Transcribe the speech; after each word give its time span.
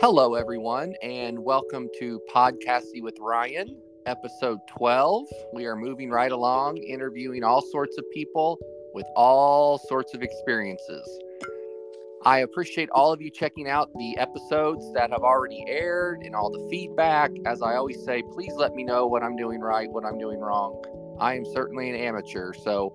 Hello, 0.00 0.32
everyone, 0.32 0.94
and 1.02 1.38
welcome 1.38 1.86
to 1.98 2.22
Podcasting 2.34 3.02
with 3.02 3.18
Ryan, 3.20 3.76
episode 4.06 4.58
12. 4.66 5.26
We 5.52 5.66
are 5.66 5.76
moving 5.76 6.08
right 6.08 6.32
along, 6.32 6.78
interviewing 6.78 7.44
all 7.44 7.60
sorts 7.60 7.98
of 7.98 8.10
people 8.10 8.58
with 8.94 9.04
all 9.14 9.76
sorts 9.76 10.14
of 10.14 10.22
experiences. 10.22 11.06
I 12.24 12.38
appreciate 12.38 12.88
all 12.94 13.12
of 13.12 13.20
you 13.20 13.30
checking 13.30 13.68
out 13.68 13.90
the 13.98 14.16
episodes 14.16 14.90
that 14.94 15.10
have 15.10 15.20
already 15.20 15.66
aired 15.68 16.22
and 16.22 16.34
all 16.34 16.50
the 16.50 16.66
feedback. 16.70 17.30
As 17.44 17.60
I 17.60 17.74
always 17.76 18.02
say, 18.02 18.22
please 18.32 18.54
let 18.54 18.74
me 18.74 18.84
know 18.84 19.06
what 19.06 19.22
I'm 19.22 19.36
doing 19.36 19.60
right, 19.60 19.90
what 19.90 20.06
I'm 20.06 20.16
doing 20.16 20.40
wrong. 20.40 20.82
I 21.20 21.34
am 21.34 21.44
certainly 21.44 21.90
an 21.90 21.96
amateur, 21.96 22.54
so 22.54 22.94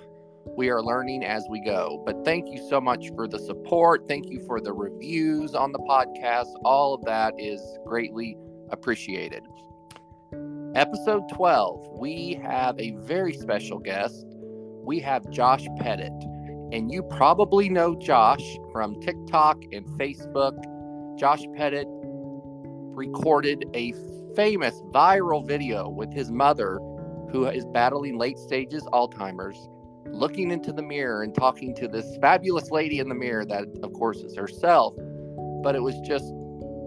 we 0.56 0.70
are 0.70 0.82
learning 0.82 1.24
as 1.24 1.46
we 1.50 1.60
go. 1.60 2.02
But 2.06 2.24
thank 2.24 2.48
you 2.50 2.66
so 2.70 2.80
much 2.80 3.10
for 3.16 3.28
the 3.28 3.40
support. 3.40 4.08
Thank 4.08 4.30
you 4.30 4.44
for 4.46 4.62
the 4.62 4.74
reviews 4.74 5.54
on 5.54 5.72
the 5.72 5.80
podcast. 5.80 6.54
All 6.64 6.94
of 6.94 7.04
that 7.06 7.34
is 7.38 7.62
greatly 7.86 8.38
appreciated. 8.70 9.44
Episode 10.76 11.24
12, 11.34 11.88
we 12.00 12.40
have 12.44 12.80
a 12.80 12.92
very 13.00 13.34
special 13.34 13.80
guest. 13.80 14.26
We 14.84 15.00
have 15.00 15.30
Josh 15.30 15.66
Pettit. 15.80 16.14
And 16.72 16.92
you 16.92 17.04
probably 17.04 17.70
know 17.70 17.96
Josh 17.96 18.44
from 18.72 19.00
TikTok 19.02 19.64
and 19.72 19.86
Facebook. 20.00 20.56
Josh 21.18 21.44
Pettit 21.56 21.88
recorded 21.90 23.66
a 23.74 23.94
famous 24.36 24.82
viral 24.92 25.46
video 25.46 25.88
with 25.88 26.12
his 26.14 26.32
mother, 26.32 26.78
who 27.32 27.46
is 27.46 27.66
battling 27.68 28.18
late 28.18 28.38
stages 28.38 28.84
Alzheimer's 28.92 29.70
looking 30.16 30.52
into 30.52 30.72
the 30.72 30.82
mirror 30.82 31.24
and 31.24 31.36
talking 31.36 31.76
to 31.76 31.88
this 31.88 32.18
fabulous 32.22 32.72
lady 32.72 33.00
in 33.00 33.10
the 33.10 33.16
mirror 33.16 33.46
that 33.46 33.66
of 33.84 33.94
course 33.94 34.18
is 34.20 34.36
herself 34.36 34.96
but 35.64 35.76
it 35.76 35.82
was 35.82 35.96
just 36.08 36.26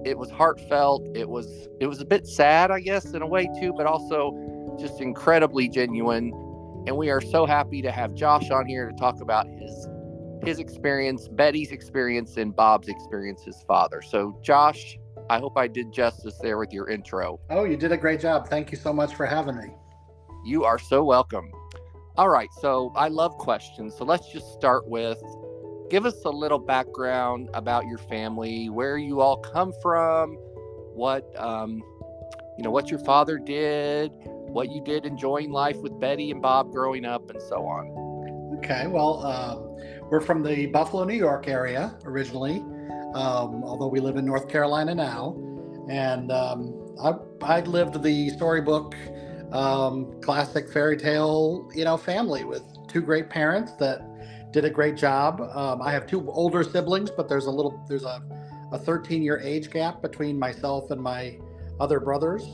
it 0.04 0.16
was 0.16 0.30
heartfelt 0.30 1.06
it 1.14 1.28
was 1.28 1.68
it 1.80 1.86
was 1.86 2.00
a 2.00 2.04
bit 2.04 2.26
sad 2.26 2.70
i 2.70 2.80
guess 2.80 3.12
in 3.12 3.22
a 3.22 3.26
way 3.26 3.48
too 3.60 3.72
but 3.76 3.86
also 3.86 4.32
just 4.78 5.00
incredibly 5.00 5.68
genuine. 5.68 6.32
And 6.86 6.96
we 6.96 7.10
are 7.10 7.20
so 7.20 7.44
happy 7.44 7.82
to 7.82 7.90
have 7.90 8.14
josh 8.14 8.50
on 8.50 8.66
here 8.66 8.88
to 8.88 8.96
talk 8.96 9.20
about 9.20 9.46
his 9.48 9.88
his 10.44 10.60
experience 10.60 11.26
betty's 11.28 11.72
experience 11.72 12.36
and 12.36 12.54
bob's 12.54 12.88
experience 12.88 13.42
his 13.42 13.62
father. 13.66 14.00
So 14.00 14.38
josh 14.42 14.96
i 15.28 15.38
hope 15.38 15.58
i 15.58 15.66
did 15.66 15.92
justice 15.92 16.38
there 16.40 16.58
with 16.58 16.72
your 16.72 16.88
intro. 16.88 17.40
Oh 17.50 17.64
you 17.64 17.76
did 17.76 17.92
a 17.92 17.96
great 17.96 18.20
job. 18.20 18.48
Thank 18.48 18.70
you 18.70 18.78
so 18.78 18.92
much 18.92 19.14
for 19.14 19.26
having 19.26 19.56
me. 19.56 19.74
You 20.44 20.64
are 20.64 20.78
so 20.78 21.04
welcome 21.04 21.50
all 22.18 22.28
right, 22.28 22.52
so 22.52 22.92
I 22.96 23.06
love 23.06 23.38
questions. 23.38 23.94
So 23.96 24.04
let's 24.04 24.28
just 24.32 24.52
start 24.52 24.88
with 24.88 25.22
give 25.88 26.04
us 26.04 26.24
a 26.24 26.30
little 26.30 26.58
background 26.58 27.48
about 27.54 27.86
your 27.86 27.98
family, 27.98 28.68
where 28.68 28.98
you 28.98 29.20
all 29.20 29.36
come 29.36 29.72
from, 29.80 30.34
what 30.94 31.32
um, 31.40 31.80
you 32.56 32.64
know, 32.64 32.72
what 32.72 32.90
your 32.90 32.98
father 32.98 33.38
did, 33.38 34.10
what 34.24 34.68
you 34.72 34.82
did 34.82 35.06
enjoying 35.06 35.52
life 35.52 35.76
with 35.76 35.98
Betty 36.00 36.32
and 36.32 36.42
Bob 36.42 36.72
growing 36.72 37.04
up, 37.04 37.30
and 37.30 37.40
so 37.40 37.64
on. 37.64 38.58
Okay, 38.58 38.88
well, 38.88 39.24
uh, 39.24 39.56
we're 40.10 40.20
from 40.20 40.42
the 40.42 40.66
Buffalo, 40.66 41.04
New 41.04 41.14
York 41.14 41.46
area 41.46 41.96
originally, 42.04 42.56
um, 43.14 43.62
although 43.62 43.86
we 43.86 44.00
live 44.00 44.16
in 44.16 44.24
North 44.26 44.48
Carolina 44.48 44.92
now, 44.92 45.36
and 45.88 46.32
um, 46.32 46.74
I, 47.00 47.12
I 47.42 47.60
lived 47.60 48.02
the 48.02 48.30
storybook 48.30 48.96
um, 49.52 50.20
classic 50.20 50.70
fairy 50.70 50.96
tale, 50.96 51.70
you 51.74 51.84
know, 51.84 51.96
family 51.96 52.44
with 52.44 52.62
two 52.88 53.00
great 53.00 53.30
parents 53.30 53.72
that 53.74 54.02
did 54.52 54.64
a 54.64 54.70
great 54.70 54.96
job. 54.96 55.40
Um, 55.40 55.82
I 55.82 55.92
have 55.92 56.06
two 56.06 56.28
older 56.30 56.62
siblings, 56.62 57.10
but 57.10 57.28
there's 57.28 57.46
a 57.46 57.50
little 57.50 57.84
there's 57.88 58.04
a, 58.04 58.22
a 58.72 58.78
13 58.78 59.22
year 59.22 59.38
age 59.38 59.70
gap 59.70 60.02
between 60.02 60.38
myself 60.38 60.90
and 60.90 61.00
my 61.00 61.38
other 61.80 62.00
brothers. 62.00 62.44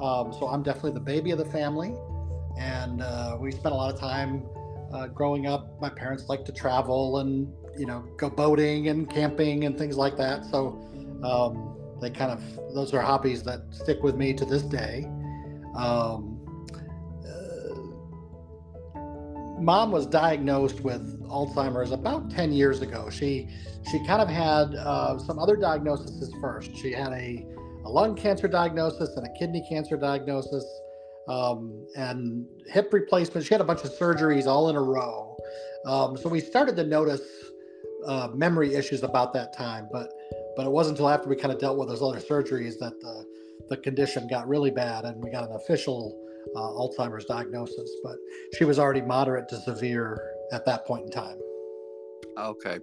Um, 0.00 0.32
so 0.32 0.48
I'm 0.48 0.62
definitely 0.62 0.92
the 0.92 1.00
baby 1.00 1.32
of 1.32 1.38
the 1.38 1.44
family, 1.44 1.94
and 2.58 3.02
uh, 3.02 3.36
we 3.40 3.50
spent 3.50 3.74
a 3.74 3.76
lot 3.76 3.92
of 3.92 3.98
time 3.98 4.44
uh, 4.92 5.08
growing 5.08 5.46
up. 5.46 5.80
My 5.80 5.88
parents 5.88 6.28
like 6.28 6.44
to 6.44 6.52
travel 6.52 7.18
and 7.18 7.52
you 7.76 7.86
know 7.86 8.04
go 8.16 8.30
boating 8.30 8.88
and 8.88 9.08
camping 9.08 9.64
and 9.64 9.76
things 9.76 9.96
like 9.96 10.16
that. 10.16 10.44
So 10.44 10.80
um, 11.24 11.76
they 12.00 12.10
kind 12.10 12.30
of 12.30 12.42
those 12.74 12.94
are 12.94 13.00
hobbies 13.00 13.42
that 13.44 13.62
stick 13.70 14.02
with 14.02 14.16
me 14.16 14.32
to 14.34 14.44
this 14.44 14.62
day. 14.62 15.06
Um, 15.74 16.37
mom 19.60 19.90
was 19.90 20.06
diagnosed 20.06 20.80
with 20.80 21.20
Alzheimer's 21.28 21.92
about 21.92 22.30
10 22.30 22.52
years 22.52 22.82
ago. 22.82 23.10
She 23.10 23.48
she 23.90 24.04
kind 24.06 24.20
of 24.20 24.28
had 24.28 24.74
uh, 24.74 25.18
some 25.18 25.38
other 25.38 25.56
diagnoses 25.56 26.32
first. 26.40 26.76
She 26.76 26.92
had 26.92 27.12
a, 27.12 27.46
a, 27.84 27.88
lung 27.88 28.14
cancer 28.14 28.46
diagnosis 28.48 29.16
and 29.16 29.26
a 29.26 29.30
kidney 29.38 29.64
cancer 29.68 29.96
diagnosis 29.96 30.64
um, 31.28 31.86
and 31.96 32.46
hip 32.66 32.92
replacement. 32.92 33.46
She 33.46 33.54
had 33.54 33.60
a 33.60 33.64
bunch 33.64 33.84
of 33.84 33.92
surgeries 33.92 34.46
all 34.46 34.68
in 34.68 34.76
a 34.76 34.82
row. 34.82 35.36
Um, 35.86 36.16
so 36.16 36.28
we 36.28 36.40
started 36.40 36.76
to 36.76 36.84
notice 36.84 37.22
uh, 38.06 38.28
memory 38.34 38.74
issues 38.74 39.02
about 39.02 39.32
that 39.34 39.56
time, 39.56 39.88
but 39.92 40.12
but 40.56 40.66
it 40.66 40.70
wasn't 40.70 40.98
until 40.98 41.08
after 41.08 41.28
we 41.28 41.36
kind 41.36 41.52
of 41.52 41.58
dealt 41.58 41.78
with 41.78 41.88
those 41.88 42.02
other 42.02 42.20
surgeries 42.20 42.78
that 42.80 43.00
the 43.00 43.24
the 43.68 43.76
condition 43.76 44.26
got 44.28 44.48
really 44.48 44.70
bad 44.70 45.04
and 45.04 45.22
we 45.22 45.30
got 45.30 45.48
an 45.48 45.54
official 45.54 46.27
uh, 46.56 46.60
Alzheimer's 46.60 47.24
diagnosis, 47.24 47.90
but 48.02 48.16
she 48.56 48.64
was 48.64 48.78
already 48.78 49.00
moderate 49.00 49.48
to 49.48 49.60
severe 49.60 50.20
at 50.52 50.64
that 50.66 50.86
point 50.86 51.04
in 51.04 51.10
time. 51.10 51.38
Okay. 52.38 52.78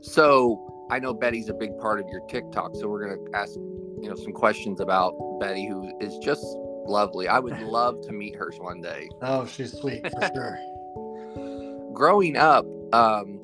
So 0.00 0.86
I 0.90 0.98
know 0.98 1.12
Betty's 1.12 1.48
a 1.48 1.54
big 1.54 1.76
part 1.78 2.00
of 2.00 2.06
your 2.10 2.20
TikTok, 2.28 2.74
so 2.74 2.88
we're 2.88 3.06
going 3.06 3.24
to 3.24 3.36
ask, 3.36 3.54
you 3.54 4.08
know, 4.08 4.14
some 4.14 4.32
questions 4.32 4.80
about 4.80 5.12
Betty, 5.40 5.66
who 5.66 5.92
is 6.00 6.16
just 6.18 6.44
lovely. 6.86 7.28
I 7.28 7.38
would 7.38 7.58
love 7.62 8.00
to 8.02 8.12
meet 8.12 8.36
her 8.36 8.50
one 8.58 8.80
day. 8.80 9.08
Oh, 9.22 9.46
she's 9.46 9.78
sweet 9.78 10.06
for 10.10 10.30
sure. 10.34 11.92
Growing 11.92 12.36
up, 12.36 12.64
um, 12.92 13.38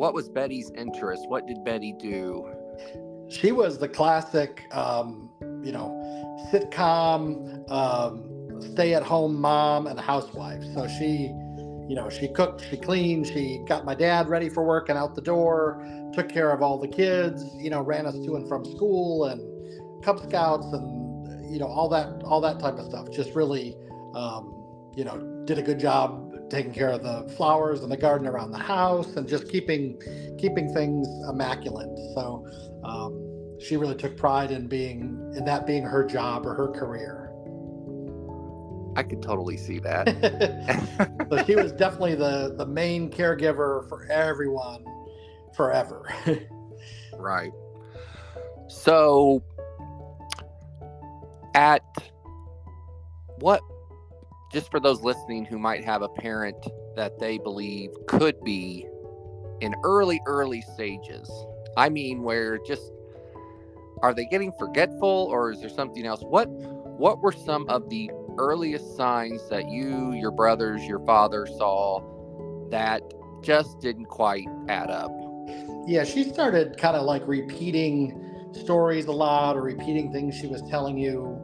what 0.00 0.14
was 0.14 0.28
Betty's 0.28 0.70
interest? 0.76 1.24
What 1.28 1.46
did 1.46 1.64
Betty 1.64 1.94
do? 1.98 2.50
She 3.28 3.52
was 3.52 3.78
the 3.78 3.88
classic, 3.88 4.64
um, 4.72 5.30
you 5.62 5.72
know, 5.72 5.96
sitcom, 6.52 7.70
um, 7.70 8.28
stay 8.62 8.94
at 8.94 9.02
home 9.02 9.40
mom 9.40 9.86
and 9.86 9.98
housewife. 9.98 10.62
So 10.74 10.86
she, 10.86 11.32
you 11.88 11.94
know, 11.94 12.08
she 12.10 12.28
cooked, 12.28 12.64
she 12.68 12.76
cleaned, 12.76 13.26
she 13.26 13.62
got 13.66 13.84
my 13.84 13.94
dad 13.94 14.28
ready 14.28 14.48
for 14.48 14.64
work 14.64 14.88
and 14.88 14.98
out 14.98 15.14
the 15.14 15.22
door, 15.22 15.84
took 16.14 16.28
care 16.28 16.50
of 16.50 16.62
all 16.62 16.78
the 16.78 16.88
kids, 16.88 17.44
you 17.56 17.70
know, 17.70 17.80
ran 17.80 18.06
us 18.06 18.14
to 18.14 18.36
and 18.36 18.48
from 18.48 18.64
school 18.64 19.24
and 19.26 19.40
Cub 20.04 20.20
Scouts 20.20 20.66
and, 20.72 21.52
you 21.52 21.58
know, 21.58 21.66
all 21.66 21.88
that, 21.88 22.22
all 22.24 22.40
that 22.40 22.58
type 22.60 22.74
of 22.74 22.86
stuff. 22.86 23.10
Just 23.10 23.34
really, 23.34 23.76
um, 24.14 24.54
you 24.96 25.04
know, 25.04 25.18
did 25.44 25.58
a 25.58 25.62
good 25.62 25.78
job 25.78 26.26
taking 26.50 26.72
care 26.72 26.90
of 26.90 27.02
the 27.02 27.32
flowers 27.36 27.82
and 27.82 27.92
the 27.92 27.96
garden 27.96 28.26
around 28.26 28.50
the 28.50 28.58
house 28.58 29.16
and 29.16 29.28
just 29.28 29.48
keeping, 29.48 30.00
keeping 30.38 30.72
things 30.74 31.06
immaculate. 31.28 31.96
So, 32.14 32.46
um, 32.82 33.30
she 33.60 33.76
really 33.76 33.94
took 33.94 34.16
pride 34.16 34.50
in 34.50 34.66
being 34.66 35.32
in 35.36 35.44
that 35.44 35.66
being 35.66 35.82
her 35.82 36.04
job 36.04 36.46
or 36.46 36.54
her 36.54 36.68
career. 36.68 37.19
I 38.96 39.02
could 39.02 39.22
totally 39.22 39.56
see 39.56 39.78
that. 39.80 41.26
but 41.30 41.46
she 41.46 41.54
was 41.54 41.72
definitely 41.72 42.16
the 42.16 42.54
the 42.56 42.66
main 42.66 43.10
caregiver 43.10 43.88
for 43.88 44.04
everyone 44.10 44.84
forever. 45.54 46.08
right. 47.18 47.52
So 48.68 49.42
at 51.54 51.82
what 53.38 53.60
just 54.52 54.70
for 54.70 54.80
those 54.80 55.02
listening 55.02 55.44
who 55.44 55.58
might 55.58 55.84
have 55.84 56.02
a 56.02 56.08
parent 56.08 56.56
that 56.96 57.18
they 57.18 57.38
believe 57.38 57.90
could 58.08 58.42
be 58.42 58.86
in 59.60 59.74
early 59.84 60.20
early 60.26 60.62
stages. 60.74 61.30
I 61.76 61.88
mean 61.88 62.22
where 62.22 62.58
just 62.66 62.82
are 64.02 64.14
they 64.14 64.24
getting 64.26 64.52
forgetful 64.58 65.28
or 65.30 65.52
is 65.52 65.60
there 65.60 65.68
something 65.68 66.04
else? 66.06 66.22
What 66.22 66.48
what 67.00 67.20
were 67.20 67.32
some 67.32 67.68
of 67.68 67.88
the 67.88 68.10
earliest 68.38 68.96
signs 68.96 69.48
that 69.48 69.68
you, 69.68 70.12
your 70.12 70.30
brothers, 70.30 70.82
your 70.84 71.04
father 71.06 71.46
saw 71.46 72.00
that 72.70 73.02
just 73.42 73.80
didn't 73.80 74.06
quite 74.06 74.46
add 74.68 74.90
up? 74.90 75.10
Yeah, 75.86 76.04
she 76.04 76.24
started 76.24 76.76
kind 76.78 76.96
of 76.96 77.04
like 77.04 77.26
repeating 77.26 78.26
stories 78.52 79.06
a 79.06 79.12
lot 79.12 79.56
or 79.56 79.62
repeating 79.62 80.12
things 80.12 80.34
she 80.34 80.46
was 80.46 80.62
telling 80.62 80.98
you. 80.98 81.40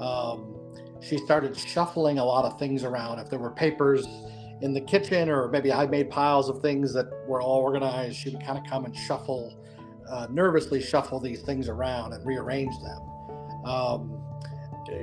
Um, 0.00 0.56
she 1.00 1.18
started 1.18 1.56
shuffling 1.56 2.18
a 2.18 2.24
lot 2.24 2.44
of 2.44 2.58
things 2.58 2.84
around. 2.84 3.18
If 3.18 3.30
there 3.30 3.38
were 3.38 3.50
papers 3.50 4.06
in 4.60 4.74
the 4.74 4.80
kitchen, 4.80 5.28
or 5.28 5.48
maybe 5.48 5.72
I 5.72 5.86
made 5.86 6.10
piles 6.10 6.48
of 6.48 6.60
things 6.60 6.92
that 6.94 7.06
were 7.26 7.40
all 7.40 7.60
organized, 7.60 8.16
she 8.16 8.30
would 8.30 8.44
kind 8.44 8.58
of 8.58 8.64
come 8.64 8.84
and 8.84 8.96
shuffle, 8.96 9.56
uh, 10.10 10.26
nervously 10.30 10.82
shuffle 10.82 11.20
these 11.20 11.42
things 11.42 11.68
around 11.68 12.12
and 12.12 12.26
rearrange 12.26 12.74
them. 12.80 13.00
Um, 13.64 14.17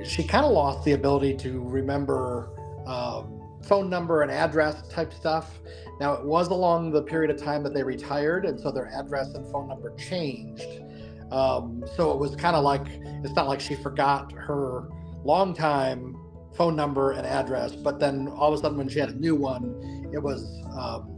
she 0.04 0.22
kind 0.24 0.44
of 0.44 0.52
lost 0.52 0.84
the 0.84 0.92
ability 0.92 1.34
to 1.38 1.62
remember 1.62 2.50
um, 2.86 3.42
phone 3.62 3.90
number 3.90 4.22
and 4.22 4.30
address 4.30 4.86
type 4.88 5.12
stuff. 5.12 5.58
Now, 6.00 6.14
it 6.14 6.24
was 6.24 6.48
along 6.48 6.92
the 6.92 7.02
period 7.02 7.30
of 7.30 7.42
time 7.42 7.62
that 7.64 7.74
they 7.74 7.82
retired, 7.82 8.44
and 8.44 8.60
so 8.60 8.70
their 8.70 8.88
address 8.94 9.34
and 9.34 9.50
phone 9.50 9.68
number 9.68 9.94
changed. 9.96 10.82
Um, 11.30 11.84
so 11.96 12.12
it 12.12 12.18
was 12.18 12.36
kind 12.36 12.54
of 12.54 12.62
like 12.62 12.86
it's 13.24 13.34
not 13.34 13.48
like 13.48 13.60
she 13.60 13.74
forgot 13.74 14.32
her 14.32 14.88
longtime 15.24 16.16
phone 16.54 16.76
number 16.76 17.12
and 17.12 17.26
address, 17.26 17.74
but 17.74 17.98
then 17.98 18.28
all 18.28 18.52
of 18.52 18.58
a 18.58 18.62
sudden 18.62 18.78
when 18.78 18.88
she 18.88 18.98
had 18.98 19.10
a 19.10 19.18
new 19.18 19.34
one, 19.34 20.10
it 20.12 20.22
was 20.22 20.62
um, 20.78 21.12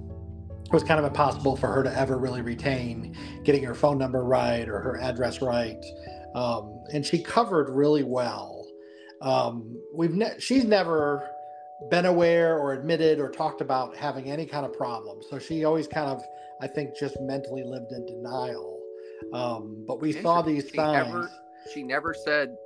it 0.64 0.72
was 0.72 0.82
kind 0.82 0.98
of 0.98 1.06
impossible 1.06 1.56
for 1.56 1.68
her 1.68 1.82
to 1.82 1.98
ever 1.98 2.18
really 2.18 2.42
retain 2.42 3.16
getting 3.44 3.62
her 3.64 3.74
phone 3.74 3.98
number 3.98 4.24
right 4.24 4.68
or 4.68 4.80
her 4.80 4.98
address 5.00 5.40
right. 5.40 5.82
Um, 6.34 6.84
and 6.92 7.04
she 7.04 7.22
covered 7.22 7.70
really 7.70 8.02
well. 8.02 8.57
Um, 9.20 9.80
we've 9.94 10.14
ne- 10.14 10.38
she's 10.38 10.64
never 10.64 11.28
been 11.90 12.06
aware 12.06 12.58
or 12.58 12.72
admitted 12.72 13.20
or 13.20 13.30
talked 13.30 13.60
about 13.60 13.96
having 13.96 14.30
any 14.30 14.46
kind 14.46 14.66
of 14.66 14.72
problem. 14.72 15.20
So 15.28 15.38
she 15.38 15.64
always 15.64 15.86
kind 15.86 16.08
of, 16.08 16.22
I 16.60 16.66
think, 16.66 16.96
just 16.98 17.20
mentally 17.20 17.62
lived 17.64 17.92
in 17.92 18.06
denial. 18.06 18.80
Um, 19.32 19.84
but 19.86 20.00
we 20.00 20.12
saw 20.12 20.42
these 20.42 20.68
she 20.70 20.76
signs. 20.76 21.08
Never, 21.08 21.30
she 21.72 21.82
never 21.82 22.14
said, 22.14 22.56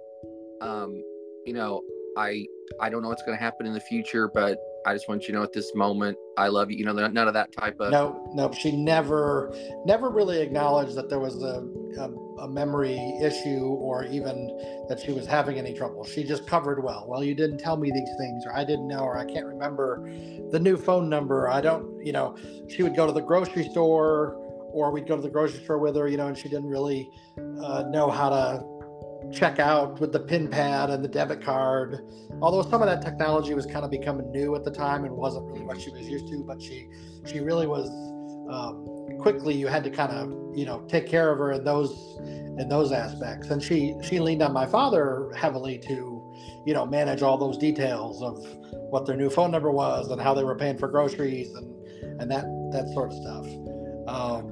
um, 0.61 1.03
you 1.45 1.53
know, 1.55 1.83
I 2.17 2.47
I 2.81 2.91
don't 2.91 3.03
know 3.03 3.09
what's 3.09 3.23
going 3.23 3.37
to 3.37 3.43
happen 3.43 3.67
in 3.67 3.73
the 3.73 3.81
future, 3.81 4.29
but 4.33 4.59
I 4.87 4.95
just 4.95 5.09
want 5.09 5.23
you 5.23 5.29
to 5.29 5.33
know 5.39 5.43
at 5.43 5.53
this 5.53 5.75
moment, 5.75 6.17
I 6.37 6.49
love 6.49 6.71
you. 6.71 6.79
You 6.79 6.85
know, 6.85 6.93
none 6.93 7.29
of 7.29 7.35
that 7.35 7.53
type 7.53 7.79
of. 7.81 7.91
No, 7.91 8.29
no, 8.35 8.51
she 8.53 8.73
never, 8.73 9.55
never 9.85 10.11
really 10.11 10.41
acknowledged 10.41 10.95
that 10.97 11.09
there 11.09 11.21
was 11.21 11.43
a, 11.43 11.67
a, 11.99 12.11
a, 12.43 12.49
memory 12.49 12.99
issue 13.23 13.65
or 13.65 14.05
even 14.07 14.47
that 14.89 15.01
she 15.01 15.13
was 15.13 15.27
having 15.27 15.59
any 15.59 15.75
trouble. 15.75 16.05
She 16.05 16.25
just 16.25 16.47
covered 16.47 16.83
well. 16.83 17.07
Well, 17.09 17.23
you 17.23 17.35
didn't 17.35 17.59
tell 17.59 17.77
me 17.77 17.91
these 17.91 18.11
things, 18.19 18.45
or 18.47 18.55
I 18.55 18.65
didn't 18.65 18.89
know, 18.89 19.01
or 19.01 19.19
I 19.19 19.25
can't 19.25 19.47
remember 19.47 20.09
the 20.51 20.59
new 20.61 20.77
phone 20.77 21.09
number. 21.09 21.49
I 21.49 21.61
don't, 21.61 22.05
you 22.05 22.13
know, 22.13 22.37
she 22.69 22.83
would 22.83 22.97
go 22.97 23.07
to 23.07 23.13
the 23.13 23.23
grocery 23.23 23.69
store 23.69 24.39
or 24.73 24.91
we'd 24.91 25.07
go 25.07 25.17
to 25.17 25.23
the 25.23 25.31
grocery 25.31 25.63
store 25.63 25.79
with 25.79 25.95
her, 25.97 26.09
you 26.09 26.17
know, 26.17 26.29
and 26.29 26.37
she 26.37 26.49
didn't 26.49 26.69
really 26.69 27.11
uh, 27.63 27.85
know 27.91 28.11
how 28.11 28.31
to 28.31 28.65
check 29.33 29.59
out 29.59 30.01
with 30.01 30.13
the 30.13 30.21
pin 30.21 30.49
pad 30.49 30.91
and 30.91 31.05
the 31.05 31.09
debit 31.09 31.43
card. 31.43 32.01
Although 32.41 32.69
some 32.69 32.83
of 32.83 32.89
that 32.89 33.03
technology 33.03 33.55
was 33.55 33.67
kind 33.67 33.85
of 33.85 33.91
becoming 33.91 34.31
new 34.33 34.55
at 34.55 34.65
the 34.65 34.71
time 34.71 35.05
and 35.05 35.15
wasn't 35.15 35.47
really 35.47 35.65
what 35.65 35.81
she 35.81 35.91
was 35.91 36.09
used 36.09 36.29
to, 36.29 36.43
but 36.45 36.61
she 36.61 36.89
she 37.27 37.41
really 37.41 37.67
was 37.67 37.89
um, 38.51 39.19
quickly. 39.19 39.55
You 39.55 39.67
had 39.67 39.85
to 39.85 39.91
kind 39.91 40.13
of 40.13 40.57
you 40.57 40.67
know 40.67 40.81
take 40.89 41.07
care 41.07 41.31
of 41.31 41.39
her 41.39 41.53
in 41.53 41.65
those 41.65 42.19
in 42.59 42.69
those 42.69 42.93
aspects, 42.93 43.51
and 43.51 43.63
she 43.63 43.95
she 44.03 44.19
leaned 44.19 44.43
on 44.43 44.53
my 44.53 44.67
father 44.67 45.31
heavily 45.37 45.79
to 45.79 46.23
you 46.67 46.75
know 46.75 46.87
manage 46.87 47.23
all 47.23 47.39
those 47.39 47.59
details 47.59 48.23
of 48.23 48.45
what 48.91 49.07
their 49.07 49.17
new 49.17 49.31
phone 49.31 49.51
number 49.51 49.71
was 49.71 50.11
and 50.11 50.21
how 50.21 50.35
they 50.35 50.45
were 50.45 50.57
paying 50.57 50.79
for 50.79 50.89
groceries 50.89 51.55
and 51.55 52.21
and 52.21 52.31
that 52.31 52.45
that 52.73 52.89
sort 52.93 53.13
of 53.13 53.17
stuff. 53.19 53.47
Um, 54.09 54.52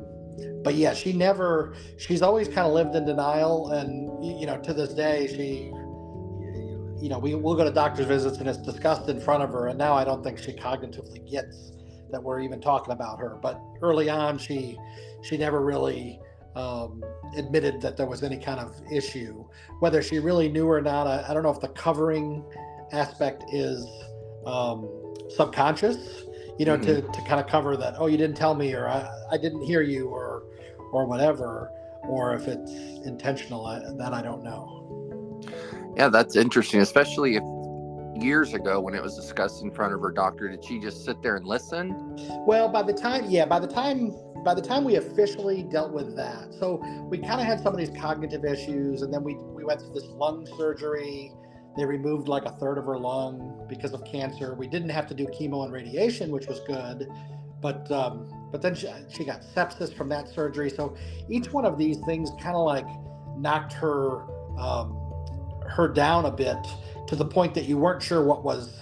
but 0.63 0.75
yeah, 0.75 0.93
she 0.93 1.13
never. 1.13 1.75
She's 1.99 2.23
always 2.23 2.49
kind 2.49 2.67
of 2.67 2.73
lived 2.73 2.95
in 2.95 3.05
denial, 3.05 3.73
and 3.73 4.25
you 4.25 4.47
know, 4.47 4.59
to 4.59 4.75
this 4.75 4.95
day, 4.95 5.27
she. 5.27 5.73
You 7.03 7.09
know, 7.09 7.19
we 7.19 7.35
will 7.35 7.55
go 7.55 7.65
to 7.65 7.71
doctor's 7.71 8.05
visits 8.05 8.37
and 8.41 8.47
it's 8.47 8.59
discussed 8.59 9.09
in 9.09 9.19
front 9.19 9.43
of 9.43 9.49
her, 9.53 9.69
and 9.69 9.79
now 9.79 9.95
I 9.95 10.05
don't 10.05 10.23
think 10.23 10.37
she 10.37 10.53
cognitively 10.53 11.31
gets 11.31 11.73
that 12.11 12.23
we're 12.23 12.41
even 12.41 12.61
talking 12.61 12.93
about 12.93 13.19
her. 13.19 13.39
But 13.41 13.59
early 13.81 14.11
on, 14.11 14.37
she 14.37 14.79
she 15.23 15.39
never 15.39 15.65
really 15.65 16.21
um, 16.57 17.03
admitted 17.37 17.81
that 17.81 17.97
there 17.97 18.07
was 18.07 18.23
any 18.23 18.37
kind 18.37 18.61
of 18.61 18.75
issue. 18.93 19.45
Whether 19.79 20.03
she 20.03 20.19
really 20.19 20.51
knew 20.51 20.69
or 20.69 20.83
not, 20.83 21.07
I, 21.07 21.25
I 21.29 21.35
don't 21.35 21.43
know 21.43 21.51
if 21.51 21.61
the 21.61 21.69
covering 21.69 22.45
aspect 22.93 23.45
is 23.53 23.87
um, 24.47 24.89
subconscious 25.31 26.25
you 26.61 26.67
know, 26.67 26.77
mm-hmm. 26.77 27.11
to, 27.11 27.13
to 27.13 27.23
kind 27.27 27.41
of 27.41 27.47
cover 27.47 27.75
that, 27.75 27.95
oh, 27.97 28.07
you 28.07 28.19
didn't 28.19 28.37
tell 28.37 28.55
me, 28.55 28.75
or 28.75 28.87
I, 28.87 29.11
I 29.33 29.39
didn't 29.39 29.63
hear 29.63 29.81
you, 29.81 30.09
or, 30.09 30.43
or 30.93 31.07
whatever, 31.07 31.71
or 32.03 32.35
if 32.35 32.47
it's 32.47 32.71
intentional, 33.07 33.65
I, 33.65 33.79
that 33.97 34.13
I 34.13 34.21
don't 34.21 34.45
know. 34.45 35.41
Yeah, 35.97 36.11
that's 36.11 36.37
interesting, 36.37 36.83
especially 36.83 37.37
if 37.37 37.43
years 38.23 38.53
ago 38.53 38.79
when 38.79 38.95
it 38.95 39.03
was 39.03 39.17
discussed 39.17 39.63
in 39.63 39.71
front 39.71 39.95
of 39.95 40.03
her 40.03 40.11
doctor, 40.11 40.51
did 40.51 40.63
she 40.63 40.79
just 40.79 41.03
sit 41.03 41.23
there 41.23 41.37
and 41.37 41.47
listen? 41.47 41.95
Well, 42.47 42.69
by 42.69 42.83
the 42.83 42.93
time, 42.93 43.25
yeah, 43.31 43.47
by 43.47 43.59
the 43.59 43.67
time, 43.67 44.15
by 44.45 44.53
the 44.53 44.61
time 44.61 44.85
we 44.85 44.97
officially 44.97 45.63
dealt 45.63 45.93
with 45.93 46.15
that, 46.17 46.53
so 46.53 46.77
we 47.09 47.17
kind 47.17 47.41
of 47.41 47.47
had 47.47 47.63
some 47.63 47.73
of 47.73 47.79
these 47.79 47.97
cognitive 47.99 48.45
issues, 48.45 49.01
and 49.01 49.11
then 49.15 49.25
we 49.25 49.33
we 49.35 49.65
went 49.65 49.81
through 49.81 49.95
this 49.95 50.09
lung 50.09 50.47
surgery 50.59 51.33
they 51.77 51.85
removed 51.85 52.29
like 52.29 52.45
a 52.45 52.53
third 52.53 52.79
of 52.79 52.87
her 52.87 52.99
lung 52.99 53.65
because 53.69 53.93
of 53.93 54.05
cancer. 54.05 54.55
We 54.55 54.67
didn't 54.67 54.91
have 54.91 55.07
to 55.09 55.15
do 55.15 55.27
chemo 55.27 55.65
and 55.65 55.73
radiation, 55.73 56.31
which 56.31 56.47
was 56.47 56.61
good, 56.61 57.09
but 57.61 57.91
um, 57.91 58.29
but 58.51 58.61
then 58.63 58.75
she, 58.75 58.89
she 59.09 59.25
got 59.25 59.43
sepsis 59.43 59.95
from 59.95 60.09
that 60.09 60.29
surgery. 60.29 60.71
So 60.71 60.97
each 61.29 61.53
one 61.53 61.65
of 61.65 61.79
these 61.79 61.99
things 62.07 62.31
kind 62.41 62.57
of 62.57 62.65
like 62.65 62.87
knocked 63.37 63.73
her 63.75 64.23
um, 64.59 64.97
her 65.69 65.89
down 65.89 66.25
a 66.25 66.31
bit 66.31 66.59
to 67.07 67.17
the 67.17 67.25
point 67.25 67.55
that 67.55 67.65
you 67.65 67.79
weren't 67.79 68.03
sure 68.03 68.25
what 68.25 68.45
was 68.45 68.77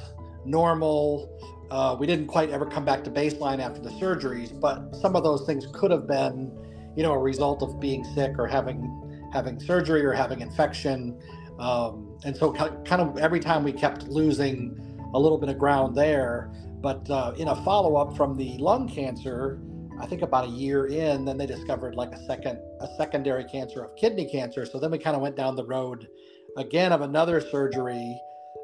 normal. 0.45 1.35
Uh, 1.71 1.95
we 1.99 2.07
didn't 2.07 2.27
quite 2.27 2.49
ever 2.51 2.65
come 2.65 2.85
back 2.85 3.05
to 3.05 3.11
baseline 3.11 3.59
after 3.59 3.81
the 3.81 3.91
surgeries, 3.91 4.59
but 4.59 4.97
some 4.97 5.15
of 5.15 5.23
those 5.23 5.45
things 5.45 5.67
could 5.75 5.91
have 5.91 6.07
been, 6.07 6.51
you 6.97 7.03
know, 7.03 7.13
a 7.13 7.19
result 7.19 7.63
of 7.63 7.79
being 7.79 8.03
sick 8.15 8.39
or 8.39 8.47
having 8.47 9.31
having 9.33 9.61
surgery 9.61 10.05
or 10.05 10.13
having 10.13 10.41
infection. 10.41 11.21
Um, 11.59 12.08
and 12.25 12.37
so 12.37 12.53
kind 12.53 13.03
of 13.03 13.19
every 13.19 13.41
time 13.41 13.65
we 13.65 13.73
kept 13.73 14.09
losing 14.09 14.79
a 15.15 15.19
little 15.19 15.39
bit 15.39 15.49
of 15.49 15.59
ground 15.59 15.95
there. 15.95 16.51
But 16.81 17.09
uh, 17.11 17.35
in 17.37 17.49
a 17.49 17.57
follow 17.65 17.97
up 17.97 18.17
from 18.17 18.37
the 18.37 18.57
lung 18.59 18.89
cancer, 18.89 19.61
I 20.01 20.07
think 20.07 20.23
about 20.23 20.45
a 20.45 20.51
year 20.51 20.87
in, 20.87 21.25
then 21.25 21.37
they 21.37 21.47
discovered 21.47 21.97
like 21.97 22.13
a 22.13 22.25
second 22.25 22.59
a 22.81 22.89
secondary 22.97 23.45
cancer 23.45 23.83
of 23.83 23.97
kidney 23.97 24.27
cancer. 24.27 24.65
So 24.65 24.79
then 24.79 24.91
we 24.91 24.99
kind 24.99 25.17
of 25.17 25.23
went 25.23 25.37
down 25.37 25.57
the 25.57 25.65
road 25.65 26.09
again 26.57 26.93
of 26.93 27.01
another 27.01 27.41
surgery. 27.41 28.21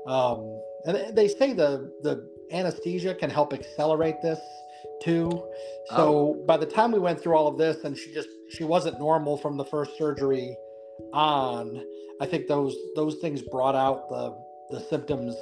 Um, 0.06 0.60
and 0.86 1.16
they 1.16 1.28
say 1.28 1.52
the 1.52 1.92
the 2.02 2.28
anesthesia 2.52 3.14
can 3.14 3.30
help 3.30 3.52
accelerate 3.52 4.16
this 4.22 4.38
too. 5.02 5.30
So 5.88 5.96
oh. 5.96 6.44
by 6.46 6.56
the 6.56 6.66
time 6.66 6.92
we 6.92 6.98
went 7.00 7.20
through 7.20 7.34
all 7.34 7.48
of 7.48 7.58
this, 7.58 7.84
and 7.84 7.96
she 7.96 8.12
just 8.12 8.28
she 8.50 8.62
wasn't 8.64 8.98
normal 8.98 9.36
from 9.36 9.56
the 9.56 9.64
first 9.64 9.98
surgery 9.98 10.56
on, 11.12 11.84
I 12.20 12.26
think 12.26 12.46
those 12.46 12.76
those 12.96 13.16
things 13.16 13.42
brought 13.42 13.74
out 13.74 14.08
the 14.08 14.36
the 14.70 14.80
symptoms 14.80 15.34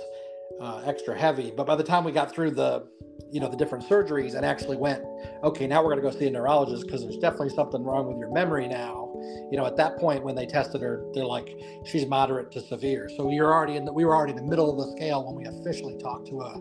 uh, 0.61 0.83
extra 0.85 1.19
heavy. 1.19 1.53
But 1.57 1.67
by 1.67 1.77
the 1.77 1.85
time 1.85 2.05
we 2.05 2.13
got 2.13 2.33
through 2.33 2.53
the 2.53 2.87
you 3.31 3.41
know 3.41 3.49
the 3.49 3.57
different 3.57 3.89
surgeries 3.89 4.35
and 4.35 4.45
actually 4.45 4.77
went, 4.77 5.03
okay, 5.43 5.67
now 5.67 5.83
we're 5.83 5.95
going 5.95 6.03
to 6.03 6.11
go 6.11 6.17
see 6.17 6.27
a 6.27 6.31
neurologist 6.31 6.85
because 6.87 7.03
there's 7.03 7.17
definitely 7.17 7.51
something 7.51 7.83
wrong 7.83 8.07
with 8.07 8.19
your 8.19 8.31
memory 8.33 8.69
now. 8.69 9.11
You 9.51 9.57
know, 9.57 9.67
at 9.67 9.77
that 9.77 9.99
point 9.99 10.23
when 10.23 10.35
they 10.35 10.47
tested 10.47 10.83
her, 10.83 11.05
they're 11.15 11.25
like, 11.25 11.49
she's 11.85 12.07
moderate 12.07 12.51
to 12.53 12.61
severe. 12.61 13.09
So 13.17 13.31
you're 13.31 13.53
already 13.53 13.77
in 13.77 13.85
the, 13.85 13.93
we 13.93 14.05
were 14.05 14.15
already 14.15 14.33
in 14.33 14.37
the 14.37 14.51
middle 14.51 14.71
of 14.71 14.77
the 14.77 14.97
scale 14.97 15.25
when 15.25 15.37
we 15.37 15.61
officially 15.61 15.97
talked 15.99 16.27
to 16.29 16.41
a 16.41 16.59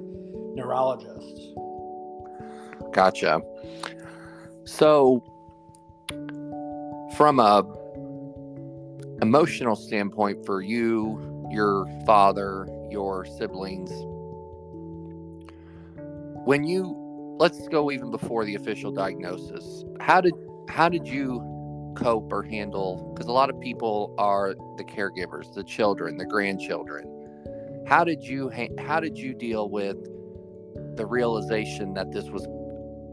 neurologist. 0.55 1.51
Gotcha. 2.93 3.41
So, 4.65 5.23
from 7.17 7.39
a 7.39 7.63
emotional 9.21 9.75
standpoint 9.75 10.45
for 10.45 10.61
you, 10.61 11.47
your 11.51 11.85
father, 12.05 12.67
your 12.89 13.25
siblings, 13.25 13.91
when 16.45 16.63
you 16.63 16.97
let's 17.39 17.67
go 17.69 17.91
even 17.91 18.11
before 18.11 18.45
the 18.45 18.55
official 18.55 18.91
diagnosis, 18.91 19.85
how 19.99 20.21
did 20.21 20.33
how 20.69 20.89
did 20.89 21.07
you 21.07 21.39
cope 21.95 22.31
or 22.31 22.43
handle 22.43 23.11
because 23.13 23.27
a 23.27 23.31
lot 23.31 23.49
of 23.49 23.59
people 23.59 24.13
are 24.17 24.55
the 24.77 24.83
caregivers, 24.83 25.53
the 25.53 25.63
children, 25.63 26.17
the 26.17 26.25
grandchildren. 26.25 27.07
How 27.87 28.03
did 28.03 28.23
you 28.23 28.51
how 28.79 28.99
did 28.99 29.17
you 29.17 29.33
deal 29.33 29.69
with 29.69 29.97
the 30.95 31.05
realization 31.05 31.93
that 31.93 32.11
this 32.11 32.25
was 32.29 32.47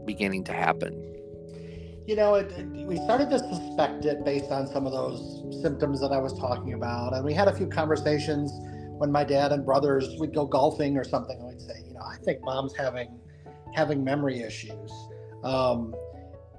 beginning 0.05 0.43
to 0.45 0.53
happen? 0.53 0.93
You 2.09 2.15
know, 2.15 2.33
it, 2.33 2.51
it, 2.53 2.65
we 2.87 2.95
started 2.97 3.29
to 3.29 3.37
suspect 3.37 4.03
it 4.03 4.25
based 4.25 4.49
on 4.49 4.65
some 4.65 4.87
of 4.87 4.91
those 4.91 5.61
symptoms 5.61 6.01
that 6.01 6.11
I 6.11 6.17
was 6.17 6.33
talking 6.39 6.73
about. 6.73 7.13
And 7.13 7.23
we 7.23 7.35
had 7.35 7.47
a 7.47 7.55
few 7.55 7.67
conversations 7.67 8.51
when 8.97 9.11
my 9.11 9.23
dad 9.23 9.51
and 9.51 9.63
brothers 9.63 10.15
would 10.17 10.33
go 10.33 10.47
golfing 10.47 10.97
or 10.97 11.03
something. 11.03 11.37
And 11.37 11.47
we'd 11.47 11.61
say, 11.61 11.83
you 11.85 11.93
know, 11.93 12.01
I 12.01 12.17
think 12.25 12.41
mom's 12.41 12.75
having 12.75 13.19
having 13.75 14.03
memory 14.03 14.41
issues. 14.41 14.91
Um, 15.43 15.93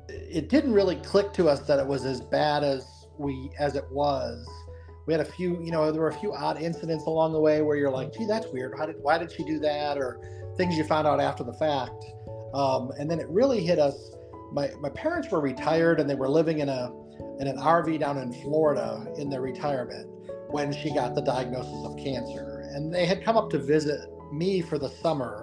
it 0.09 0.51
didn't 0.51 0.73
really 0.73 0.95
click 0.97 1.33
to 1.33 1.49
us 1.49 1.67
that 1.67 1.81
it 1.81 1.87
was 1.87 2.05
as 2.05 2.21
bad 2.21 2.63
as 2.63 2.87
we 3.19 3.51
as 3.59 3.75
it 3.75 3.91
was. 3.91 4.49
We 5.09 5.15
had 5.15 5.21
a 5.21 5.33
few, 5.33 5.61
you 5.65 5.73
know, 5.73 5.91
there 5.91 6.01
were 6.01 6.11
a 6.11 6.21
few 6.21 6.33
odd 6.33 6.63
incidents 6.63 7.07
along 7.07 7.33
the 7.33 7.41
way 7.41 7.61
where 7.61 7.77
you're 7.77 7.91
like, 7.91 8.15
gee, 8.15 8.25
that's 8.25 8.47
weird. 8.53 8.75
How 8.79 8.87
did 8.87 8.97
why 9.03 9.19
did 9.19 9.33
she 9.33 9.43
do 9.43 9.59
that? 9.59 9.99
Or 9.99 10.21
things 10.57 10.77
you 10.77 10.85
found 10.85 11.09
out 11.09 11.19
after 11.19 11.43
the 11.43 11.55
fact. 11.55 12.05
Um, 12.55 12.93
and 13.01 13.11
then 13.11 13.19
it 13.19 13.29
really 13.29 13.65
hit 13.65 13.81
us 13.81 14.15
my, 14.53 14.71
my 14.81 14.91
parents 14.91 15.31
were 15.31 15.41
retired 15.41 16.01
and 16.01 16.09
they 16.09 16.15
were 16.15 16.29
living 16.29 16.59
in 16.59 16.69
a 16.69 16.93
in 17.39 17.47
an 17.47 17.57
RV 17.57 17.99
down 17.99 18.19
in 18.19 18.33
Florida 18.43 19.07
in 19.17 19.31
their 19.31 19.41
retirement 19.41 20.07
when 20.51 20.73
she 20.73 20.93
got 20.93 21.15
the 21.15 21.23
diagnosis 21.23 21.85
of 21.85 21.97
cancer. 21.97 22.69
And 22.75 22.93
they 22.93 23.07
had 23.07 23.25
come 23.25 23.37
up 23.37 23.51
to 23.51 23.59
visit 23.59 24.01
me 24.33 24.61
for 24.61 24.79
the 24.79 24.89
summer. 24.89 25.43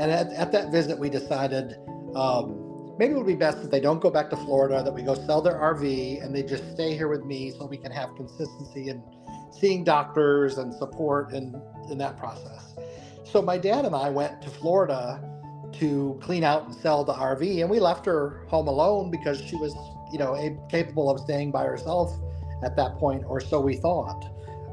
And 0.00 0.10
at, 0.10 0.32
at 0.32 0.52
that 0.52 0.72
visit, 0.72 0.98
we 0.98 1.08
decided 1.08 1.76
um, 2.16 2.96
maybe 2.98 3.14
it 3.14 3.16
would 3.16 3.26
be 3.26 3.36
best 3.36 3.62
that 3.62 3.70
they 3.70 3.80
don't 3.80 4.00
go 4.00 4.10
back 4.10 4.30
to 4.30 4.36
Florida, 4.36 4.82
that 4.82 4.92
we 4.92 5.02
go 5.02 5.14
sell 5.14 5.40
their 5.40 5.54
RV 5.54 6.24
and 6.24 6.34
they 6.34 6.42
just 6.42 6.72
stay 6.72 6.96
here 6.96 7.08
with 7.08 7.24
me 7.24 7.52
so 7.52 7.66
we 7.66 7.76
can 7.78 7.92
have 7.92 8.14
consistency 8.16 8.88
in 8.88 9.02
seeing 9.52 9.84
doctors 9.84 10.58
and 10.58 10.74
support 10.74 11.32
in, 11.32 11.60
in 11.90 11.98
that 11.98 12.16
process. 12.16 12.74
So 13.24 13.42
my 13.42 13.58
dad 13.58 13.84
and 13.84 13.94
I 13.94 14.10
went 14.10 14.42
to 14.42 14.50
Florida 14.50 15.20
to 15.74 16.18
clean 16.22 16.44
out 16.44 16.66
and 16.66 16.74
sell 16.74 17.04
the 17.04 17.12
RV, 17.12 17.60
and 17.60 17.70
we 17.70 17.80
left 17.80 18.06
her 18.06 18.44
home 18.48 18.68
alone 18.68 19.10
because 19.10 19.40
she 19.40 19.56
was, 19.56 19.74
you 20.12 20.18
know, 20.18 20.34
capable 20.70 21.10
of 21.10 21.20
staying 21.20 21.50
by 21.50 21.64
herself 21.64 22.12
at 22.62 22.76
that 22.76 22.96
point, 22.98 23.24
or 23.26 23.40
so 23.40 23.60
we 23.60 23.76
thought. 23.76 24.24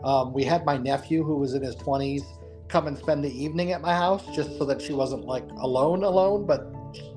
Um, 0.04 0.34
we 0.34 0.44
had 0.44 0.66
my 0.66 0.78
nephew, 0.78 1.24
who 1.24 1.36
was 1.38 1.54
in 1.54 1.64
his 1.64 1.76
20s, 1.78 2.24
come 2.68 2.88
and 2.88 2.98
spend 2.98 3.24
the 3.24 3.44
evening 3.44 3.72
at 3.72 3.82
my 3.82 3.94
house 3.94 4.26
just 4.36 4.58
so 4.58 4.66
that 4.66 4.82
she 4.82 4.94
wasn't 4.94 5.26
like 5.26 5.48
alone, 5.58 6.04
alone, 6.04 6.46
but 6.46 6.72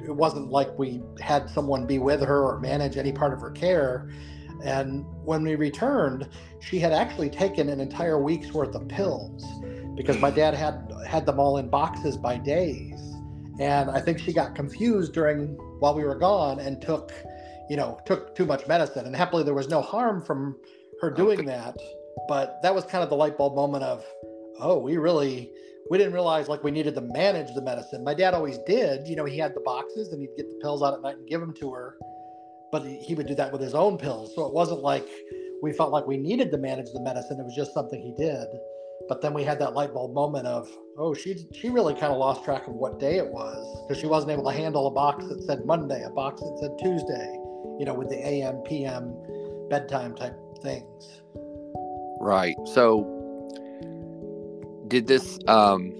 it 0.04 0.14
wasn't 0.14 0.50
like 0.50 0.76
we 0.78 1.02
had 1.20 1.48
someone 1.50 1.86
be 1.86 1.98
with 1.98 2.20
her 2.22 2.42
or 2.42 2.58
manage 2.60 2.96
any 2.96 3.12
part 3.12 3.32
of 3.32 3.40
her 3.40 3.50
care. 3.50 4.10
And 4.64 5.04
when 5.24 5.42
we 5.42 5.54
returned, 5.54 6.28
she 6.60 6.78
had 6.78 6.92
actually 6.92 7.30
taken 7.30 7.68
an 7.68 7.80
entire 7.80 8.20
week's 8.20 8.52
worth 8.52 8.74
of 8.74 8.88
pills 8.88 9.44
because 9.94 10.18
my 10.18 10.30
dad 10.30 10.54
had 10.54 10.92
had 11.06 11.26
them 11.26 11.38
all 11.38 11.58
in 11.58 11.68
boxes 11.68 12.16
by 12.16 12.38
days. 12.38 12.98
And 13.60 13.90
I 13.90 14.00
think 14.00 14.18
she 14.18 14.32
got 14.32 14.54
confused 14.54 15.12
during 15.12 15.56
while 15.80 15.94
we 15.94 16.04
were 16.04 16.14
gone 16.14 16.60
and 16.60 16.80
took, 16.80 17.12
you 17.68 17.76
know, 17.76 17.98
took 18.06 18.34
too 18.34 18.46
much 18.46 18.66
medicine. 18.68 19.06
And 19.06 19.14
happily 19.16 19.42
there 19.42 19.54
was 19.54 19.68
no 19.68 19.82
harm 19.82 20.22
from 20.22 20.56
her 21.00 21.10
doing 21.10 21.40
okay. 21.40 21.48
that. 21.48 21.76
But 22.28 22.60
that 22.62 22.74
was 22.74 22.84
kind 22.84 23.02
of 23.02 23.10
the 23.10 23.16
light 23.16 23.36
bulb 23.36 23.54
moment 23.54 23.84
of, 23.84 24.04
oh, 24.60 24.78
we 24.78 24.96
really 24.96 25.50
we 25.90 25.98
didn't 25.98 26.12
realize 26.12 26.48
like 26.48 26.62
we 26.62 26.70
needed 26.70 26.94
to 26.94 27.00
manage 27.00 27.54
the 27.54 27.62
medicine. 27.62 28.04
My 28.04 28.14
dad 28.14 28.34
always 28.34 28.58
did. 28.66 29.06
You 29.06 29.16
know, 29.16 29.24
he 29.24 29.38
had 29.38 29.54
the 29.54 29.60
boxes 29.60 30.12
and 30.12 30.20
he'd 30.20 30.36
get 30.36 30.48
the 30.48 30.58
pills 30.60 30.82
out 30.82 30.94
at 30.94 31.02
night 31.02 31.16
and 31.16 31.26
give 31.26 31.40
them 31.40 31.54
to 31.54 31.72
her, 31.72 31.96
but 32.70 32.84
he 32.84 33.14
would 33.14 33.26
do 33.26 33.34
that 33.36 33.52
with 33.52 33.60
his 33.60 33.74
own 33.74 33.96
pills. 33.96 34.34
So 34.34 34.46
it 34.46 34.52
wasn't 34.52 34.80
like 34.80 35.08
we 35.62 35.72
felt 35.72 35.90
like 35.90 36.06
we 36.06 36.18
needed 36.18 36.50
to 36.52 36.58
manage 36.58 36.92
the 36.92 37.00
medicine. 37.00 37.40
It 37.40 37.44
was 37.44 37.54
just 37.54 37.72
something 37.72 38.00
he 38.00 38.14
did. 38.22 38.46
But 39.08 39.22
then 39.22 39.32
we 39.32 39.44
had 39.44 39.58
that 39.60 39.74
light 39.74 39.94
bulb 39.94 40.12
moment 40.12 40.46
of, 40.46 40.68
oh, 40.98 41.14
she 41.14 41.46
she 41.52 41.70
really 41.70 41.94
kind 41.94 42.12
of 42.12 42.18
lost 42.18 42.44
track 42.44 42.66
of 42.66 42.74
what 42.74 42.98
day 42.98 43.16
it 43.16 43.26
was 43.26 43.84
because 43.86 44.00
she 44.00 44.06
wasn't 44.06 44.32
able 44.32 44.44
to 44.44 44.56
handle 44.56 44.86
a 44.86 44.90
box 44.90 45.26
that 45.26 45.42
said 45.44 45.64
Monday, 45.64 46.02
a 46.02 46.10
box 46.10 46.40
that 46.40 46.58
said 46.60 46.72
Tuesday, 46.78 47.32
you 47.78 47.84
know, 47.86 47.94
with 47.94 48.08
the 48.08 48.26
AM, 48.26 48.56
PM, 48.62 49.14
bedtime 49.70 50.14
type 50.14 50.36
things. 50.62 51.22
Right. 52.20 52.56
So 52.74 53.14
did 54.88 55.06
this 55.06 55.38
um 55.46 55.94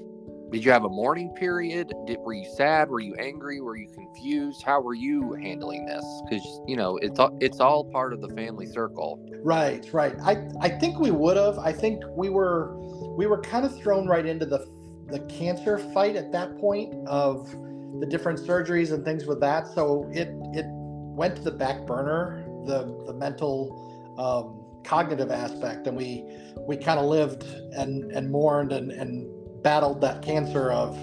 did 0.51 0.65
you 0.65 0.73
have 0.73 0.85
a 0.85 0.89
mourning 0.89 1.31
period? 1.35 1.93
Did, 2.07 2.21
were 2.21 2.33
you 2.33 2.51
sad? 2.57 2.89
Were 2.89 3.01
you 3.01 3.15
angry? 3.17 3.61
Were 3.61 3.77
you 3.77 3.89
confused? 3.95 4.63
How 4.65 4.81
were 4.81 4.95
you 4.95 5.35
handling 5.35 5.85
this? 5.85 6.05
Because 6.25 6.61
you 6.67 6.75
know 6.75 6.97
it's 6.97 7.19
all 7.19 7.37
it's 7.41 7.61
all 7.61 7.85
part 7.85 8.13
of 8.13 8.21
the 8.21 8.31
family 8.31 8.67
circle. 8.67 9.25
Right 9.45 9.89
right. 9.93 10.17
I 10.25 10.49
i 10.61 10.69
think 10.69 10.99
we 10.99 11.13
would 11.13 11.37
have 11.37 11.59
i 11.59 11.73
think 11.73 12.03
we 12.17 12.29
were 12.29 12.77
we 13.17 13.27
were 13.27 13.41
kind 13.41 13.65
of 13.65 13.77
thrown 13.79 14.09
right 14.09 14.27
into 14.27 14.47
the 14.47 14.67
the 15.09 15.21
cancer 15.21 15.79
fight 15.79 16.17
at 16.17 16.31
that 16.33 16.59
point 16.59 16.95
of 17.07 17.51
the 18.01 18.07
different 18.07 18.39
surgeries 18.39 18.93
and 18.93 19.05
things 19.05 19.27
with 19.27 19.41
that. 19.41 19.67
So 19.67 20.09
it 20.13 20.29
it 20.53 20.67
went 20.69 21.37
to 21.37 21.43
the 21.43 21.51
back 21.51 21.87
burner 21.87 22.45
the 22.67 23.05
the 23.07 23.15
mental 23.15 24.15
um 24.19 24.65
cognitive 24.85 25.31
aspect. 25.31 25.87
And 25.87 25.97
we 25.97 26.25
we 26.67 26.77
kind 26.77 27.01
of 27.01 27.07
lived 27.07 27.45
and 27.73 28.11
and 28.13 28.31
mourned 28.31 28.73
and 28.73 28.91
and 28.93 29.29
battled 29.63 30.01
that 30.03 30.23
cancer 30.23 30.71
of 30.71 30.97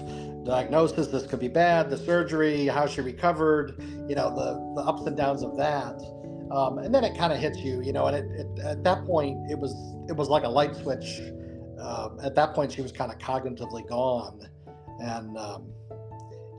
diagnosis 0.44 1.08
this 1.08 1.26
could 1.26 1.40
be 1.40 1.48
bad 1.48 1.90
the 1.90 1.96
surgery 1.96 2.66
how 2.68 2.86
she 2.86 3.00
recovered 3.00 3.74
you 4.08 4.14
know 4.14 4.30
the 4.30 4.80
the 4.80 4.88
ups 4.88 5.02
and 5.06 5.16
downs 5.16 5.42
of 5.42 5.56
that. 5.56 6.00
Um, 6.52 6.78
and 6.78 6.94
then 6.94 7.02
it 7.02 7.18
kind 7.18 7.32
of 7.32 7.40
hits 7.40 7.58
you 7.58 7.82
you 7.82 7.92
know 7.92 8.06
and 8.06 8.16
it, 8.16 8.26
it, 8.40 8.64
at 8.64 8.84
that 8.84 9.04
point 9.04 9.50
it 9.50 9.58
was 9.58 9.74
it 10.08 10.16
was 10.16 10.28
like 10.28 10.44
a 10.44 10.48
light 10.48 10.76
switch 10.76 11.20
uh, 11.80 12.10
at 12.22 12.34
that 12.34 12.54
point 12.54 12.72
she 12.72 12.82
was 12.82 12.92
kind 12.92 13.12
of 13.12 13.18
cognitively 13.18 13.86
gone 13.88 14.40
and 15.00 15.36
um, 15.36 15.68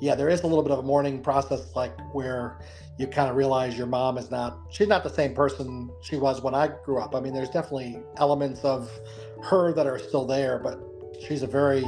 yeah 0.01 0.15
there 0.15 0.29
is 0.29 0.43
a 0.43 0.47
little 0.47 0.63
bit 0.63 0.71
of 0.71 0.79
a 0.79 0.83
mourning 0.83 1.21
process 1.21 1.75
like 1.75 1.97
where 2.13 2.59
you 2.97 3.05
kind 3.05 3.29
of 3.29 3.35
realize 3.35 3.77
your 3.77 3.87
mom 3.87 4.17
is 4.17 4.31
not 4.31 4.59
she's 4.69 4.87
not 4.87 5.03
the 5.03 5.09
same 5.09 5.33
person 5.33 5.89
she 6.01 6.17
was 6.17 6.41
when 6.41 6.55
I 6.55 6.69
grew 6.83 6.99
up. 6.99 7.15
I 7.15 7.19
mean, 7.19 7.33
there's 7.33 7.49
definitely 7.49 8.01
elements 8.17 8.63
of 8.63 8.91
her 9.43 9.71
that 9.73 9.85
are 9.85 9.99
still 9.99 10.25
there, 10.25 10.59
but 10.59 10.79
she's 11.25 11.43
a 11.43 11.47
very 11.47 11.85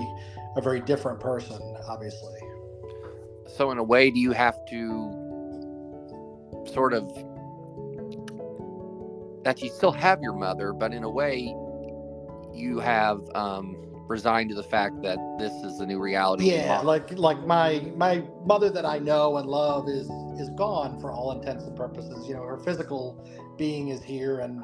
a 0.55 0.61
very 0.61 0.79
different 0.79 1.19
person, 1.19 1.59
obviously. 1.87 2.39
So 3.47 3.71
in 3.71 3.77
a 3.77 3.83
way, 3.83 4.11
do 4.11 4.19
you 4.19 4.31
have 4.31 4.55
to 4.69 6.65
sort 6.71 6.93
of 6.93 7.07
that 9.43 9.61
you 9.61 9.69
still 9.69 9.91
have 9.91 10.21
your 10.21 10.33
mother, 10.33 10.73
but 10.73 10.93
in 10.93 11.03
a 11.03 11.09
way 11.09 11.55
you 12.53 12.79
have 12.79 13.21
um 13.35 13.75
resigned 14.09 14.49
to 14.49 14.55
the 14.55 14.63
fact 14.63 15.01
that 15.03 15.19
this 15.37 15.53
is 15.63 15.77
the 15.77 15.85
new 15.85 15.99
reality. 15.99 16.51
Yeah, 16.51 16.81
like 16.81 17.17
like 17.17 17.45
my 17.45 17.91
my 17.95 18.23
mother 18.43 18.69
that 18.71 18.85
I 18.85 18.97
know 18.99 19.37
and 19.37 19.47
love 19.47 19.87
is 19.87 20.09
is 20.39 20.49
gone 20.57 20.99
for 20.99 21.11
all 21.11 21.31
intents 21.31 21.65
and 21.65 21.77
purposes. 21.77 22.27
You 22.27 22.33
know, 22.33 22.43
her 22.43 22.57
physical 22.57 23.23
being 23.57 23.89
is 23.89 24.03
here, 24.03 24.39
and 24.39 24.61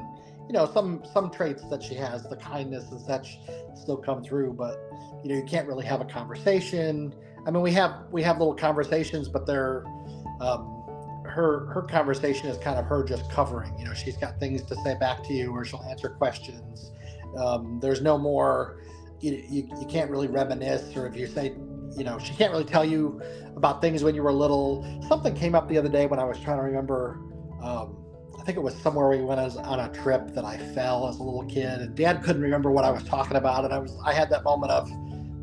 you 0.47 0.53
know 0.53 0.69
some 0.73 1.03
some 1.13 1.29
traits 1.29 1.63
that 1.69 1.83
she 1.83 1.93
has, 1.95 2.23
the 2.23 2.35
kindness 2.35 2.91
and 2.91 2.99
such, 2.99 3.37
still 3.75 3.97
come 3.97 4.23
through. 4.23 4.53
But 4.53 4.77
you 5.23 5.29
know, 5.29 5.35
you 5.35 5.45
can't 5.45 5.67
really 5.67 5.85
have 5.85 6.01
a 6.01 6.05
conversation. 6.05 7.13
I 7.45 7.51
mean, 7.51 7.61
we 7.61 7.71
have 7.73 8.05
we 8.11 8.23
have 8.23 8.39
little 8.39 8.55
conversations, 8.55 9.29
but 9.29 9.45
they're 9.45 9.85
um, 10.41 10.71
her 11.23 11.67
her 11.67 11.83
conversation 11.83 12.49
is 12.49 12.57
kind 12.57 12.79
of 12.79 12.85
her 12.85 13.03
just 13.03 13.29
covering. 13.31 13.77
You 13.77 13.85
know, 13.85 13.93
she's 13.93 14.17
got 14.17 14.39
things 14.39 14.63
to 14.63 14.75
say 14.77 14.95
back 14.99 15.23
to 15.25 15.33
you, 15.33 15.51
or 15.51 15.63
she'll 15.65 15.83
answer 15.83 16.09
questions. 16.09 16.91
Um, 17.37 17.79
there's 17.81 18.01
no 18.01 18.17
more 18.17 18.81
you, 19.21 19.43
you, 19.49 19.69
you 19.79 19.87
can't 19.87 20.09
really 20.11 20.27
reminisce 20.27 20.95
or 20.95 21.07
if 21.07 21.15
you 21.15 21.27
say 21.27 21.55
you 21.97 22.03
know 22.03 22.19
she 22.19 22.33
can't 22.33 22.51
really 22.51 22.65
tell 22.65 22.85
you 22.85 23.21
about 23.55 23.81
things 23.81 24.03
when 24.03 24.13
you 24.13 24.21
were 24.21 24.33
little. 24.33 24.85
Something 25.07 25.33
came 25.33 25.55
up 25.55 25.69
the 25.69 25.77
other 25.77 25.89
day 25.89 26.05
when 26.05 26.19
i 26.19 26.23
was 26.23 26.39
trying 26.39 26.57
to 26.57 26.63
remember 26.63 27.19
um, 27.61 27.97
i 28.39 28.43
think 28.43 28.57
it 28.57 28.61
was 28.61 28.75
somewhere 28.75 29.09
we 29.09 29.21
went 29.21 29.39
as, 29.39 29.57
on 29.57 29.79
a 29.79 29.91
trip 29.93 30.33
that 30.33 30.45
i 30.45 30.57
fell 30.57 31.07
as 31.07 31.17
a 31.17 31.23
little 31.23 31.45
kid 31.45 31.81
and 31.81 31.95
dad 31.95 32.23
couldn't 32.23 32.41
remember 32.41 32.71
what 32.71 32.83
i 32.83 32.91
was 32.91 33.03
talking 33.03 33.37
about 33.37 33.65
and 33.65 33.73
i 33.73 33.77
was 33.77 33.97
i 34.05 34.13
had 34.13 34.29
that 34.29 34.43
moment 34.43 34.71
of 34.71 34.89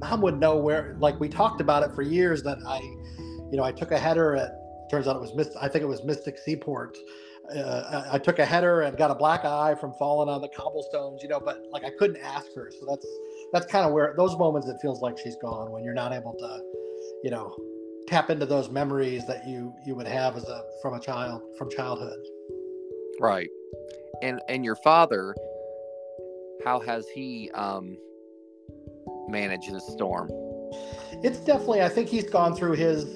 mom 0.01 0.21
would 0.21 0.39
know 0.39 0.57
where 0.57 0.97
like 1.01 1.19
we 1.19 1.29
talked 1.29 1.61
about 1.61 1.83
it 1.83 1.95
for 1.95 2.03
years 2.03 2.43
that 2.43 2.59
i 2.67 2.79
you 2.79 3.57
know 3.57 3.65
i 3.65 3.73
took 3.73 3.91
a 3.91 3.99
header 3.99 4.37
at 4.37 4.53
turns 4.91 5.09
out 5.09 5.17
it 5.17 5.21
was 5.21 5.35
mist 5.35 5.53
i 5.61 5.69
think 5.69 5.83
it 5.83 5.89
was 5.89 6.05
mystic 6.05 6.39
seaport 6.39 6.97
uh, 7.57 8.07
I, 8.11 8.17
I 8.17 8.19
took 8.19 8.39
a 8.39 8.45
header 8.45 8.83
and 8.83 8.97
got 8.97 9.11
a 9.11 9.15
black 9.15 9.45
eye 9.45 9.75
from 9.75 9.93
falling 9.95 10.29
on 10.29 10.41
the 10.41 10.49
cobblestones, 10.49 11.23
you 11.23 11.29
know, 11.29 11.41
but 11.41 11.65
like 11.71 11.85
I 11.85 11.91
couldn't 11.91 12.19
ask 12.23 12.47
her. 12.55 12.71
So 12.79 12.87
that's 12.89 13.07
that's 13.53 13.67
kind 13.67 13.87
of 13.87 13.93
where 13.93 14.15
those 14.17 14.37
moments 14.37 14.69
it 14.69 14.77
feels 14.81 15.01
like 15.01 15.19
she's 15.19 15.37
gone 15.37 15.71
when 15.71 15.85
you're 15.85 15.95
not 15.95 16.13
able 16.13 16.35
to, 16.35 16.61
you 17.23 17.31
know, 17.31 17.57
tap 18.09 18.31
into 18.31 18.47
those 18.47 18.71
memories 18.71 19.27
that 19.27 19.47
you 19.47 19.75
you 19.87 19.95
would 19.95 20.07
have 20.07 20.37
as 20.37 20.45
a 20.49 20.63
from 20.81 20.95
a 20.95 21.01
child 21.01 21.43
from 21.59 21.71
childhood. 21.71 22.19
Right. 23.21 23.49
And 24.23 24.41
and 24.49 24.65
your 24.65 24.77
father, 24.77 25.35
how 26.65 26.81
has 26.81 27.07
he 27.15 27.51
um 27.55 27.97
managed 29.29 29.73
this 29.73 29.87
storm? 29.89 30.29
It's 31.23 31.39
definitely 31.39 31.83
I 31.83 31.89
think 31.89 32.09
he's 32.09 32.29
gone 32.29 32.55
through 32.55 32.73
his 32.73 33.07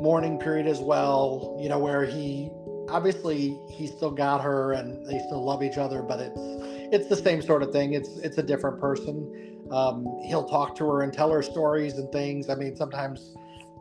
mourning 0.00 0.38
period 0.38 0.66
as 0.66 0.80
well, 0.80 1.56
you 1.60 1.68
know, 1.68 1.78
where 1.78 2.04
he 2.04 2.50
obviously 2.92 3.58
he 3.70 3.86
still 3.86 4.10
got 4.10 4.42
her 4.42 4.72
and 4.72 5.06
they 5.06 5.18
still 5.26 5.42
love 5.44 5.62
each 5.62 5.78
other, 5.78 6.02
but 6.02 6.20
it's 6.20 6.40
it's 6.92 7.08
the 7.08 7.16
same 7.16 7.40
sort 7.40 7.62
of 7.62 7.72
thing. 7.72 7.94
It's 7.94 8.18
it's 8.18 8.38
a 8.38 8.42
different 8.42 8.78
person. 8.78 9.58
Um, 9.70 10.06
he'll 10.26 10.44
talk 10.44 10.76
to 10.76 10.84
her 10.90 11.02
and 11.02 11.12
tell 11.12 11.30
her 11.30 11.42
stories 11.42 11.94
and 11.94 12.10
things. 12.12 12.50
I 12.50 12.54
mean, 12.54 12.76
sometimes 12.76 13.34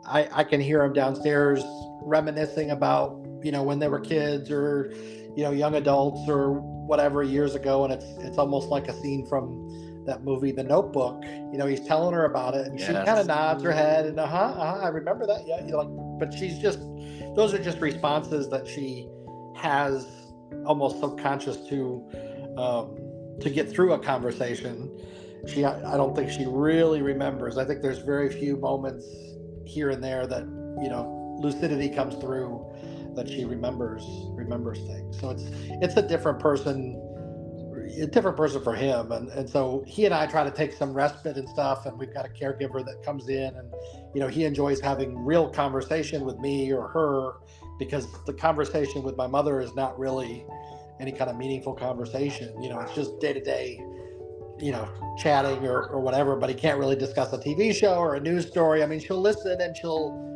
I, 0.05 0.29
I 0.31 0.43
can 0.43 0.61
hear 0.61 0.81
him 0.83 0.93
downstairs 0.93 1.61
reminiscing 2.03 2.71
about 2.71 3.25
you 3.43 3.51
know 3.51 3.63
when 3.63 3.79
they 3.79 3.89
were 3.89 3.99
kids 3.99 4.49
or 4.49 4.93
you 5.35 5.43
know 5.43 5.51
young 5.51 5.75
adults 5.75 6.29
or 6.29 6.53
whatever 6.53 7.21
years 7.21 7.55
ago, 7.55 7.83
and 7.83 7.93
it's 7.93 8.05
it's 8.19 8.37
almost 8.37 8.69
like 8.69 8.87
a 8.87 8.93
scene 8.93 9.25
from 9.27 9.67
that 10.05 10.23
movie, 10.23 10.51
The 10.51 10.63
Notebook. 10.63 11.23
You 11.23 11.57
know, 11.57 11.67
he's 11.67 11.85
telling 11.85 12.13
her 12.13 12.25
about 12.25 12.55
it, 12.55 12.65
and 12.65 12.79
yes. 12.79 12.87
she 12.87 12.93
kind 12.93 13.19
of 13.19 13.27
nods 13.27 13.63
her 13.63 13.71
head 13.71 14.05
and 14.05 14.19
uh 14.19 14.25
huh, 14.25 14.37
uh-huh, 14.37 14.79
I 14.85 14.87
remember 14.87 15.27
that. 15.27 15.43
Yeah, 15.45 15.63
you 15.65 15.73
know, 15.73 15.79
like, 15.79 16.19
but 16.19 16.33
she's 16.33 16.57
just 16.57 16.79
those 17.35 17.53
are 17.53 17.63
just 17.63 17.79
responses 17.79 18.49
that 18.49 18.67
she 18.67 19.07
has 19.55 20.07
almost 20.65 20.99
subconscious 20.99 21.57
to 21.67 22.03
um, 22.57 22.97
to 23.39 23.49
get 23.49 23.69
through 23.69 23.93
a 23.93 23.99
conversation 23.99 24.89
she 25.47 25.65
I 25.65 25.97
don't 25.97 26.15
think 26.15 26.29
she 26.29 26.45
really 26.47 27.01
remembers. 27.01 27.57
I 27.57 27.65
think 27.65 27.81
there's 27.81 27.99
very 27.99 28.29
few 28.29 28.57
moments 28.57 29.05
here 29.65 29.89
and 29.89 30.03
there 30.03 30.27
that 30.27 30.43
you 30.81 30.89
know 30.89 31.37
lucidity 31.39 31.89
comes 31.89 32.15
through 32.15 32.63
that 33.15 33.27
she 33.27 33.45
remembers 33.45 34.03
remembers 34.33 34.79
things. 34.79 35.19
So 35.19 35.31
it's 35.31 35.43
it's 35.81 35.97
a 35.97 36.07
different 36.07 36.39
person 36.39 36.95
a 37.99 38.07
different 38.07 38.37
person 38.37 38.63
for 38.63 38.73
him 38.73 39.11
and 39.11 39.29
and 39.29 39.49
so 39.49 39.83
he 39.87 40.05
and 40.05 40.13
I 40.13 40.25
try 40.25 40.43
to 40.43 40.51
take 40.51 40.73
some 40.73 40.93
respite 40.93 41.37
and 41.37 41.47
stuff 41.49 41.85
and 41.85 41.97
we've 41.97 42.13
got 42.13 42.25
a 42.25 42.29
caregiver 42.29 42.85
that 42.85 43.03
comes 43.03 43.27
in 43.29 43.55
and 43.55 43.73
you 44.13 44.21
know 44.21 44.27
he 44.27 44.45
enjoys 44.45 44.79
having 44.79 45.17
real 45.25 45.49
conversation 45.49 46.25
with 46.25 46.37
me 46.39 46.71
or 46.71 46.87
her 46.87 47.33
because 47.79 48.07
the 48.25 48.33
conversation 48.33 49.01
with 49.01 49.17
my 49.17 49.25
mother 49.25 49.59
is 49.59 49.73
not 49.73 49.97
really 49.97 50.45
any 51.01 51.11
kind 51.11 51.29
of 51.29 51.35
meaningful 51.35 51.73
conversation. 51.73 52.61
You 52.61 52.69
know, 52.69 52.79
it's 52.79 52.93
just 52.93 53.19
day 53.19 53.33
to 53.33 53.41
day, 53.41 53.83
you 54.59 54.71
know, 54.71 54.87
chatting 55.17 55.65
or, 55.65 55.87
or 55.87 55.99
whatever, 55.99 56.35
but 56.35 56.47
he 56.49 56.55
can't 56.55 56.77
really 56.77 56.95
discuss 56.95 57.33
a 57.33 57.39
TV 57.39 57.73
show 57.73 57.95
or 57.95 58.15
a 58.15 58.19
news 58.19 58.47
story. 58.47 58.83
I 58.83 58.85
mean, 58.85 58.99
she'll 58.99 59.19
listen 59.19 59.59
and 59.59 59.75
she'll 59.75 60.29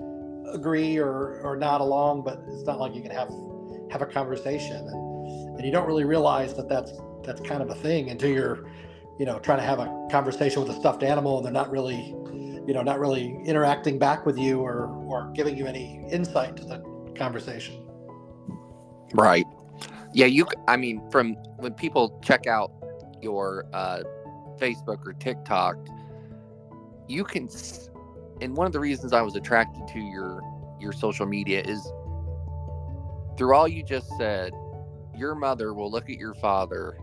agree 0.53 0.97
or, 0.97 1.39
or 1.41 1.55
nod 1.55 1.81
along, 1.81 2.24
but 2.24 2.43
it's 2.50 2.65
not 2.65 2.79
like 2.79 2.95
you 2.95 3.01
can 3.01 3.12
have 3.12 3.31
have 3.91 4.01
a 4.01 4.07
conversation. 4.07 4.77
And, 4.77 5.57
and 5.57 5.65
you 5.65 5.71
don't 5.71 5.88
really 5.88 6.03
realize 6.03 6.55
that 6.55 6.67
that's 6.67 6.91
that's 7.25 7.41
kind 7.41 7.62
of 7.62 7.70
a 7.70 7.75
thing 7.75 8.10
until 8.10 8.29
you're, 8.29 8.70
you 9.20 9.25
know, 9.25 9.39
trying 9.39 9.60
to 9.60 9.63
have 9.63 9.79
a 9.79 10.08
conversation 10.12 10.62
with 10.62 10.70
a 10.70 10.79
stuffed 10.79 11.03
animal 11.03 11.38
and 11.38 11.46
they're 11.46 11.53
not 11.53 11.72
really, 11.72 12.15
you 12.67 12.74
know, 12.74 12.82
not 12.82 13.00
really 13.00 13.38
interacting 13.46 13.98
back 14.00 14.25
with 14.25 14.38
you 14.38 14.60
or 14.60 14.88
or 15.08 15.32
giving 15.34 15.58
you 15.58 15.65
any 15.65 16.05
insight 16.12 16.55
to 16.58 16.65
the 16.65 16.79
conversation. 17.17 17.86
Right. 19.13 19.46
Yeah, 20.13 20.25
you. 20.27 20.48
I 20.67 20.77
mean, 20.77 21.01
from 21.12 21.34
when 21.58 21.74
people 21.74 22.20
check 22.24 22.48
out 22.48 22.72
your 23.22 23.65
uh, 23.74 24.03
Facebook 24.58 25.05
or 25.05 25.13
TikTok, 25.13 25.75
you 27.08 27.24
can. 27.24 27.50
And 28.41 28.55
one 28.55 28.67
of 28.67 28.74
the 28.74 28.79
reasons 28.79 29.13
I 29.13 29.22
was 29.22 29.36
attracted 29.36 29.88
to 29.89 30.00
your 30.00 30.41
your 30.79 30.91
social 30.91 31.25
media 31.25 31.62
is 31.62 31.82
through 33.38 33.55
all 33.55 33.67
you 33.67 33.84
just 33.84 34.10
said. 34.17 34.53
Your 35.17 35.34
mother 35.34 35.74
will 35.74 35.89
look 35.89 36.10
at 36.10 36.17
your 36.17 36.34
father, 36.34 36.98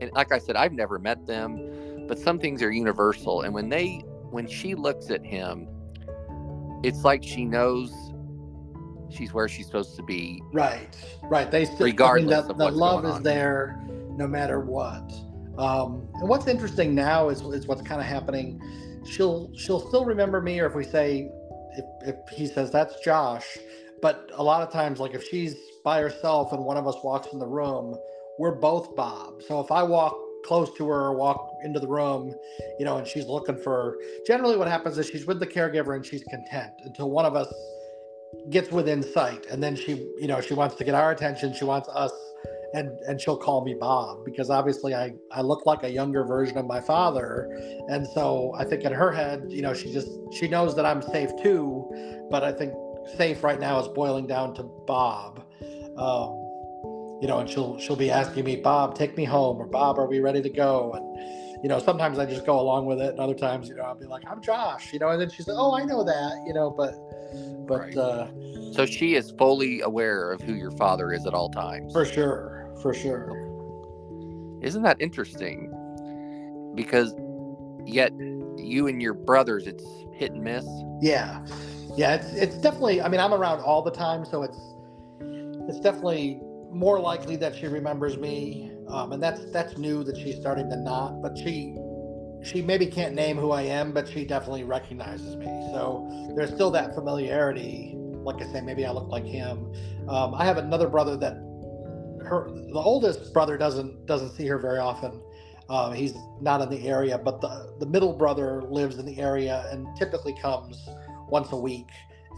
and 0.00 0.10
like 0.12 0.32
I 0.32 0.38
said, 0.38 0.56
I've 0.56 0.72
never 0.72 0.98
met 0.98 1.26
them, 1.26 2.06
but 2.06 2.18
some 2.18 2.38
things 2.38 2.62
are 2.62 2.70
universal. 2.70 3.42
And 3.42 3.54
when 3.54 3.68
they, 3.68 4.04
when 4.30 4.46
she 4.46 4.74
looks 4.74 5.10
at 5.10 5.24
him, 5.24 5.68
it's 6.82 7.04
like 7.04 7.22
she 7.22 7.44
knows 7.44 7.92
she's 9.10 9.32
where 9.32 9.48
she's 9.48 9.66
supposed 9.66 9.96
to 9.96 10.02
be. 10.02 10.42
Right, 10.52 10.96
right. 11.24 11.50
They 11.50 11.64
still, 11.64 11.86
regardless 11.86 12.44
I 12.44 12.48
mean, 12.48 12.58
the, 12.58 12.70
the 12.70 12.70
love 12.70 13.04
is 13.04 13.20
there 13.22 13.82
no 14.16 14.26
matter 14.26 14.60
what. 14.60 15.12
Um, 15.58 16.06
and 16.14 16.28
what's 16.28 16.46
interesting 16.46 16.94
now 16.94 17.28
is 17.28 17.40
is 17.40 17.66
what's 17.66 17.82
kind 17.82 18.00
of 18.00 18.06
happening. 18.06 18.60
She'll 19.06 19.50
she'll 19.56 19.80
still 19.80 20.04
remember 20.04 20.40
me, 20.40 20.60
or 20.60 20.66
if 20.66 20.74
we 20.74 20.84
say 20.84 21.30
if 21.76 21.84
if 22.08 22.36
he 22.36 22.46
says 22.46 22.70
that's 22.70 23.00
Josh, 23.00 23.56
but 24.02 24.30
a 24.34 24.42
lot 24.42 24.62
of 24.62 24.72
times, 24.72 25.00
like 25.00 25.14
if 25.14 25.24
she's 25.24 25.56
by 25.82 26.00
herself 26.00 26.52
and 26.52 26.62
one 26.62 26.76
of 26.76 26.86
us 26.86 26.96
walks 27.02 27.28
in 27.32 27.38
the 27.38 27.46
room, 27.46 27.96
we're 28.38 28.54
both 28.54 28.94
Bob. 28.96 29.42
So 29.42 29.60
if 29.60 29.70
I 29.70 29.82
walk 29.82 30.16
close 30.44 30.72
to 30.76 30.86
her 30.88 31.12
walk 31.12 31.50
into 31.64 31.80
the 31.80 31.88
room, 31.88 32.34
you 32.78 32.84
know, 32.84 32.98
and 32.98 33.06
she's 33.06 33.26
looking 33.26 33.58
for 33.58 33.98
generally 34.26 34.56
what 34.56 34.68
happens 34.68 34.96
is 34.96 35.08
she's 35.08 35.26
with 35.26 35.40
the 35.40 35.46
caregiver 35.46 35.96
and 35.96 36.06
she's 36.06 36.22
content 36.24 36.72
until 36.84 37.10
one 37.10 37.26
of 37.26 37.34
us 37.34 37.52
gets 38.50 38.70
within 38.70 39.02
sight. 39.02 39.46
And 39.50 39.62
then 39.62 39.74
she 39.74 39.92
you 40.18 40.28
know 40.28 40.40
she 40.40 40.54
wants 40.54 40.76
to 40.76 40.84
get 40.84 40.94
our 40.94 41.10
attention. 41.10 41.52
She 41.52 41.64
wants 41.64 41.88
us 41.88 42.12
and 42.74 42.90
and 43.08 43.20
she'll 43.20 43.36
call 43.36 43.64
me 43.64 43.74
bob 43.78 44.24
because 44.24 44.50
obviously 44.50 44.92
i 44.92 45.12
i 45.32 45.40
look 45.40 45.64
like 45.66 45.84
a 45.84 45.90
younger 45.90 46.24
version 46.24 46.58
of 46.58 46.66
my 46.66 46.80
father. 46.80 47.48
And 47.88 48.06
so 48.06 48.54
i 48.58 48.64
think 48.64 48.82
in 48.82 48.92
her 48.92 49.12
head 49.12 49.44
you 49.48 49.62
know 49.62 49.72
she 49.72 49.92
just 49.92 50.08
she 50.32 50.48
knows 50.48 50.74
that 50.76 50.84
i'm 50.84 51.00
safe 51.00 51.30
too 51.42 52.26
but 52.30 52.42
i 52.42 52.52
think 52.52 52.72
safe 53.16 53.44
right 53.44 53.60
now 53.60 53.78
is 53.80 53.88
boiling 53.88 54.26
down 54.26 54.54
to 54.54 54.64
bob. 54.86 55.44
Um 55.96 56.45
you 57.20 57.28
know 57.28 57.38
and 57.38 57.48
she'll 57.48 57.78
she'll 57.78 57.96
be 57.96 58.10
asking 58.10 58.44
me 58.44 58.56
bob 58.56 58.94
take 58.94 59.16
me 59.16 59.24
home 59.24 59.56
or 59.58 59.66
bob 59.66 59.98
are 59.98 60.06
we 60.06 60.20
ready 60.20 60.42
to 60.42 60.50
go 60.50 60.92
and 60.92 61.62
you 61.62 61.68
know 61.68 61.78
sometimes 61.78 62.18
i 62.18 62.26
just 62.26 62.44
go 62.44 62.60
along 62.60 62.84
with 62.86 63.00
it 63.00 63.10
and 63.10 63.20
other 63.20 63.34
times 63.34 63.68
you 63.68 63.74
know 63.74 63.82
i'll 63.82 63.94
be 63.94 64.04
like 64.06 64.22
i'm 64.30 64.42
josh 64.42 64.92
you 64.92 64.98
know 64.98 65.08
and 65.08 65.20
then 65.20 65.30
she's 65.30 65.48
like 65.48 65.56
oh 65.58 65.74
i 65.74 65.82
know 65.84 66.04
that 66.04 66.42
you 66.46 66.52
know 66.52 66.70
but 66.70 66.92
but 67.66 67.80
Right. 67.80 67.96
uh 67.96 68.28
So 68.72 68.86
she 68.86 69.14
is 69.14 69.32
fully 69.38 69.80
aware 69.80 70.30
of 70.32 70.40
who 70.42 70.52
your 70.54 70.70
father 70.72 71.12
is 71.12 71.26
at 71.26 71.34
all 71.34 71.48
times. 71.48 71.92
For 71.92 72.04
sure, 72.04 72.70
for 72.82 72.92
sure. 72.94 73.32
Isn't 74.62 74.82
that 74.82 75.00
interesting? 75.00 75.70
Because 76.74 77.14
yet 77.84 78.12
you 78.56 78.86
and 78.86 79.00
your 79.02 79.14
brothers, 79.14 79.66
it's 79.66 79.84
hit 80.12 80.32
and 80.32 80.42
miss. 80.42 80.64
Yeah, 81.00 81.44
yeah. 81.96 82.14
It's 82.14 82.32
it's 82.34 82.56
definitely. 82.58 83.02
I 83.02 83.08
mean, 83.08 83.20
I'm 83.20 83.34
around 83.34 83.60
all 83.60 83.82
the 83.82 83.90
time, 83.90 84.24
so 84.24 84.42
it's 84.42 84.58
it's 85.68 85.80
definitely 85.80 86.40
more 86.70 87.00
likely 87.00 87.36
that 87.36 87.54
she 87.54 87.66
remembers 87.66 88.16
me, 88.16 88.72
um, 88.88 89.12
and 89.12 89.22
that's 89.22 89.44
that's 89.52 89.76
new 89.78 90.04
that 90.04 90.16
she's 90.16 90.36
starting 90.36 90.68
to 90.70 90.76
not. 90.76 91.22
But 91.22 91.36
she 91.36 91.76
she 92.44 92.62
maybe 92.62 92.86
can't 92.86 93.14
name 93.14 93.36
who 93.36 93.50
I 93.50 93.62
am, 93.62 93.92
but 93.92 94.08
she 94.08 94.24
definitely 94.24 94.64
recognizes 94.64 95.36
me. 95.36 95.46
So 95.72 96.32
there's 96.36 96.50
still 96.50 96.70
that 96.72 96.94
familiarity. 96.94 97.94
Like 97.96 98.42
I 98.42 98.52
say, 98.52 98.60
maybe 98.60 98.84
I 98.84 98.92
look 98.92 99.08
like 99.08 99.24
him. 99.24 99.72
Um, 100.08 100.34
I 100.34 100.44
have 100.44 100.58
another 100.58 100.88
brother 100.88 101.16
that 101.16 101.34
her 102.24 102.50
the 102.50 102.78
oldest 102.78 103.32
brother 103.32 103.56
doesn't 103.56 104.06
doesn't 104.06 104.30
see 104.30 104.46
her 104.46 104.58
very 104.58 104.78
often. 104.78 105.22
Um, 105.68 105.94
he's 105.94 106.14
not 106.40 106.60
in 106.60 106.70
the 106.70 106.86
area, 106.86 107.18
but 107.18 107.40
the 107.40 107.74
the 107.80 107.86
middle 107.86 108.12
brother 108.12 108.62
lives 108.62 108.98
in 108.98 109.06
the 109.06 109.18
area 109.18 109.66
and 109.70 109.86
typically 109.96 110.36
comes 110.40 110.88
once 111.28 111.52
a 111.52 111.56
week. 111.56 111.88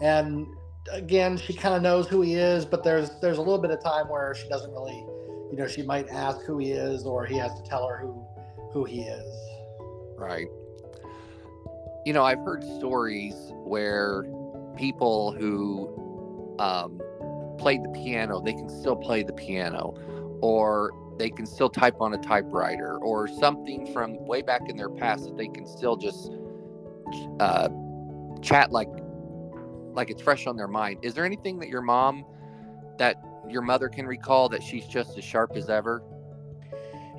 And 0.01 0.47
again, 0.91 1.37
she 1.37 1.53
kind 1.53 1.75
of 1.75 1.81
knows 1.81 2.07
who 2.07 2.21
he 2.21 2.35
is, 2.35 2.65
but 2.65 2.83
there's 2.83 3.11
there's 3.21 3.37
a 3.37 3.41
little 3.41 3.59
bit 3.59 3.71
of 3.71 3.83
time 3.83 4.07
where 4.07 4.33
she 4.35 4.47
doesn't 4.49 4.71
really, 4.71 5.05
you 5.51 5.57
know, 5.57 5.67
she 5.67 5.81
might 5.81 6.07
ask 6.09 6.41
who 6.45 6.57
he 6.57 6.71
is, 6.71 7.05
or 7.05 7.25
he 7.25 7.37
has 7.37 7.53
to 7.61 7.63
tell 7.63 7.87
her 7.87 7.97
who 7.97 8.25
who 8.71 8.85
he 8.85 9.01
is. 9.01 9.35
Right. 10.17 10.47
You 12.05 12.13
know, 12.13 12.23
I've 12.23 12.39
heard 12.39 12.63
stories 12.63 13.35
where 13.63 14.23
people 14.77 15.31
who 15.31 16.55
um, 16.59 17.01
played 17.57 17.83
the 17.83 17.89
piano, 17.89 18.41
they 18.41 18.53
can 18.53 18.69
still 18.69 18.95
play 18.95 19.23
the 19.23 19.33
piano, 19.33 19.95
or 20.41 20.91
they 21.17 21.29
can 21.29 21.45
still 21.45 21.69
type 21.69 21.95
on 21.99 22.13
a 22.13 22.17
typewriter, 22.17 22.97
or 22.97 23.27
something 23.27 23.91
from 23.93 24.25
way 24.25 24.41
back 24.41 24.61
in 24.69 24.77
their 24.77 24.89
past 24.89 25.25
that 25.25 25.37
they 25.37 25.47
can 25.47 25.65
still 25.65 25.97
just 25.97 26.31
uh, 27.39 27.69
chat 28.41 28.71
like 28.71 28.87
like 29.93 30.09
it's 30.09 30.21
fresh 30.21 30.47
on 30.47 30.55
their 30.55 30.67
mind. 30.67 30.99
Is 31.01 31.13
there 31.13 31.25
anything 31.25 31.59
that 31.59 31.69
your 31.69 31.81
mom, 31.81 32.25
that 32.97 33.21
your 33.47 33.61
mother 33.61 33.89
can 33.89 34.05
recall 34.05 34.49
that 34.49 34.63
she's 34.63 34.85
just 34.85 35.17
as 35.17 35.23
sharp 35.23 35.55
as 35.55 35.69
ever? 35.69 36.03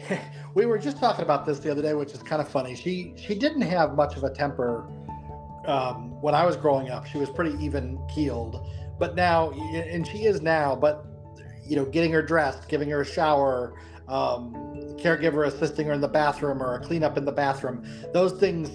we 0.54 0.66
were 0.66 0.78
just 0.78 0.98
talking 0.98 1.22
about 1.22 1.46
this 1.46 1.58
the 1.58 1.70
other 1.70 1.82
day, 1.82 1.94
which 1.94 2.12
is 2.12 2.22
kind 2.22 2.40
of 2.40 2.48
funny. 2.48 2.74
She 2.74 3.14
she 3.16 3.34
didn't 3.34 3.62
have 3.62 3.94
much 3.94 4.16
of 4.16 4.24
a 4.24 4.30
temper 4.30 4.86
um, 5.66 6.20
when 6.20 6.34
I 6.34 6.44
was 6.44 6.56
growing 6.56 6.90
up. 6.90 7.06
She 7.06 7.18
was 7.18 7.30
pretty 7.30 7.62
even 7.62 7.98
keeled, 8.12 8.66
but 8.98 9.14
now, 9.14 9.50
and 9.50 10.06
she 10.06 10.24
is 10.24 10.40
now. 10.40 10.74
But 10.74 11.06
you 11.64 11.76
know, 11.76 11.84
getting 11.84 12.12
her 12.12 12.22
dressed, 12.22 12.68
giving 12.68 12.88
her 12.90 13.02
a 13.02 13.06
shower, 13.06 13.74
um, 14.08 14.52
caregiver 14.96 15.46
assisting 15.46 15.86
her 15.86 15.92
in 15.92 16.00
the 16.00 16.08
bathroom, 16.08 16.62
or 16.62 16.74
a 16.74 16.80
cleanup 16.80 17.16
in 17.16 17.24
the 17.24 17.32
bathroom, 17.32 17.84
those 18.12 18.32
things 18.32 18.70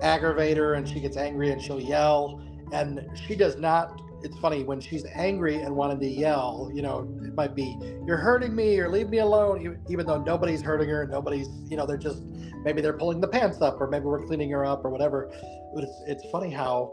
aggravate 0.00 0.56
her, 0.56 0.74
and 0.74 0.88
she 0.88 1.00
gets 1.00 1.16
angry 1.16 1.50
and 1.50 1.62
she'll 1.62 1.80
yell. 1.80 2.42
And 2.72 3.06
she 3.26 3.34
does 3.34 3.56
not 3.56 4.00
it's 4.22 4.38
funny 4.38 4.64
when 4.64 4.80
she's 4.80 5.04
angry 5.14 5.56
and 5.56 5.76
wanting 5.76 6.00
to 6.00 6.08
yell 6.08 6.70
you 6.72 6.80
know 6.80 7.00
it 7.22 7.34
might 7.34 7.54
be 7.54 7.78
you're 8.06 8.16
hurting 8.16 8.56
me 8.56 8.78
or 8.78 8.88
leave 8.88 9.10
me 9.10 9.18
alone 9.18 9.78
even 9.90 10.06
though 10.06 10.22
nobody's 10.22 10.62
hurting 10.62 10.88
her 10.88 11.06
nobody's 11.06 11.46
you 11.68 11.76
know 11.76 11.84
they're 11.84 11.98
just 11.98 12.22
maybe 12.64 12.80
they're 12.80 12.96
pulling 12.96 13.20
the 13.20 13.28
pants 13.28 13.60
up 13.60 13.80
or 13.80 13.86
maybe 13.86 14.06
we're 14.06 14.24
cleaning 14.26 14.50
her 14.50 14.64
up 14.64 14.84
or 14.84 14.90
whatever. 14.90 15.30
But 15.74 15.84
it's, 15.84 16.02
it's 16.06 16.24
funny 16.32 16.50
how 16.50 16.92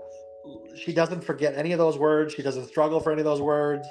she 0.75 0.93
doesn't 0.93 1.23
forget 1.23 1.55
any 1.55 1.71
of 1.71 1.79
those 1.79 1.97
words 1.97 2.33
she 2.33 2.41
doesn't 2.41 2.67
struggle 2.67 2.99
for 2.99 3.11
any 3.11 3.21
of 3.21 3.25
those 3.25 3.41
words 3.41 3.87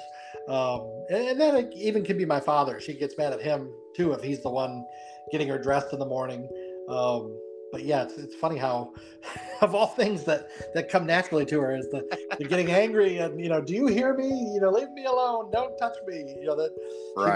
um, 0.49 1.05
and, 1.09 1.39
it 1.39 1.73
even 1.73 2.03
can 2.03 2.17
be 2.17 2.25
my 2.25 2.41
father 2.41 2.79
she 2.79 2.93
gets 2.93 3.17
mad 3.17 3.31
at 3.31 3.41
him 3.41 3.71
too 3.95 4.11
if 4.11 4.21
he's 4.21 4.43
the 4.43 4.49
one 4.49 4.83
getting 5.31 5.47
her 5.47 5.57
dressed 5.57 5.93
in 5.93 5.99
the 5.99 6.05
morning 6.05 6.49
um, 6.89 7.33
but 7.71 7.83
yeah, 7.83 8.03
it's, 8.03 8.17
it's 8.17 8.35
funny 8.35 8.57
how, 8.57 8.93
of 9.61 9.75
all 9.75 9.87
things 9.87 10.23
that 10.25 10.47
that 10.73 10.89
come 10.89 11.05
naturally 11.05 11.45
to 11.45 11.59
her, 11.61 11.75
is 11.75 11.87
the, 11.89 12.03
the 12.37 12.45
getting 12.45 12.71
angry 12.83 13.17
and 13.17 13.39
you 13.39 13.49
know, 13.49 13.61
do 13.61 13.73
you 13.73 13.87
hear 13.87 14.13
me? 14.15 14.27
You 14.27 14.59
know, 14.61 14.69
leave 14.69 14.89
me 14.91 15.05
alone, 15.05 15.51
don't 15.51 15.77
touch 15.77 15.95
me. 16.07 16.17
You 16.39 16.45
know 16.45 16.55
that 16.55 16.71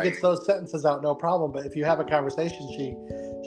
she 0.03 0.09
gets 0.09 0.21
those 0.21 0.45
sentences 0.45 0.85
out 0.85 1.01
no 1.01 1.15
problem. 1.15 1.51
But 1.51 1.65
if 1.65 1.75
you 1.75 1.85
have 1.85 1.99
a 1.99 2.05
conversation, 2.05 2.67
she 2.75 2.95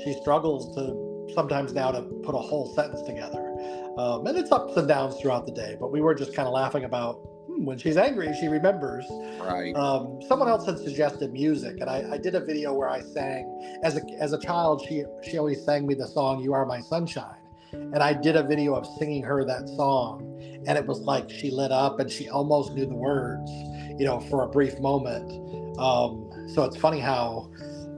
she 0.05 0.19
struggles 0.21 0.75
to 0.77 1.35
sometimes 1.35 1.75
now 1.75 1.91
to 1.91 2.03
put 2.23 2.35
a 2.35 2.39
whole 2.39 2.73
sentence 2.75 3.03
together, 3.03 3.55
um, 3.99 4.27
and 4.27 4.39
it's 4.39 4.53
ups 4.53 4.77
and 4.77 4.89
downs 4.89 5.17
throughout 5.21 5.47
the 5.47 5.53
day. 5.53 5.77
But 5.79 5.93
we 5.93 6.01
were 6.01 6.15
just 6.15 6.35
kind 6.35 6.47
of 6.47 6.55
laughing 6.55 6.85
about 6.85 7.21
when 7.65 7.79
she's 7.79 7.97
angry, 7.97 8.33
she 8.39 8.49
remembers. 8.49 9.05
Right. 9.41 9.75
Um, 9.75 10.21
someone 10.29 10.49
else 10.49 10.67
had 10.67 10.79
suggested 10.79 11.33
music, 11.33 11.79
and 11.81 11.91
I, 11.91 12.13
I 12.13 12.19
did 12.19 12.35
a 12.35 12.41
video 12.41 12.73
where 12.73 12.89
I 12.89 13.01
sang 13.01 13.81
as 13.83 13.97
a 13.97 14.03
as 14.21 14.33
a 14.33 14.39
child. 14.39 14.85
She 14.89 15.05
she 15.23 15.39
always 15.39 15.65
sang 15.65 15.87
me 15.87 15.95
the 15.95 16.07
song 16.07 16.43
"You 16.43 16.53
Are 16.53 16.67
My 16.67 16.81
Sunshine," 16.81 17.43
and 17.73 17.99
I 17.99 18.13
did 18.13 18.37
a 18.37 18.43
video 18.43 18.75
of 18.75 18.87
singing 18.99 19.23
her 19.25 19.45
that 19.45 19.69
song, 19.69 20.41
and 20.67 20.79
it 20.79 20.87
was 20.87 21.01
like 21.01 21.31
she 21.31 21.51
lit 21.51 21.73
up 21.73 22.01
and 22.01 22.11
she 22.11 22.29
almost 22.29 22.75
knew 22.75 22.87
the 22.87 22.95
words, 22.95 23.51
you 23.99 24.05
know, 24.05 24.21
for 24.21 24.45
a 24.45 24.49
brief 24.49 24.79
moment. 24.81 25.31
Um, 25.79 26.31
so 26.55 26.65
it's 26.65 26.77
funny 26.77 27.01
how 27.01 27.51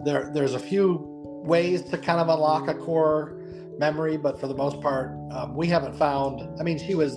there 0.04 0.30
there's 0.32 0.54
a 0.54 0.58
few 0.58 1.06
ways 1.44 1.82
to 1.82 1.98
kind 1.98 2.20
of 2.20 2.28
unlock 2.28 2.68
a 2.68 2.74
core 2.74 3.36
memory, 3.78 4.16
but 4.16 4.38
for 4.38 4.46
the 4.46 4.54
most 4.54 4.80
part, 4.80 5.10
um, 5.32 5.54
we 5.54 5.66
haven't 5.66 5.96
found. 5.96 6.42
I 6.60 6.62
mean, 6.62 6.78
she 6.78 6.94
was 6.94 7.16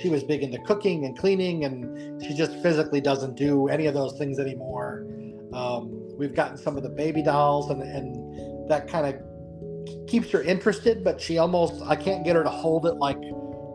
she 0.00 0.08
was 0.08 0.24
big 0.24 0.42
into 0.42 0.58
cooking 0.58 1.04
and 1.04 1.16
cleaning, 1.16 1.64
and 1.64 2.22
she 2.22 2.34
just 2.34 2.52
physically 2.62 3.00
doesn't 3.00 3.36
do 3.36 3.68
any 3.68 3.86
of 3.86 3.94
those 3.94 4.18
things 4.18 4.38
anymore. 4.38 5.06
Um, 5.52 5.90
we've 6.16 6.34
gotten 6.34 6.56
some 6.56 6.76
of 6.76 6.82
the 6.82 6.88
baby 6.88 7.22
dolls, 7.22 7.70
and, 7.70 7.82
and 7.82 8.70
that 8.70 8.88
kind 8.88 9.06
of 9.06 10.06
keeps 10.06 10.30
her 10.30 10.42
interested, 10.42 11.04
but 11.04 11.20
she 11.20 11.38
almost 11.38 11.82
I 11.82 11.96
can't 11.96 12.24
get 12.24 12.36
her 12.36 12.42
to 12.42 12.50
hold 12.50 12.86
it 12.86 12.94
like 12.94 13.18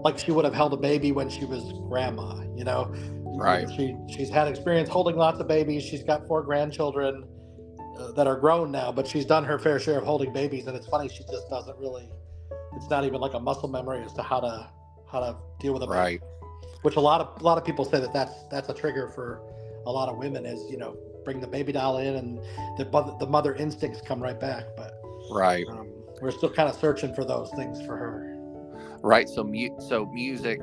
like 0.01 0.17
she 0.17 0.31
would 0.31 0.45
have 0.45 0.53
held 0.53 0.73
a 0.73 0.77
baby 0.77 1.11
when 1.11 1.29
she 1.29 1.45
was 1.45 1.73
grandma, 1.89 2.41
you 2.55 2.63
know. 2.63 2.93
Right. 3.25 3.69
She 3.71 3.95
she's 4.09 4.29
had 4.29 4.47
experience 4.47 4.89
holding 4.89 5.15
lots 5.15 5.39
of 5.39 5.47
babies. 5.47 5.83
She's 5.83 6.03
got 6.03 6.27
four 6.27 6.43
grandchildren 6.43 7.23
uh, 7.97 8.11
that 8.13 8.27
are 8.27 8.37
grown 8.37 8.71
now, 8.71 8.91
but 8.91 9.07
she's 9.07 9.25
done 9.25 9.43
her 9.45 9.57
fair 9.57 9.79
share 9.79 9.99
of 9.99 10.05
holding 10.05 10.33
babies, 10.33 10.67
and 10.67 10.75
it's 10.75 10.87
funny 10.87 11.07
she 11.07 11.23
just 11.31 11.49
doesn't 11.49 11.77
really. 11.77 12.09
It's 12.75 12.89
not 12.89 13.03
even 13.03 13.19
like 13.19 13.33
a 13.33 13.39
muscle 13.39 13.67
memory 13.67 14.03
as 14.03 14.13
to 14.13 14.21
how 14.21 14.39
to 14.39 14.69
how 15.11 15.19
to 15.19 15.35
deal 15.59 15.73
with 15.73 15.83
a 15.83 15.87
baby. 15.87 15.97
Right. 15.97 16.21
Which 16.81 16.95
a 16.95 16.99
lot 17.01 17.19
of 17.21 17.41
a 17.41 17.43
lot 17.43 17.57
of 17.57 17.65
people 17.65 17.83
say 17.85 17.99
that 17.99 18.13
that's 18.13 18.33
that's 18.49 18.69
a 18.69 18.73
trigger 18.73 19.09
for 19.09 19.41
a 19.85 19.91
lot 19.91 20.07
of 20.09 20.17
women 20.17 20.45
is 20.45 20.69
you 20.71 20.77
know 20.77 20.95
bring 21.25 21.39
the 21.41 21.47
baby 21.47 21.71
doll 21.73 21.97
in 21.97 22.15
and 22.15 22.37
the 22.77 23.15
the 23.19 23.27
mother 23.27 23.55
instincts 23.55 24.01
come 24.01 24.21
right 24.21 24.39
back, 24.39 24.63
but 24.77 24.93
Right. 25.31 25.65
um, 25.69 25.87
we're 26.21 26.31
still 26.31 26.49
kind 26.51 26.69
of 26.69 26.75
searching 26.75 27.13
for 27.13 27.23
those 27.25 27.49
things 27.51 27.81
for 27.81 27.95
her. 27.97 28.35
Right. 29.01 29.27
So 29.27 29.43
mu- 29.43 29.79
so 29.79 30.05
music. 30.07 30.61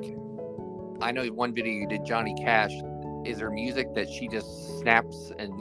I 1.03 1.13
know 1.13 1.27
one 1.27 1.55
video 1.55 1.73
you 1.73 1.87
did 1.87 2.05
Johnny 2.07 2.35
Cash. 2.43 2.73
Is 3.27 3.39
there 3.39 3.51
music 3.51 3.95
that 3.95 4.09
she 4.09 4.29
just 4.29 4.81
snaps 4.81 5.33
and 5.39 5.53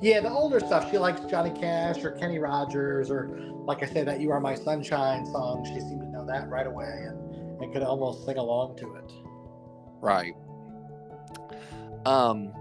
Yeah, 0.00 0.20
the 0.20 0.30
older 0.30 0.58
stuff 0.58 0.90
she 0.90 0.98
likes 0.98 1.20
Johnny 1.30 1.50
Cash 1.50 2.02
or 2.02 2.10
Kenny 2.12 2.38
Rogers 2.40 3.10
or 3.10 3.28
like 3.64 3.82
I 3.84 3.86
said, 3.86 4.08
that 4.08 4.20
"You 4.20 4.32
Are 4.32 4.40
My 4.40 4.56
Sunshine" 4.56 5.24
song. 5.26 5.64
She 5.64 5.78
seemed 5.78 6.00
to 6.00 6.08
know 6.08 6.26
that 6.26 6.48
right 6.48 6.66
away 6.66 7.04
and, 7.06 7.21
and 7.62 7.72
could 7.72 7.82
almost 7.82 8.26
sing 8.26 8.36
along 8.36 8.76
to 8.76 8.94
it. 8.96 9.12
right? 10.00 10.34
Um. 12.04 12.52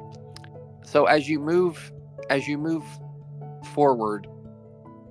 So 0.83 1.05
as 1.05 1.29
you 1.29 1.39
move, 1.39 1.91
as 2.29 2.47
you 2.47 2.57
move 2.57 2.83
forward, 3.73 4.27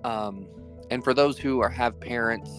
um, 0.04 0.46
and 0.90 1.02
for 1.02 1.14
those 1.14 1.38
who 1.38 1.60
are 1.60 1.68
have 1.68 1.98
parents 2.00 2.50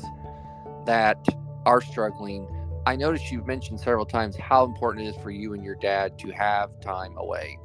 that 0.86 1.24
are 1.66 1.82
struggling, 1.82 2.48
I 2.86 2.96
noticed 2.96 3.32
you've 3.32 3.48
mentioned 3.48 3.80
several 3.80 4.06
times 4.06 4.36
how 4.36 4.66
important 4.66 5.06
it 5.06 5.10
is 5.10 5.22
for 5.22 5.30
you 5.30 5.54
and 5.54 5.64
your 5.64 5.76
dad 5.76 6.18
to 6.20 6.32
have 6.32 6.80
time 6.80 7.16
away. 7.18 7.60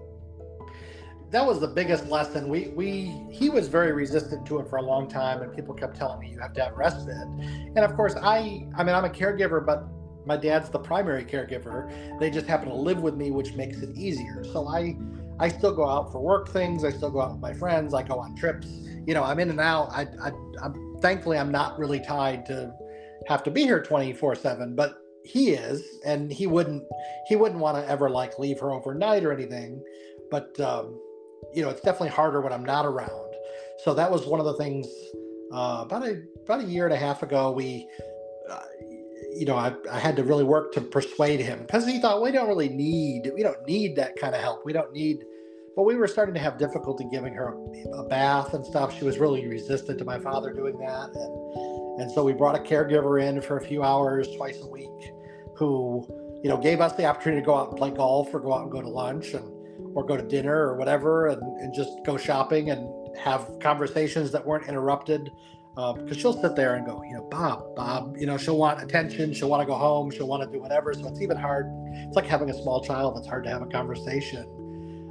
That 1.31 1.45
was 1.45 1.61
the 1.61 1.69
biggest 1.69 2.07
lesson. 2.09 2.49
We 2.49 2.69
we 2.69 3.21
he 3.31 3.51
was 3.51 3.69
very 3.69 3.93
resistant 3.93 4.47
to 4.47 4.61
it 4.61 4.69
for 4.69 4.77
a 4.77 4.83
long 4.83 5.09
time, 5.09 5.43
and 5.43 5.55
people 5.55 5.75
kept 5.75 5.97
telling 5.97 6.21
me 6.21 6.31
you 6.31 6.39
have 6.39 6.53
to 6.55 6.65
have 6.65 6.77
respite. 6.77 7.17
And 7.17 7.79
of 7.79 7.97
course, 7.97 8.15
I 8.17 8.67
I 8.77 8.85
mean 8.85 8.95
I'm 8.95 9.05
a 9.05 9.11
caregiver, 9.11 9.65
but 9.65 9.85
my 10.25 10.37
dad's 10.37 10.71
the 10.71 10.79
primary 10.79 11.25
caregiver. 11.25 12.19
They 12.21 12.31
just 12.31 12.47
happen 12.47 12.69
to 12.69 12.75
live 12.75 13.01
with 13.01 13.17
me, 13.17 13.31
which 13.31 13.55
makes 13.55 13.79
it 13.79 13.97
easier. 13.97 14.45
So 14.45 14.69
I 14.69 14.97
I 15.41 15.49
still 15.49 15.75
go 15.75 15.89
out 15.89 16.13
for 16.13 16.21
work 16.21 16.49
things. 16.49 16.85
I 16.85 16.91
still 16.91 17.11
go 17.11 17.21
out 17.21 17.33
with 17.33 17.41
my 17.41 17.53
friends. 17.53 17.93
I 17.93 18.03
go 18.03 18.19
on 18.19 18.37
trips. 18.37 18.67
You 19.07 19.15
know, 19.15 19.25
I'm 19.25 19.39
in 19.41 19.51
and 19.51 19.61
out. 19.61 19.91
I, 19.91 20.07
I 20.23 20.31
I'm 20.63 20.97
thankfully 21.01 21.39
I'm 21.39 21.51
not 21.51 21.79
really 21.79 22.01
tied 22.01 22.47
to 22.47 22.73
have 23.27 23.43
to 23.45 23.51
be 23.51 23.63
here 23.63 23.83
24 23.83 24.37
seven, 24.37 24.77
but 24.77 24.99
he 25.25 25.51
is, 25.51 25.83
and 26.05 26.33
he 26.33 26.47
wouldn't 26.47 26.85
he 27.27 27.35
wouldn't 27.35 27.61
want 27.61 27.77
to 27.77 27.91
ever 27.91 28.09
like 28.09 28.39
leave 28.39 28.61
her 28.61 28.73
overnight 28.73 29.25
or 29.25 29.33
anything. 29.33 29.83
But 30.31 30.59
um, 30.61 31.01
you 31.55 31.63
know, 31.63 31.71
it's 31.71 31.81
definitely 31.81 32.11
harder 32.11 32.41
when 32.41 32.53
I'm 32.53 32.65
not 32.65 32.87
around. 32.87 33.35
So 33.85 33.95
that 33.95 34.11
was 34.11 34.27
one 34.27 34.41
of 34.41 34.47
the 34.47 34.55
things. 34.55 34.87
Uh, 35.53 35.83
about 35.83 36.05
a 36.05 36.23
about 36.45 36.61
a 36.61 36.65
year 36.65 36.85
and 36.87 36.95
a 36.95 36.97
half 36.97 37.23
ago, 37.23 37.53
we, 37.53 37.89
uh, 38.51 38.61
you 39.35 39.47
know, 39.47 39.57
I, 39.57 39.73
I 39.91 39.99
had 39.99 40.17
to 40.17 40.25
really 40.25 40.45
work 40.45 40.73
to 40.73 40.81
persuade 40.81 41.41
him 41.41 41.61
because 41.61 41.87
he 41.87 42.01
thought 42.01 42.23
we 42.23 42.33
don't 42.33 42.49
really 42.49 42.69
need 42.69 43.31
we 43.35 43.43
don't 43.43 43.65
need 43.67 43.97
that 43.97 44.17
kind 44.17 44.35
of 44.35 44.41
help. 44.41 44.65
We 44.65 44.73
don't 44.73 44.93
need. 44.93 45.25
But 45.77 45.83
we 45.83 45.95
were 45.95 46.09
starting 46.09 46.35
to 46.35 46.41
have 46.41 46.59
difficulty 46.59 47.07
giving 47.13 47.35
her 47.35 47.55
a 47.93 48.05
bath 48.05 48.55
and 48.55 48.65
stuff. 48.65 48.99
She 48.99 49.05
was 49.05 49.19
really 49.19 49.47
resistant 49.47 49.99
to 49.99 50.07
my 50.07 50.19
father 50.19 50.53
doing 50.53 50.79
that, 50.79 51.11
and 51.15 52.03
and 52.03 52.11
so 52.11 52.25
we 52.25 52.33
brought 52.33 52.57
a 52.57 52.59
caregiver 52.59 53.23
in 53.23 53.41
for 53.41 53.59
a 53.59 53.61
few 53.61 53.83
hours 53.83 54.29
twice 54.37 54.61
a 54.63 54.67
week, 54.67 55.13
who 55.57 56.05
you 56.43 56.49
know 56.49 56.57
gave 56.57 56.81
us 56.81 56.95
the 56.95 57.05
opportunity 57.05 57.43
to 57.43 57.47
go 57.47 57.55
out 57.55 57.69
and 57.69 57.77
play 57.77 57.91
golf 57.91 58.35
or 58.35 58.41
go 58.41 58.55
out 58.55 58.63
and 58.63 58.73
go 58.73 58.83
to 58.83 58.89
lunch 58.89 59.35
and 59.35 59.56
or 59.97 60.05
go 60.05 60.17
to 60.17 60.23
dinner 60.23 60.55
or 60.55 60.77
whatever 60.77 61.29
and, 61.29 61.43
and 61.61 61.75
just 61.75 61.91
go 62.05 62.17
shopping 62.17 62.71
and 62.71 62.89
have 63.17 63.49
conversations 63.61 64.31
that 64.31 64.45
weren't 64.47 64.69
interrupted 64.69 65.31
because 65.75 66.17
she'll 66.17 66.41
sit 66.41 66.55
there 66.57 66.77
and 66.77 66.87
go 66.87 67.03
you 67.03 67.15
know 67.15 67.23
bob 67.31 67.75
bob 67.77 68.17
you 68.17 68.27
know 68.27 68.39
she'll 68.39 68.57
want 68.57 68.83
attention 68.83 69.33
she'll 69.33 69.49
want 69.49 69.61
to 69.61 69.67
go 69.67 69.75
home 69.75 70.11
she'll 70.11 70.27
want 70.27 70.43
to 70.43 70.51
do 70.51 70.61
whatever 70.63 70.95
so 70.95 71.07
it's 71.07 71.21
even 71.21 71.37
hard 71.37 71.67
it's 72.07 72.17
like 72.17 72.27
having 72.27 72.49
a 72.49 72.63
small 72.63 72.83
child 72.83 73.19
it's 73.19 73.27
hard 73.27 73.45
to 73.45 73.51
have 73.51 73.63
a 73.63 73.67
conversation. 73.67 74.45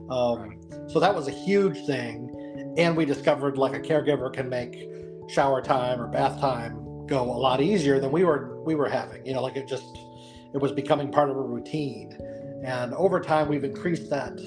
Um, 0.09 0.59
so 0.87 0.99
that 0.99 1.13
was 1.13 1.27
a 1.27 1.31
huge 1.31 1.85
thing 1.85 2.73
and 2.77 2.95
we 2.95 3.05
discovered 3.05 3.57
like 3.57 3.75
a 3.75 3.79
caregiver 3.79 4.31
can 4.31 4.49
make 4.49 4.87
shower 5.27 5.61
time 5.61 5.99
or 5.99 6.07
bath 6.07 6.39
time 6.39 7.05
go 7.07 7.23
a 7.23 7.39
lot 7.39 7.59
easier 7.59 7.99
than 7.99 8.11
we 8.11 8.23
were 8.23 8.61
we 8.63 8.75
were 8.75 8.89
having 8.89 9.25
you 9.25 9.33
know 9.33 9.41
like 9.41 9.55
it 9.55 9.67
just 9.67 9.97
it 10.55 10.61
was 10.61 10.71
becoming 10.71 11.11
part 11.11 11.29
of 11.29 11.35
a 11.35 11.41
routine. 11.41 12.17
And 12.63 12.93
over 12.93 13.19
time 13.19 13.49
we've 13.49 13.65
increased 13.65 14.09
that 14.09 14.39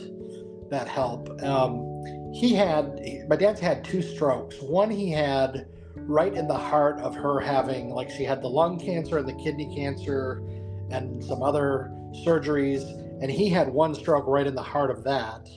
that 0.70 0.88
help. 0.88 1.42
Um, 1.42 1.84
he 2.32 2.54
had 2.54 3.00
my 3.28 3.36
dad's 3.36 3.60
had 3.60 3.84
two 3.84 4.02
strokes. 4.02 4.56
One 4.60 4.90
he 4.90 5.10
had 5.10 5.66
right 5.96 6.32
in 6.34 6.46
the 6.46 6.56
heart 6.56 7.00
of 7.00 7.14
her 7.14 7.40
having 7.40 7.90
like 7.90 8.10
she 8.10 8.24
had 8.24 8.40
the 8.40 8.48
lung 8.48 8.78
cancer 8.78 9.18
and 9.18 9.28
the 9.28 9.34
kidney 9.34 9.74
cancer 9.74 10.42
and 10.90 11.22
some 11.22 11.42
other 11.42 11.90
surgeries 12.24 12.82
and 13.20 13.30
he 13.30 13.48
had 13.48 13.68
one 13.68 13.94
stroke 13.94 14.24
right 14.26 14.46
in 14.46 14.54
the 14.54 14.62
heart 14.62 14.90
of 14.90 15.02
that 15.04 15.48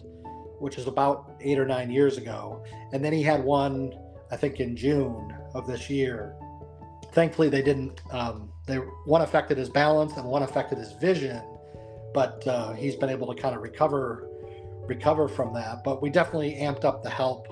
which 0.59 0.77
is 0.77 0.87
about 0.87 1.31
eight 1.41 1.57
or 1.57 1.65
nine 1.65 1.89
years 1.89 2.17
ago. 2.17 2.63
And 2.91 3.03
then 3.03 3.13
he 3.13 3.23
had 3.23 3.43
one 3.43 3.93
i 4.31 4.37
think 4.37 4.59
in 4.59 4.75
june 4.75 5.35
of 5.53 5.67
this 5.67 5.89
year. 5.89 6.35
Thankfully 7.13 7.49
they 7.49 7.61
didn't 7.61 8.01
um, 8.11 8.49
they 8.65 8.77
one 9.05 9.21
affected 9.21 9.57
his 9.57 9.69
balance 9.69 10.17
and 10.17 10.25
one 10.25 10.43
affected 10.43 10.77
his 10.77 10.93
vision 10.93 11.41
but 12.13 12.45
uh, 12.45 12.73
he's 12.73 12.95
been 12.95 13.09
able 13.09 13.33
to 13.33 13.41
kind 13.41 13.55
of 13.55 13.61
recover 13.61 14.27
recover 14.95 15.27
from 15.27 15.53
that 15.53 15.83
but 15.83 16.01
we 16.01 16.09
definitely 16.09 16.53
amped 16.55 16.83
up 16.83 17.01
the 17.01 17.09
help 17.09 17.47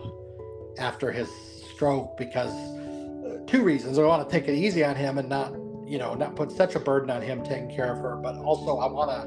after 0.78 1.12
his 1.12 1.30
stroke 1.74 2.18
because 2.18 2.52
uh, 2.52 3.40
two 3.48 3.64
reasons. 3.64 3.98
I 3.98 4.04
want 4.04 4.28
to 4.28 4.32
take 4.32 4.50
it 4.50 4.56
easy 4.56 4.84
on 4.84 4.96
him 4.96 5.18
and 5.18 5.30
not 5.30 5.54
you 5.86 5.98
know 5.98 6.14
not 6.14 6.36
put 6.36 6.52
such 6.52 6.76
a 6.76 6.80
burden 6.80 7.10
on 7.10 7.22
him 7.22 7.42
taking 7.44 7.74
care 7.74 7.92
of 7.94 8.00
her 8.00 8.16
but 8.18 8.36
also 8.36 8.78
i 8.78 8.86
want 8.86 9.10
to 9.10 9.22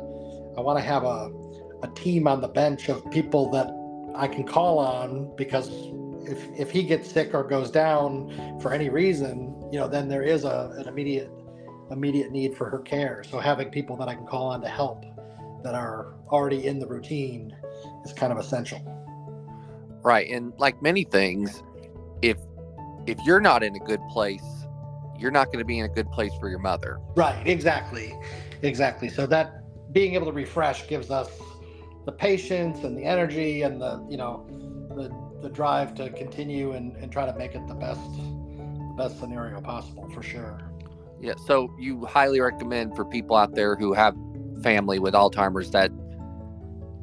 i 0.57 0.61
want 0.61 0.79
to 0.79 0.85
have 0.85 1.03
a, 1.03 1.31
a 1.83 1.89
team 1.97 2.29
on 2.29 2.41
the 2.41 2.53
bench 2.63 2.89
of 2.89 2.99
people 3.11 3.51
that 3.51 3.69
i 4.15 4.29
can 4.29 4.45
call 4.45 4.79
on 4.79 5.35
because 5.37 5.69
if 6.25 6.39
if 6.57 6.71
he 6.71 6.85
gets 6.85 7.11
sick 7.11 7.35
or 7.35 7.43
goes 7.43 7.69
down 7.69 8.31
for 8.61 8.73
any 8.73 8.89
reason 8.91 9.53
you 9.73 9.79
know 9.81 9.89
then 9.89 10.09
there 10.09 10.23
is 10.23 10.45
a, 10.45 10.73
an 10.79 10.87
immediate 10.87 11.31
immediate 11.91 12.31
need 12.33 12.57
for 12.57 12.71
her 12.71 12.79
care. 12.79 13.23
So 13.29 13.39
having 13.39 13.69
people 13.71 13.97
that 13.97 14.09
i 14.09 14.15
can 14.15 14.27
call 14.27 14.47
on 14.49 14.61
to 14.63 14.69
help 14.69 15.05
that 15.65 15.75
are 15.75 16.15
already 16.29 16.67
in 16.67 16.79
the 16.79 16.87
routine 16.87 17.55
is 18.05 18.13
kind 18.13 18.33
of 18.33 18.39
essential 18.39 18.81
Right. 20.03 20.29
And 20.31 20.53
like 20.59 20.83
many 20.83 21.05
things, 21.05 21.63
if 22.23 22.37
if 23.07 23.19
you're 23.25 23.41
not 23.41 23.63
in 23.63 23.75
a 23.75 23.81
good 23.81 24.01
place, 24.09 24.45
you're 25.19 25.31
not 25.31 25.47
going 25.47 25.59
to 25.59 25.65
be 25.65 25.79
in 25.79 25.85
a 25.85 25.89
good 25.89 26.11
place 26.11 26.33
for 26.41 26.49
your 26.49 26.59
mother. 26.59 26.99
Right, 27.17 27.47
exactly. 27.47 28.17
Exactly. 28.63 29.09
So 29.09 29.27
that 29.27 29.65
being 29.93 30.15
able 30.15 30.27
to 30.27 30.33
refresh 30.33 30.87
gives 30.89 31.11
us 31.11 31.31
the 32.05 32.13
patience 32.13 32.85
and 32.85 32.97
the 32.97 33.05
energy 33.05 33.63
and 33.63 33.81
the, 33.81 34.05
you 34.09 34.17
know, 34.17 34.47
the 34.95 35.11
the 35.41 35.49
drive 35.49 35.95
to 35.95 36.09
continue 36.11 36.73
and, 36.73 36.97
and 36.97 37.11
try 37.11 37.27
to 37.27 37.37
make 37.37 37.55
it 37.55 37.67
the 37.67 37.75
best 37.75 38.01
the 38.17 38.95
best 38.97 39.19
scenario 39.19 39.61
possible 39.61 40.09
for 40.11 40.23
sure. 40.23 40.61
Yeah. 41.21 41.35
So 41.47 41.73
you 41.79 42.05
highly 42.07 42.41
recommend 42.41 42.97
for 42.97 43.05
people 43.05 43.37
out 43.37 43.55
there 43.55 43.77
who 43.77 43.93
have 43.93 44.17
family 44.63 44.99
with 44.99 45.15
Alzheimer's 45.15 45.71
that 45.71 45.91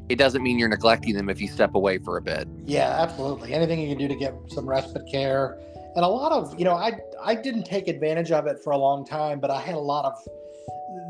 it 0.10 0.18
doesn't 0.18 0.42
mean 0.42 0.58
you're 0.58 0.70
neglecting 0.70 1.16
them 1.16 1.30
if 1.30 1.40
you 1.40 1.48
step 1.48 1.76
away 1.76 2.00
for 2.00 2.18
a 2.18 2.22
bit. 2.22 2.48
Yeah, 2.66 2.98
absolutely. 3.00 3.54
Anything 3.54 3.80
you 3.80 3.90
can 3.90 3.98
do 3.98 4.08
to 4.08 4.16
get 4.16 4.34
some 4.48 4.68
respite 4.68 5.08
care. 5.10 5.58
And 5.96 6.04
a 6.04 6.08
lot 6.08 6.32
of, 6.32 6.58
you 6.58 6.66
know, 6.66 6.76
I 6.76 7.00
I 7.24 7.36
didn't 7.36 7.64
take 7.64 7.88
advantage 7.88 8.32
of 8.32 8.48
it 8.48 8.60
for 8.64 8.72
a 8.72 8.78
long 8.78 9.06
time, 9.06 9.40
but 9.40 9.52
I 9.52 9.62
had 9.62 9.76
a 9.76 9.80
lot 9.80 10.06
of 10.06 10.14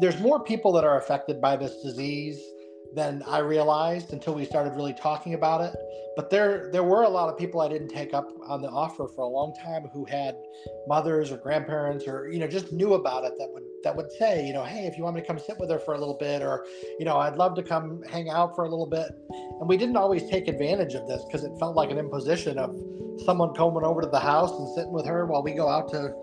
there's 0.02 0.20
more 0.20 0.44
people 0.44 0.72
that 0.74 0.84
are 0.84 0.98
affected 0.98 1.42
by 1.42 1.56
this 1.56 1.82
disease 1.82 2.40
than 2.94 3.24
I 3.28 3.40
realized 3.40 4.14
until 4.14 4.34
we 4.34 4.46
started 4.46 4.74
really 4.76 4.94
talking 4.94 5.34
about 5.34 5.62
it. 5.62 5.76
But 6.16 6.30
there 6.30 6.70
there 6.72 6.84
were 6.84 7.04
a 7.04 7.10
lot 7.10 7.30
of 7.30 7.38
people 7.38 7.62
I 7.62 7.70
didn't 7.70 7.90
take 7.90 8.14
up 8.14 8.28
on 8.48 8.62
the 8.62 8.70
offer 8.70 9.08
for 9.08 9.22
a 9.22 9.28
long 9.28 9.54
time 9.64 9.84
who 9.94 10.06
had 10.06 10.36
mothers 10.88 11.32
or 11.32 11.38
grandparents 11.38 12.08
or 12.08 12.30
you 12.30 12.40
know 12.40 12.48
just 12.48 12.74
knew 12.74 12.96
about 12.96 13.24
it 13.24 13.34
that 13.38 13.50
would 13.54 13.64
that 13.84 13.96
would 13.96 14.12
say, 14.14 14.46
you 14.46 14.54
know, 14.54 14.64
hey, 14.64 14.86
if 14.86 14.98
you 14.98 15.04
want 15.04 15.16
me 15.16 15.22
to 15.22 15.28
come 15.28 15.40
sit 15.40 15.58
with 15.60 15.70
her 15.70 15.80
for 15.80 15.94
a 15.94 15.98
little 15.98 16.18
bit 16.18 16.42
or 16.42 16.66
you 16.98 17.06
know, 17.06 17.18
I'd 17.18 17.36
love 17.36 17.56
to 17.56 17.64
come 17.64 18.02
hang 18.10 18.30
out 18.30 18.56
for 18.56 18.66
a 18.66 18.70
little 18.70 18.88
bit. 18.88 19.10
And 19.60 19.70
we 19.70 19.78
didn't 19.78 19.98
always 19.98 20.28
take 20.30 20.48
advantage 20.48 20.96
of 20.96 21.08
this 21.08 21.24
because 21.26 21.44
it 21.44 21.52
felt 21.60 21.76
like 21.76 21.92
an 21.92 21.98
imposition 22.00 22.58
of 22.58 22.76
someone 23.26 23.54
coming 23.54 23.84
over 23.84 24.02
to 24.02 24.08
the 24.08 24.20
house 24.20 24.52
and 24.58 24.68
sitting 24.76 24.92
with 24.92 25.06
her 25.06 25.26
while 25.26 25.44
we 25.44 25.54
go 25.54 25.70
out 25.70 25.90
to 25.90 26.14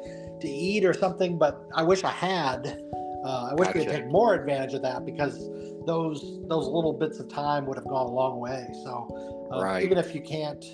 to 0.41 0.49
eat 0.49 0.85
or 0.85 0.93
something, 0.93 1.39
but 1.39 1.63
I 1.75 1.83
wish 1.83 2.05
I 2.05 2.11
had 2.11 2.83
Uh, 3.25 3.49
I 3.51 3.55
wish 3.55 3.69
we 3.75 3.81
Gotcha. 3.81 3.91
had 3.91 3.97
taken 3.97 4.13
more 4.13 4.35
advantage 4.35 4.75
of 4.75 4.83
that 4.83 5.05
because 5.05 5.51
those 5.87 6.21
those 6.49 6.67
little 6.67 6.93
bits 6.93 7.19
of 7.19 7.29
time 7.29 7.67
would 7.67 7.77
have 7.77 7.87
gone 7.87 8.07
a 8.07 8.13
long 8.13 8.39
way. 8.41 8.67
So 8.85 9.49
uh, 9.53 9.63
Right. 9.63 9.85
even 9.85 9.99
if 9.99 10.15
you 10.15 10.21
can't, 10.21 10.65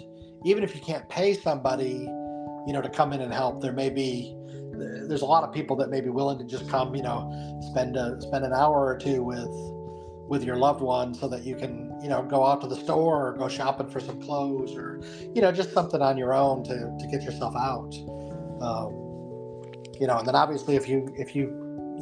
even 0.44 0.64
if 0.64 0.74
you 0.74 0.80
can't 0.80 1.08
pay 1.08 1.34
somebody, 1.34 2.08
you 2.66 2.72
know, 2.72 2.80
to 2.82 2.88
come 2.88 3.12
in 3.12 3.20
and 3.20 3.32
help, 3.32 3.60
there 3.60 3.72
may 3.72 3.90
be 3.90 4.36
there's 5.08 5.22
a 5.22 5.26
lot 5.26 5.44
of 5.44 5.52
people 5.52 5.76
that 5.76 5.90
may 5.90 6.00
be 6.00 6.08
willing 6.08 6.38
to 6.38 6.44
just 6.44 6.68
come, 6.68 6.94
you 6.94 7.02
know, 7.02 7.30
spend 7.70 7.96
a, 7.96 8.20
spend 8.22 8.44
an 8.44 8.52
hour 8.52 8.86
or 8.86 8.96
two 8.96 9.22
with 9.22 9.50
with 10.28 10.44
your 10.44 10.56
loved 10.56 10.80
one 10.80 11.12
so 11.12 11.28
that 11.28 11.44
you 11.44 11.54
can, 11.54 11.92
you 12.02 12.08
know, 12.08 12.22
go 12.22 12.46
out 12.46 12.62
to 12.62 12.66
the 12.66 12.76
store 12.76 13.28
or 13.28 13.32
go 13.36 13.48
shopping 13.48 13.86
for 13.88 14.00
some 14.00 14.20
clothes 14.22 14.74
or, 14.74 14.98
you 15.34 15.42
know, 15.42 15.52
just 15.52 15.74
something 15.74 16.00
on 16.00 16.16
your 16.16 16.32
own 16.32 16.64
to, 16.64 16.72
to 16.98 17.06
get 17.10 17.22
yourself 17.22 17.54
out. 17.54 17.92
Um, 18.62 18.92
you 20.00 20.06
know, 20.06 20.18
and 20.18 20.26
then 20.26 20.34
obviously 20.34 20.76
if 20.76 20.88
you 20.88 21.12
if 21.18 21.36
you 21.36 21.48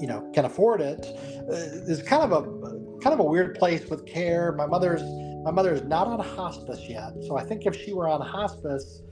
you 0.01 0.07
know 0.07 0.31
can 0.33 0.45
afford 0.45 0.81
it, 0.81 1.05
uh, 1.51 1.85
there's 1.87 2.03
kind 2.03 2.23
of 2.23 2.33
a 2.33 2.71
kind 3.01 3.15
of 3.15 3.21
a 3.21 3.25
weird 3.25 3.55
place 3.57 3.89
with 3.89 4.07
care. 4.07 4.53
My 4.53 4.67
mother's 4.67 5.03
my 5.45 5.51
mother's 5.51 5.83
not 5.83 6.07
on 6.07 6.21
hospice 6.21 6.81
yet, 6.87 7.13
so 7.27 7.39
I 7.39 7.45
think 7.45 7.65
if 7.65 7.75
she 7.75 7.95
were 7.95 8.07
on 8.07 8.21
hospice, 8.21 9.03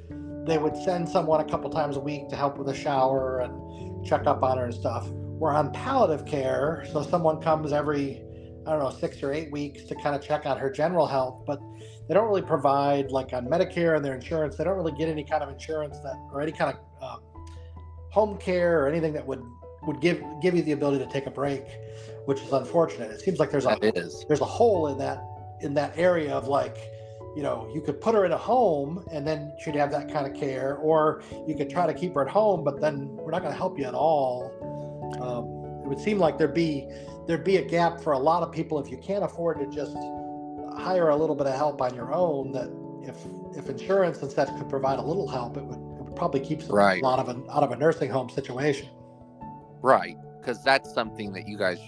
they 0.44 0.58
would 0.58 0.76
send 0.76 1.08
someone 1.08 1.40
a 1.40 1.44
couple 1.44 1.70
times 1.70 1.96
a 1.96 2.00
week 2.00 2.28
to 2.28 2.36
help 2.36 2.58
with 2.58 2.68
a 2.68 2.74
shower 2.74 3.40
and 3.40 4.06
check 4.06 4.26
up 4.26 4.42
on 4.42 4.58
her 4.58 4.64
and 4.64 4.74
stuff. 4.74 5.08
We're 5.08 5.52
on 5.54 5.72
palliative 5.72 6.26
care, 6.26 6.84
so 6.92 7.02
someone 7.02 7.40
comes 7.40 7.72
every 7.72 8.22
I 8.66 8.72
don't 8.72 8.80
know 8.80 8.90
six 8.90 9.22
or 9.22 9.32
eight 9.32 9.50
weeks 9.50 9.84
to 9.84 9.94
kind 9.94 10.14
of 10.14 10.22
check 10.22 10.44
on 10.44 10.58
her 10.58 10.70
general 10.70 11.06
health, 11.06 11.44
but 11.46 11.58
they 12.06 12.14
don't 12.14 12.26
really 12.26 12.42
provide 12.42 13.10
like 13.10 13.32
on 13.32 13.46
Medicare 13.46 13.96
and 13.96 14.04
their 14.04 14.14
insurance. 14.14 14.56
They 14.56 14.64
don't 14.64 14.76
really 14.76 14.92
get 14.92 15.08
any 15.08 15.24
kind 15.24 15.42
of 15.42 15.48
insurance 15.48 15.98
that 16.00 16.16
or 16.30 16.42
any 16.42 16.52
kind 16.52 16.76
of 16.76 17.02
um, 17.02 17.20
home 18.10 18.36
care 18.36 18.82
or 18.82 18.88
anything 18.88 19.14
that 19.14 19.26
would 19.26 19.42
would 19.88 20.00
give 20.00 20.22
give 20.40 20.54
you 20.54 20.62
the 20.62 20.72
ability 20.72 21.04
to 21.04 21.10
take 21.10 21.26
a 21.26 21.30
break, 21.30 21.64
which 22.26 22.40
is 22.42 22.52
unfortunate. 22.52 23.10
It 23.10 23.20
seems 23.20 23.38
like 23.40 23.50
there's 23.50 23.64
a 23.64 23.70
there's 24.28 24.40
a 24.42 24.44
hole 24.44 24.86
in 24.88 24.98
that 24.98 25.18
in 25.60 25.74
that 25.74 25.92
area 25.96 26.32
of 26.32 26.46
like 26.46 26.76
you 27.34 27.42
know 27.42 27.68
you 27.74 27.80
could 27.80 28.00
put 28.00 28.14
her 28.14 28.24
in 28.24 28.32
a 28.32 28.36
home 28.38 29.04
and 29.12 29.26
then 29.26 29.52
she'd 29.60 29.74
have 29.74 29.90
that 29.90 30.12
kind 30.12 30.26
of 30.26 30.34
care 30.38 30.76
or 30.76 31.22
you 31.48 31.54
could 31.56 31.68
try 31.68 31.86
to 31.86 31.92
keep 31.92 32.14
her 32.14 32.22
at 32.22 32.28
home 32.28 32.62
but 32.64 32.80
then 32.80 33.08
we're 33.16 33.30
not 33.30 33.42
going 33.42 33.52
to 33.52 33.58
help 33.58 33.78
you 33.78 33.84
at 33.84 33.94
all 33.94 34.50
um, 35.20 35.44
it 35.84 35.88
would 35.88 36.00
seem 36.00 36.18
like 36.18 36.38
there'd 36.38 36.54
be 36.54 36.88
there'd 37.26 37.44
be 37.44 37.56
a 37.58 37.64
gap 37.64 38.00
for 38.00 38.12
a 38.12 38.18
lot 38.18 38.42
of 38.42 38.50
people 38.52 38.78
if 38.78 38.90
you 38.90 38.96
can't 38.98 39.24
afford 39.24 39.58
to 39.58 39.66
just 39.66 39.96
hire 40.78 41.08
a 41.10 41.16
little 41.16 41.34
bit 41.34 41.46
of 41.46 41.54
help 41.54 41.82
on 41.82 41.94
your 41.94 42.12
own 42.14 42.50
that 42.52 42.68
if 43.02 43.16
if 43.56 43.68
insurance 43.68 44.22
instead 44.22 44.48
could 44.56 44.68
provide 44.68 44.98
a 44.98 45.02
little 45.02 45.28
help 45.28 45.56
it 45.56 45.64
would 45.64 45.78
it 45.98 46.04
would 46.04 46.16
probably 46.16 46.40
keep 46.40 46.62
some, 46.62 46.76
Right. 46.76 47.02
a 47.02 47.04
lot 47.04 47.18
of 47.18 47.28
an, 47.28 47.44
out 47.50 47.62
of 47.62 47.72
a 47.72 47.76
nursing 47.76 48.10
home 48.10 48.30
situation 48.30 48.88
Right. 49.82 50.16
Because 50.40 50.62
that's 50.62 50.92
something 50.92 51.32
that 51.32 51.46
you 51.46 51.58
guys 51.58 51.78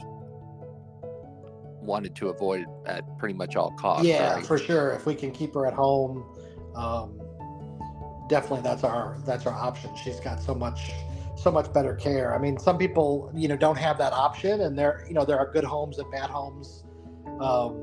wanted 1.81 2.15
to 2.17 2.29
avoid 2.29 2.67
at 2.87 3.03
pretty 3.19 3.35
much 3.35 3.57
all 3.57 3.71
costs. 3.73 4.07
yeah 4.07 4.35
right? 4.35 4.47
for 4.47 4.59
sure 4.59 4.91
if 4.93 5.07
we 5.07 5.15
can 5.15 5.31
keep 5.31 5.55
her 5.55 5.67
at 5.67 5.73
home 5.73 6.25
um, 6.77 7.19
definitely 8.29 8.63
that's 8.63 8.85
our 8.85 9.19
that's 9.25 9.47
our 9.47 9.55
option 9.55 9.91
she's 9.97 10.21
got 10.21 10.41
so 10.41 10.55
much 10.55 10.93
so 11.37 11.51
much 11.51 11.73
better 11.73 11.95
care 11.95 12.35
i 12.35 12.39
mean 12.39 12.59
some 12.59 12.77
people 12.77 13.31
you 13.35 13.49
know 13.49 13.57
don't 13.57 13.79
have 13.79 13.97
that 13.97 14.13
option 14.13 14.61
and 14.61 14.79
there 14.79 15.05
you 15.09 15.15
know 15.15 15.25
there 15.25 15.39
are 15.39 15.51
good 15.53 15.65
homes 15.65 15.99
and 15.99 16.11
bad 16.13 16.29
homes 16.29 16.85
um, 17.41 17.75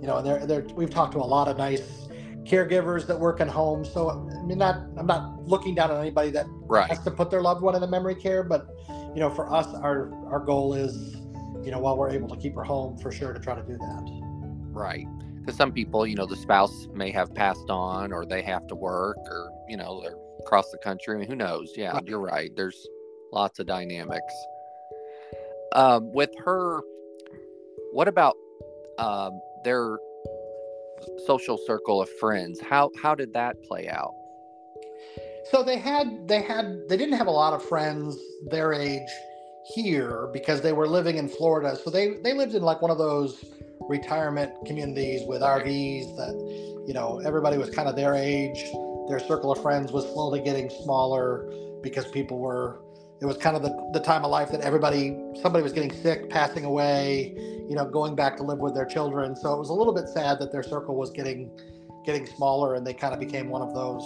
you 0.00 0.06
know 0.06 0.18
and 0.18 0.26
there 0.26 0.46
there 0.46 0.60
we've 0.74 0.90
talked 0.90 1.12
to 1.12 1.18
a 1.18 1.20
lot 1.20 1.48
of 1.48 1.56
nice 1.56 2.08
caregivers 2.44 3.06
that 3.06 3.18
work 3.18 3.40
in 3.40 3.48
homes 3.48 3.90
so 3.90 4.10
i 4.10 4.42
mean 4.42 4.58
not 4.58 4.76
i'm 4.98 5.06
not 5.06 5.42
looking 5.44 5.74
down 5.74 5.90
on 5.90 6.00
anybody 6.00 6.30
that 6.30 6.46
right. 6.68 6.88
has 6.88 7.02
to 7.02 7.10
put 7.10 7.30
their 7.30 7.42
loved 7.42 7.62
one 7.62 7.74
in 7.74 7.80
the 7.80 7.88
memory 7.88 8.14
care 8.14 8.44
but 8.44 8.68
you 9.16 9.20
know 9.20 9.30
for 9.30 9.52
us 9.52 9.66
our 9.74 10.12
our 10.30 10.38
goal 10.38 10.74
is 10.74 11.16
you 11.64 11.72
know 11.72 11.80
while 11.80 11.96
we're 11.96 12.10
able 12.10 12.28
to 12.28 12.36
keep 12.36 12.54
her 12.54 12.62
home 12.62 12.96
for 12.98 13.10
sure 13.10 13.32
to 13.32 13.40
try 13.40 13.54
to 13.56 13.62
do 13.62 13.76
that 13.78 14.26
Right. 14.76 15.06
Because 15.40 15.56
some 15.56 15.72
people, 15.72 16.06
you 16.06 16.16
know, 16.16 16.26
the 16.26 16.36
spouse 16.36 16.86
may 16.92 17.10
have 17.10 17.34
passed 17.34 17.70
on 17.70 18.12
or 18.12 18.26
they 18.26 18.42
have 18.42 18.66
to 18.66 18.74
work 18.74 19.16
or, 19.30 19.50
you 19.68 19.76
know, 19.78 20.02
they're 20.02 20.16
across 20.40 20.70
the 20.70 20.76
country. 20.78 21.14
I 21.14 21.18
mean, 21.18 21.28
who 21.28 21.34
knows? 21.34 21.72
Yeah, 21.76 21.92
Right. 21.92 22.06
you're 22.06 22.20
right. 22.20 22.50
There's 22.54 22.86
lots 23.32 23.58
of 23.58 23.66
dynamics. 23.66 24.34
Um, 25.72 26.12
with 26.12 26.30
her, 26.44 26.82
what 27.92 28.06
about 28.06 28.36
um, 28.98 29.40
their 29.64 29.98
social 31.26 31.56
circle 31.66 32.02
of 32.02 32.10
friends? 32.20 32.60
How 32.60 32.90
how 33.02 33.14
did 33.14 33.32
that 33.32 33.56
play 33.62 33.88
out? 33.88 34.12
So 35.50 35.62
they 35.62 35.78
had 35.78 36.26
they 36.26 36.42
had 36.42 36.88
they 36.88 36.96
didn't 36.96 37.16
have 37.16 37.28
a 37.28 37.32
lot 37.32 37.52
of 37.52 37.62
friends 37.62 38.18
their 38.50 38.72
age 38.72 39.08
here 39.74 40.28
because 40.32 40.60
they 40.60 40.72
were 40.72 40.88
living 40.88 41.18
in 41.18 41.28
Florida. 41.28 41.76
So 41.76 41.90
they 41.90 42.14
they 42.24 42.32
lived 42.32 42.54
in 42.54 42.62
like 42.62 42.82
one 42.82 42.90
of 42.90 42.98
those 42.98 43.44
retirement 43.88 44.52
communities 44.66 45.22
with 45.26 45.42
RVs 45.42 46.16
that 46.16 46.84
you 46.86 46.94
know 46.94 47.20
everybody 47.24 47.58
was 47.58 47.70
kind 47.70 47.88
of 47.88 47.94
their 47.94 48.14
age. 48.14 48.58
Their 49.08 49.20
circle 49.20 49.52
of 49.52 49.62
friends 49.62 49.92
was 49.92 50.04
slowly 50.12 50.40
getting 50.40 50.68
smaller 50.82 51.48
because 51.82 52.06
people 52.10 52.38
were 52.38 52.80
it 53.20 53.24
was 53.24 53.36
kind 53.38 53.56
of 53.56 53.62
the, 53.62 53.90
the 53.92 54.00
time 54.00 54.24
of 54.24 54.30
life 54.30 54.50
that 54.50 54.60
everybody 54.60 55.16
somebody 55.40 55.62
was 55.62 55.72
getting 55.72 55.92
sick, 55.92 56.28
passing 56.28 56.64
away, 56.64 57.32
you 57.68 57.76
know, 57.76 57.84
going 57.84 58.16
back 58.16 58.36
to 58.38 58.42
live 58.42 58.58
with 58.58 58.74
their 58.74 58.84
children. 58.84 59.36
So 59.36 59.54
it 59.54 59.58
was 59.58 59.68
a 59.68 59.74
little 59.74 59.94
bit 59.94 60.08
sad 60.08 60.40
that 60.40 60.50
their 60.50 60.64
circle 60.64 60.96
was 60.96 61.10
getting 61.10 61.50
getting 62.04 62.26
smaller 62.26 62.74
and 62.74 62.86
they 62.86 62.94
kind 62.94 63.14
of 63.14 63.20
became 63.20 63.48
one 63.48 63.62
of 63.62 63.74
those 63.74 64.02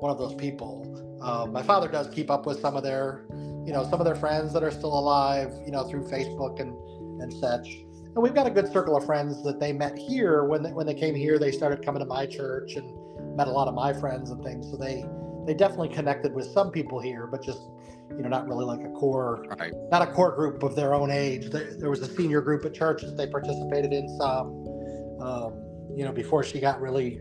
one 0.00 0.10
of 0.10 0.18
those 0.18 0.34
people. 0.34 1.18
Uh, 1.22 1.46
my 1.46 1.62
father 1.62 1.88
does 1.88 2.08
keep 2.08 2.30
up 2.30 2.46
with 2.46 2.60
some 2.60 2.76
of 2.76 2.82
their, 2.82 3.24
you 3.66 3.72
know, 3.72 3.86
some 3.88 4.00
of 4.00 4.04
their 4.06 4.14
friends 4.14 4.52
that 4.52 4.62
are 4.62 4.70
still 4.70 4.98
alive, 4.98 5.52
you 5.64 5.72
know, 5.72 5.84
through 5.84 6.08
Facebook 6.08 6.60
and 6.60 6.74
and 7.22 7.32
such. 7.34 7.66
And 8.14 8.16
we've 8.16 8.34
got 8.34 8.46
a 8.46 8.50
good 8.50 8.72
circle 8.72 8.96
of 8.96 9.04
friends 9.04 9.44
that 9.44 9.60
they 9.60 9.72
met 9.72 9.96
here 9.96 10.44
when 10.44 10.62
they, 10.62 10.72
when 10.72 10.86
they 10.86 10.94
came 10.94 11.14
here. 11.14 11.38
They 11.38 11.52
started 11.52 11.84
coming 11.84 12.00
to 12.00 12.06
my 12.06 12.24
church 12.26 12.76
and 12.76 13.36
met 13.36 13.46
a 13.46 13.50
lot 13.50 13.68
of 13.68 13.74
my 13.74 13.92
friends 13.92 14.30
and 14.30 14.42
things. 14.42 14.70
So 14.70 14.76
they 14.76 15.04
they 15.46 15.54
definitely 15.54 15.90
connected 15.90 16.32
with 16.34 16.46
some 16.46 16.70
people 16.70 17.00
here, 17.00 17.26
but 17.26 17.42
just 17.42 17.60
you 18.16 18.22
know, 18.22 18.28
not 18.28 18.48
really 18.48 18.64
like 18.64 18.80
a 18.80 18.90
core, 18.90 19.44
Right. 19.58 19.72
not 19.90 20.02
a 20.02 20.10
core 20.10 20.34
group 20.34 20.62
of 20.62 20.74
their 20.74 20.94
own 20.94 21.10
age. 21.10 21.50
There, 21.50 21.74
there 21.78 21.90
was 21.90 22.02
a 22.02 22.12
senior 22.12 22.40
group 22.40 22.64
at 22.64 22.74
church 22.74 23.02
that 23.02 23.16
they 23.16 23.26
participated 23.28 23.92
in 23.92 24.08
some, 24.18 24.66
um, 25.20 25.52
you 25.94 26.04
know, 26.04 26.12
before 26.12 26.42
she 26.42 26.58
got 26.58 26.80
really 26.80 27.20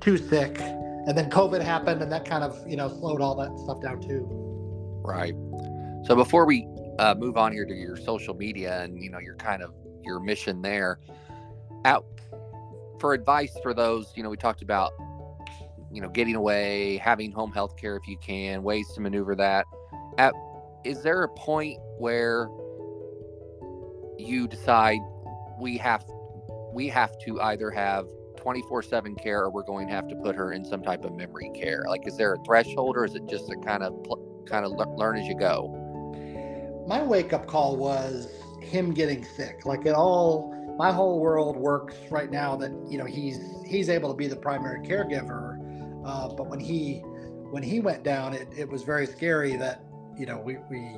too 0.00 0.16
sick 0.16 0.58
and 1.06 1.16
then 1.16 1.30
COVID 1.30 1.62
happened, 1.62 2.02
and 2.02 2.10
that 2.10 2.24
kind 2.24 2.44
of 2.44 2.58
you 2.66 2.76
know 2.76 2.88
slowed 2.88 3.20
all 3.20 3.34
that 3.36 3.58
stuff 3.58 3.80
down 3.82 4.00
too. 4.00 4.26
Right. 5.04 5.34
So 6.06 6.14
before 6.14 6.46
we 6.46 6.66
uh, 6.98 7.14
move 7.14 7.36
on 7.36 7.52
here 7.52 7.64
to 7.64 7.74
your 7.74 7.96
social 7.96 8.34
media 8.34 8.82
and 8.82 9.02
you 9.02 9.10
know 9.10 9.18
your 9.18 9.36
kind 9.36 9.62
of 9.62 9.74
your 10.04 10.20
mission 10.20 10.62
there, 10.62 10.98
out 11.84 12.06
for 13.00 13.12
advice 13.12 13.56
for 13.62 13.74
those 13.74 14.12
you 14.16 14.22
know 14.22 14.30
we 14.30 14.36
talked 14.36 14.62
about 14.62 14.92
you 15.92 16.00
know 16.00 16.08
getting 16.08 16.36
away, 16.36 16.96
having 16.98 17.30
home 17.32 17.52
health 17.52 17.76
care 17.76 17.96
if 17.96 18.06
you 18.08 18.16
can, 18.18 18.62
ways 18.62 18.86
to 18.94 19.00
maneuver 19.00 19.34
that. 19.36 19.66
At 20.18 20.34
is 20.84 21.02
there 21.02 21.22
a 21.22 21.28
point 21.28 21.78
where 21.98 22.48
you 24.18 24.46
decide 24.46 24.98
we 25.60 25.76
have 25.78 26.04
we 26.72 26.88
have 26.88 27.18
to 27.20 27.40
either 27.40 27.70
have 27.70 28.06
24/7 28.44 29.20
care 29.22 29.44
or 29.44 29.50
we're 29.50 29.62
going 29.62 29.88
to 29.88 29.94
have 29.94 30.08
to 30.08 30.16
put 30.16 30.36
her 30.36 30.52
in 30.52 30.64
some 30.64 30.82
type 30.82 31.04
of 31.04 31.14
memory 31.14 31.50
care? 31.54 31.84
Like 31.88 32.06
is 32.06 32.16
there 32.16 32.34
a 32.34 32.38
threshold 32.44 32.96
or 32.96 33.04
is 33.04 33.14
it 33.14 33.26
just 33.28 33.50
a 33.50 33.56
kind 33.56 33.82
of 33.82 33.94
kind 34.46 34.64
of 34.64 34.72
le- 34.72 34.94
learn 34.96 35.16
as 35.16 35.26
you 35.26 35.36
go? 35.38 35.80
My 36.86 37.02
wake 37.02 37.32
up 37.32 37.46
call 37.46 37.76
was 37.76 38.28
him 38.60 38.92
getting 38.92 39.24
sick. 39.24 39.64
Like 39.64 39.86
it 39.86 39.94
all, 39.94 40.52
my 40.76 40.92
whole 40.92 41.20
world 41.20 41.56
works 41.56 41.94
right 42.10 42.30
now 42.30 42.56
that 42.56 42.72
you 42.88 42.98
know 42.98 43.04
he's 43.04 43.40
he's 43.66 43.88
able 43.88 44.10
to 44.10 44.16
be 44.16 44.26
the 44.26 44.36
primary 44.36 44.86
caregiver. 44.86 45.60
Uh, 46.04 46.28
but 46.28 46.48
when 46.48 46.60
he 46.60 46.98
when 47.50 47.62
he 47.62 47.80
went 47.80 48.02
down, 48.02 48.34
it, 48.34 48.48
it 48.56 48.68
was 48.68 48.82
very 48.82 49.06
scary 49.06 49.56
that 49.56 49.80
you 50.18 50.26
know 50.26 50.38
we 50.38 50.58
we 50.70 50.96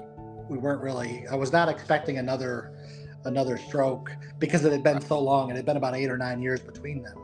we 0.48 0.58
weren't 0.58 0.82
really. 0.82 1.26
I 1.30 1.34
was 1.34 1.52
not 1.52 1.68
expecting 1.68 2.18
another 2.18 2.72
another 3.24 3.58
stroke 3.58 4.12
because 4.38 4.64
it 4.64 4.72
had 4.72 4.82
been 4.82 5.00
so 5.00 5.20
long. 5.20 5.50
It 5.50 5.56
had 5.56 5.66
been 5.66 5.76
about 5.76 5.96
eight 5.96 6.08
or 6.08 6.16
nine 6.16 6.40
years 6.40 6.60
between 6.60 7.02
them, 7.02 7.18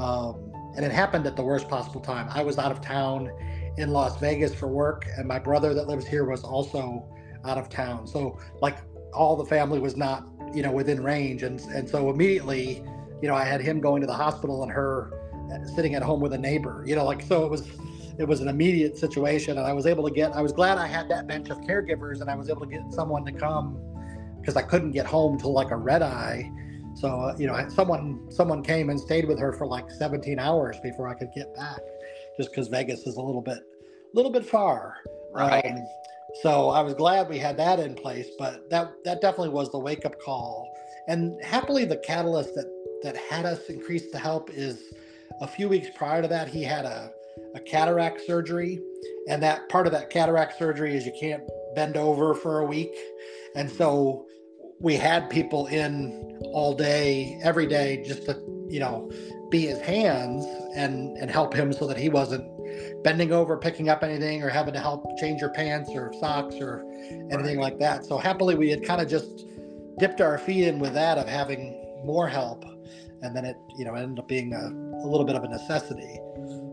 um, 0.00 0.52
and 0.76 0.84
it 0.84 0.92
happened 0.92 1.26
at 1.26 1.36
the 1.36 1.42
worst 1.42 1.68
possible 1.68 2.00
time. 2.00 2.28
I 2.30 2.42
was 2.42 2.58
out 2.58 2.72
of 2.72 2.80
town 2.80 3.30
in 3.76 3.90
Las 3.90 4.18
Vegas 4.18 4.54
for 4.54 4.66
work, 4.68 5.06
and 5.16 5.28
my 5.28 5.38
brother 5.38 5.74
that 5.74 5.88
lives 5.88 6.06
here 6.06 6.24
was 6.24 6.42
also 6.42 7.04
out 7.44 7.58
of 7.58 7.68
town. 7.68 8.06
So 8.06 8.38
like 8.60 8.78
all 9.12 9.36
the 9.36 9.44
family 9.44 9.78
was 9.78 9.96
not 9.96 10.26
you 10.54 10.62
know 10.62 10.72
within 10.72 11.02
range, 11.02 11.42
and 11.42 11.60
and 11.60 11.88
so 11.88 12.10
immediately 12.10 12.82
you 13.20 13.28
know 13.28 13.34
I 13.34 13.44
had 13.44 13.60
him 13.60 13.80
going 13.80 14.00
to 14.00 14.06
the 14.06 14.14
hospital 14.14 14.62
and 14.62 14.72
her 14.72 15.12
uh, 15.52 15.64
sitting 15.74 15.94
at 15.94 16.02
home 16.02 16.20
with 16.20 16.32
a 16.32 16.38
neighbor. 16.38 16.82
You 16.86 16.96
know 16.96 17.04
like 17.04 17.22
so 17.22 17.44
it 17.44 17.50
was 17.50 17.68
it 18.18 18.28
was 18.28 18.40
an 18.40 18.48
immediate 18.48 18.98
situation 18.98 19.56
and 19.56 19.66
i 19.66 19.72
was 19.72 19.86
able 19.86 20.06
to 20.06 20.12
get 20.12 20.32
i 20.36 20.42
was 20.42 20.52
glad 20.52 20.76
i 20.76 20.86
had 20.86 21.08
that 21.08 21.26
bench 21.26 21.48
of 21.48 21.58
caregivers 21.60 22.20
and 22.20 22.28
i 22.28 22.34
was 22.34 22.50
able 22.50 22.60
to 22.60 22.66
get 22.66 22.82
someone 22.92 23.24
to 23.24 23.32
come 23.32 23.80
because 24.38 24.56
i 24.56 24.62
couldn't 24.62 24.90
get 24.90 25.06
home 25.06 25.38
till 25.38 25.54
like 25.54 25.70
a 25.70 25.76
red 25.76 26.02
eye 26.02 26.50
so 27.00 27.08
uh, 27.08 27.36
you 27.38 27.46
know 27.46 27.68
someone 27.68 28.30
someone 28.30 28.62
came 28.62 28.90
and 28.90 29.00
stayed 29.00 29.26
with 29.26 29.38
her 29.38 29.52
for 29.52 29.66
like 29.66 29.90
17 29.90 30.38
hours 30.38 30.76
before 30.82 31.08
i 31.08 31.14
could 31.14 31.30
get 31.34 31.54
back 31.54 31.80
just 32.36 32.50
because 32.50 32.68
vegas 32.68 33.06
is 33.06 33.16
a 33.16 33.20
little 33.20 33.42
bit 33.42 33.58
a 33.58 34.16
little 34.16 34.32
bit 34.32 34.44
far 34.44 34.96
Right. 35.32 35.64
Um, 35.64 35.86
So 36.42 36.68
I 36.70 36.80
was 36.80 36.94
glad 36.94 37.28
we 37.28 37.38
had 37.38 37.56
that 37.56 37.80
in 37.80 37.94
place, 37.94 38.28
but 38.38 38.70
that 38.70 38.92
that 39.04 39.20
definitely 39.20 39.48
was 39.48 39.70
the 39.72 39.78
wake 39.78 40.04
up 40.04 40.20
call. 40.20 40.72
And 41.08 41.42
happily, 41.42 41.84
the 41.84 41.96
catalyst 41.96 42.54
that 42.54 42.70
that 43.02 43.16
had 43.16 43.46
us 43.46 43.68
increase 43.68 44.10
the 44.12 44.18
help 44.18 44.50
is 44.50 44.92
a 45.40 45.46
few 45.46 45.68
weeks 45.68 45.88
prior 45.96 46.22
to 46.22 46.28
that, 46.28 46.48
he 46.48 46.62
had 46.62 46.84
a, 46.84 47.10
a 47.54 47.60
cataract 47.60 48.20
surgery, 48.26 48.78
and 49.28 49.42
that 49.42 49.68
part 49.68 49.86
of 49.86 49.92
that 49.92 50.10
cataract 50.10 50.56
surgery 50.58 50.94
is 50.94 51.04
you 51.04 51.14
can't 51.18 51.42
bend 51.74 51.96
over 51.96 52.34
for 52.34 52.60
a 52.60 52.64
week, 52.64 52.94
and 53.56 53.68
so 53.68 54.26
we 54.80 54.96
had 54.96 55.28
people 55.30 55.66
in 55.66 56.38
all 56.52 56.74
day, 56.74 57.38
every 57.42 57.66
day, 57.66 58.02
just 58.06 58.24
to 58.24 58.42
you 58.68 58.80
know 58.80 59.10
be 59.50 59.66
his 59.66 59.80
hands 59.80 60.44
and 60.74 61.16
and 61.18 61.30
help 61.30 61.54
him 61.54 61.72
so 61.72 61.86
that 61.86 61.96
he 61.96 62.08
wasn't 62.08 62.44
bending 63.04 63.32
over, 63.32 63.56
picking 63.56 63.88
up 63.88 64.02
anything, 64.02 64.42
or 64.42 64.48
having 64.48 64.74
to 64.74 64.80
help 64.80 65.04
change 65.18 65.40
your 65.40 65.50
pants 65.50 65.90
or 65.94 66.12
socks 66.20 66.56
or 66.56 66.84
anything 67.30 67.58
like 67.58 67.78
that. 67.78 68.04
So 68.06 68.16
happily, 68.18 68.54
we 68.54 68.70
had 68.70 68.84
kind 68.84 69.00
of 69.00 69.08
just 69.08 69.44
dipped 69.98 70.20
our 70.20 70.38
feet 70.38 70.66
in 70.66 70.78
with 70.78 70.94
that 70.94 71.18
of 71.18 71.28
having 71.28 71.76
more 72.04 72.26
help, 72.26 72.64
and 73.22 73.36
then 73.36 73.44
it 73.44 73.56
you 73.76 73.84
know 73.84 73.94
ended 73.94 74.18
up 74.18 74.28
being 74.28 74.54
a, 74.54 75.04
a 75.04 75.06
little 75.06 75.26
bit 75.26 75.36
of 75.36 75.44
a 75.44 75.48
necessity. 75.48 76.18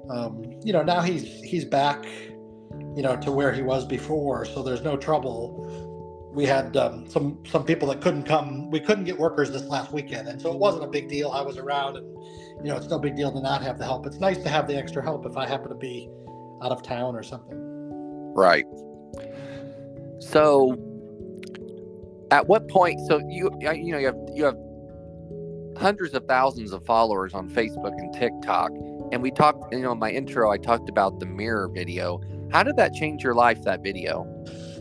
Um, 0.10 0.42
you 0.64 0.72
know 0.72 0.84
now 0.84 1.02
he's 1.02 1.42
he's 1.42 1.66
back, 1.66 2.06
you 2.96 3.02
know, 3.02 3.18
to 3.18 3.32
where 3.34 3.52
he 3.52 3.62
was 3.62 3.86
before, 3.86 4.46
so 4.46 4.64
there's 4.64 4.82
no 4.82 4.96
trouble 4.96 5.87
we 6.34 6.46
had 6.46 6.76
um, 6.78 7.10
some 7.10 7.44
some 7.46 7.64
people 7.64 7.88
that 7.90 8.02
couldn't 8.02 8.24
come. 8.24 8.70
We 8.70 8.80
couldn't 8.80 9.06
get 9.06 9.18
workers 9.18 9.52
this 9.52 9.64
last 9.64 9.92
weekend, 9.92 10.28
and 10.28 10.42
so 10.42 10.52
it 10.52 10.60
wasn't 10.60 10.84
a 10.84 10.88
big 10.88 11.08
deal. 11.10 11.32
I 11.32 11.42
was 11.42 11.58
around, 11.58 11.98
and 11.98 12.06
you 12.58 12.72
know, 12.72 12.78
it's 12.78 12.88
no 12.88 13.00
big 13.00 13.16
deal 13.16 13.32
to 13.32 13.42
not 13.42 13.62
have 13.62 13.78
the 13.78 13.86
help. 13.86 14.06
It's 14.06 14.20
nice 14.20 14.38
to 14.44 14.50
have 14.50 14.68
the 14.68 14.76
extra 14.76 15.04
help 15.04 15.26
if 15.26 15.38
I 15.38 15.48
happen 15.48 15.70
to 15.70 15.76
be 15.76 16.10
out 16.62 16.72
of 16.72 16.84
town 16.84 17.16
or 17.16 17.24
something. 17.24 17.58
Right. 18.36 18.66
So, 20.20 20.74
at 22.32 22.48
what 22.48 22.68
point? 22.68 23.00
So 23.08 23.20
you 23.28 23.50
you 23.62 23.92
know 23.92 23.98
you 23.98 24.06
have 24.08 24.18
you 24.34 24.44
have 24.44 24.58
hundreds 25.78 26.14
of 26.14 26.26
thousands 26.26 26.72
of 26.72 26.86
followers 26.86 27.34
on 27.34 27.50
Facebook 27.50 27.98
and 27.98 28.14
TikTok, 28.14 28.72
and 29.12 29.22
we 29.22 29.32
talked. 29.32 29.74
You 29.74 29.82
know, 29.82 29.94
in 29.94 30.00
my 30.00 30.12
intro, 30.12 30.52
I 30.52 30.58
talked 30.58 30.90
about 30.90 31.20
the 31.20 31.26
mirror 31.26 31.70
video. 31.70 32.22
How 32.52 32.64
did 32.64 32.76
that 32.78 32.94
change 32.94 33.24
your 33.24 33.34
life? 33.34 33.64
That 33.64 33.82
video. 33.82 34.26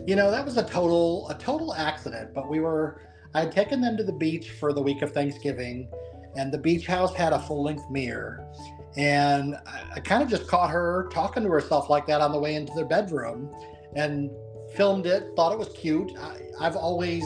You 0.07 0.15
know, 0.15 0.31
that 0.31 0.45
was 0.45 0.55
a 0.55 0.63
total 0.63 1.29
a 1.29 1.35
total 1.35 1.73
accident. 1.73 2.33
But 2.33 2.49
we 2.49 2.61
were 2.61 3.01
I 3.33 3.41
had 3.41 3.51
taken 3.51 3.81
them 3.81 3.97
to 3.97 4.03
the 4.03 4.13
beach 4.13 4.51
for 4.51 4.71
the 4.71 4.81
week 4.81 5.01
of 5.01 5.11
Thanksgiving, 5.11 5.89
and 6.37 6.51
the 6.51 6.57
beach 6.57 6.87
house 6.87 7.13
had 7.13 7.33
a 7.33 7.39
full 7.39 7.61
length 7.61 7.83
mirror. 7.91 8.47
And 8.95 9.55
I, 9.67 9.83
I 9.97 9.99
kind 9.99 10.23
of 10.23 10.29
just 10.29 10.47
caught 10.47 10.69
her 10.69 11.09
talking 11.11 11.43
to 11.43 11.49
herself 11.49 11.89
like 11.89 12.07
that 12.07 12.21
on 12.21 12.31
the 12.31 12.39
way 12.39 12.55
into 12.55 12.73
their 12.73 12.85
bedroom, 12.85 13.53
and 13.95 14.31
filmed 14.75 15.05
it. 15.07 15.33
Thought 15.35 15.51
it 15.51 15.59
was 15.59 15.69
cute. 15.69 16.13
I, 16.17 16.37
I've 16.61 16.77
always 16.77 17.25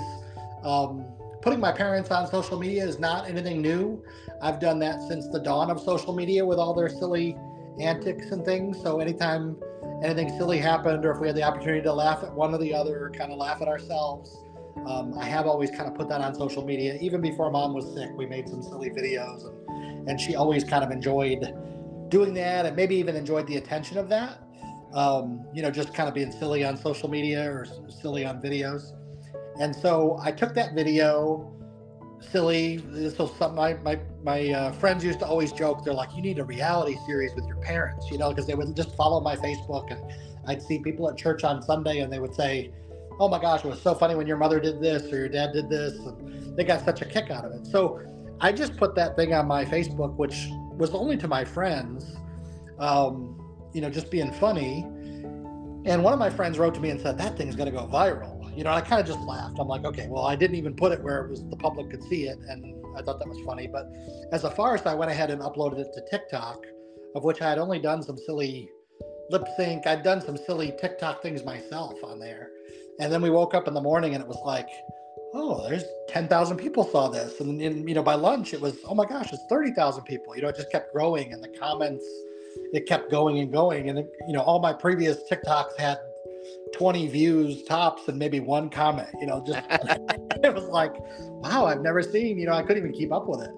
um, 0.63 1.05
putting 1.43 1.59
my 1.59 1.71
parents 1.71 2.09
on 2.09 2.27
social 2.27 2.57
media 2.57 2.83
is 2.83 2.97
not 2.97 3.29
anything 3.29 3.61
new. 3.61 4.03
I've 4.41 4.59
done 4.59 4.79
that 4.79 5.01
since 5.07 5.27
the 5.27 5.39
dawn 5.39 5.69
of 5.69 5.79
social 5.79 6.15
media 6.15 6.43
with 6.43 6.57
all 6.57 6.73
their 6.73 6.89
silly 6.89 7.37
antics 7.79 8.31
and 8.31 8.43
things. 8.43 8.81
So 8.81 8.99
anytime 8.99 9.57
anything 10.03 10.29
silly 10.37 10.57
happened 10.57 11.05
or 11.05 11.11
if 11.11 11.19
we 11.19 11.27
had 11.27 11.35
the 11.35 11.43
opportunity 11.43 11.81
to 11.81 11.93
laugh 11.93 12.23
at 12.23 12.33
one 12.33 12.53
or 12.53 12.57
the 12.57 12.73
other 12.73 13.05
or 13.05 13.11
kind 13.11 13.31
of 13.31 13.37
laugh 13.37 13.61
at 13.61 13.67
ourselves, 13.67 14.35
um, 14.85 15.17
I 15.17 15.25
have 15.25 15.45
always 15.45 15.69
kind 15.69 15.87
of 15.87 15.95
put 15.95 16.09
that 16.09 16.21
on 16.21 16.33
social 16.33 16.65
media. 16.65 16.97
Even 17.01 17.21
before 17.21 17.51
mom 17.51 17.73
was 17.73 17.93
sick, 17.93 18.09
we 18.15 18.25
made 18.25 18.49
some 18.49 18.63
silly 18.63 18.89
videos 18.89 19.45
and, 19.45 20.09
and 20.09 20.19
she 20.19 20.35
always 20.35 20.63
kind 20.63 20.83
of 20.83 20.91
enjoyed 20.91 21.53
doing 22.09 22.33
that 22.33 22.65
and 22.65 22.75
maybe 22.75 22.95
even 22.95 23.15
enjoyed 23.15 23.47
the 23.47 23.57
attention 23.57 23.97
of 23.97 24.09
that. 24.09 24.41
Um, 24.93 25.45
you 25.53 25.61
know, 25.61 25.71
just 25.71 25.93
kind 25.93 26.09
of 26.09 26.15
being 26.15 26.31
silly 26.31 26.65
on 26.65 26.75
social 26.75 27.09
media 27.09 27.49
or 27.49 27.65
silly 28.01 28.25
on 28.25 28.41
videos. 28.41 28.91
And 29.59 29.75
so 29.75 30.19
I 30.21 30.31
took 30.31 30.53
that 30.55 30.73
video 30.73 31.53
silly. 32.21 32.77
This 32.77 33.17
was 33.17 33.35
something 33.37 33.55
my 33.55 33.73
my 33.75 33.99
my 34.23 34.49
uh, 34.49 34.71
friends 34.73 35.03
used 35.03 35.19
to 35.19 35.25
always 35.25 35.51
joke. 35.51 35.83
They're 35.83 35.93
like, 35.93 36.15
"You 36.15 36.21
need 36.21 36.39
a 36.39 36.43
reality 36.43 36.97
series 37.05 37.33
with 37.35 37.45
your 37.47 37.57
parents," 37.57 38.09
you 38.11 38.17
know, 38.17 38.29
because 38.29 38.47
they 38.47 38.55
would 38.55 38.75
just 38.75 38.95
follow 38.95 39.19
my 39.21 39.35
Facebook, 39.35 39.91
and 39.91 40.01
I'd 40.47 40.61
see 40.61 40.79
people 40.79 41.09
at 41.09 41.17
church 41.17 41.43
on 41.43 41.61
Sunday, 41.61 41.99
and 41.99 42.11
they 42.11 42.19
would 42.19 42.35
say, 42.35 42.71
"Oh 43.19 43.27
my 43.27 43.39
gosh, 43.39 43.65
it 43.65 43.67
was 43.67 43.81
so 43.81 43.93
funny 43.93 44.15
when 44.15 44.27
your 44.27 44.37
mother 44.37 44.59
did 44.59 44.81
this 44.81 45.11
or 45.11 45.17
your 45.17 45.29
dad 45.29 45.53
did 45.53 45.69
this," 45.69 45.97
and 45.99 46.55
they 46.57 46.63
got 46.63 46.83
such 46.85 47.01
a 47.01 47.05
kick 47.05 47.31
out 47.31 47.45
of 47.45 47.51
it. 47.53 47.65
So 47.65 47.99
I 48.39 48.51
just 48.51 48.77
put 48.77 48.95
that 48.95 49.15
thing 49.15 49.33
on 49.33 49.47
my 49.47 49.65
Facebook, 49.65 50.15
which 50.15 50.49
was 50.77 50.91
only 50.91 51.17
to 51.17 51.27
my 51.27 51.45
friends, 51.45 52.15
um, 52.79 53.37
you 53.73 53.81
know, 53.81 53.89
just 53.89 54.09
being 54.09 54.31
funny. 54.31 54.83
And 55.83 56.03
one 56.03 56.13
of 56.13 56.19
my 56.19 56.29
friends 56.29 56.59
wrote 56.59 56.75
to 56.75 56.81
me 56.81 56.89
and 56.91 56.99
said, 56.99 57.17
"That 57.17 57.37
thing's 57.37 57.55
going 57.55 57.71
to 57.71 57.77
go 57.77 57.87
viral." 57.87 58.30
You 58.55 58.63
know, 58.63 58.71
I 58.71 58.81
kind 58.81 59.01
of 59.01 59.07
just 59.07 59.19
laughed. 59.21 59.57
I'm 59.59 59.67
like, 59.67 59.85
okay, 59.85 60.07
well, 60.09 60.25
I 60.25 60.35
didn't 60.35 60.55
even 60.57 60.75
put 60.75 60.91
it 60.91 61.01
where 61.01 61.23
it 61.23 61.29
was 61.29 61.47
the 61.49 61.55
public 61.55 61.89
could 61.89 62.03
see 62.03 62.23
it, 62.27 62.37
and 62.49 62.75
I 62.97 63.01
thought 63.01 63.19
that 63.19 63.27
was 63.27 63.39
funny. 63.45 63.67
But 63.67 63.91
as 64.31 64.43
a 64.43 64.51
farce, 64.51 64.85
I 64.85 64.93
went 64.93 65.11
ahead 65.11 65.29
and 65.31 65.41
uploaded 65.41 65.79
it 65.79 65.93
to 65.93 66.01
TikTok, 66.09 66.65
of 67.15 67.23
which 67.23 67.41
I 67.41 67.49
had 67.49 67.57
only 67.57 67.79
done 67.79 68.03
some 68.03 68.17
silly 68.17 68.69
lip 69.29 69.45
sync. 69.57 69.87
I'd 69.87 70.03
done 70.03 70.21
some 70.21 70.37
silly 70.37 70.73
TikTok 70.79 71.21
things 71.21 71.43
myself 71.43 72.03
on 72.03 72.19
there, 72.19 72.49
and 72.99 73.11
then 73.11 73.21
we 73.21 73.29
woke 73.29 73.53
up 73.53 73.67
in 73.67 73.73
the 73.73 73.81
morning 73.81 74.13
and 74.13 74.21
it 74.21 74.27
was 74.27 74.41
like, 74.45 74.69
oh, 75.33 75.65
there's 75.67 75.85
10,000 76.09 76.57
people 76.57 76.83
saw 76.83 77.07
this, 77.07 77.39
and, 77.39 77.61
and 77.61 77.87
you 77.87 77.95
know, 77.95 78.03
by 78.03 78.15
lunch 78.15 78.53
it 78.53 78.59
was, 78.59 78.77
oh 78.85 78.93
my 78.93 79.05
gosh, 79.05 79.31
it's 79.31 79.43
30,000 79.49 80.03
people. 80.03 80.35
You 80.35 80.41
know, 80.41 80.49
it 80.49 80.57
just 80.57 80.71
kept 80.71 80.91
growing, 80.93 81.31
and 81.31 81.41
the 81.41 81.57
comments, 81.57 82.05
it 82.73 82.85
kept 82.85 83.09
going 83.09 83.39
and 83.39 83.51
going, 83.51 83.89
and 83.89 83.99
you 84.27 84.33
know, 84.33 84.41
all 84.41 84.59
my 84.59 84.73
previous 84.73 85.19
TikToks 85.31 85.79
had 85.79 85.97
20 86.73 87.07
views 87.07 87.63
tops 87.63 88.07
and 88.07 88.17
maybe 88.17 88.39
one 88.39 88.69
comment 88.69 89.07
you 89.19 89.27
know 89.27 89.43
just 89.45 89.59
it 89.69 90.53
was 90.53 90.65
like 90.65 90.93
wow 91.43 91.65
i've 91.65 91.81
never 91.81 92.01
seen 92.01 92.37
you 92.37 92.45
know 92.45 92.53
i 92.53 92.61
couldn't 92.61 92.77
even 92.77 92.93
keep 92.93 93.11
up 93.11 93.27
with 93.27 93.41
it. 93.41 93.51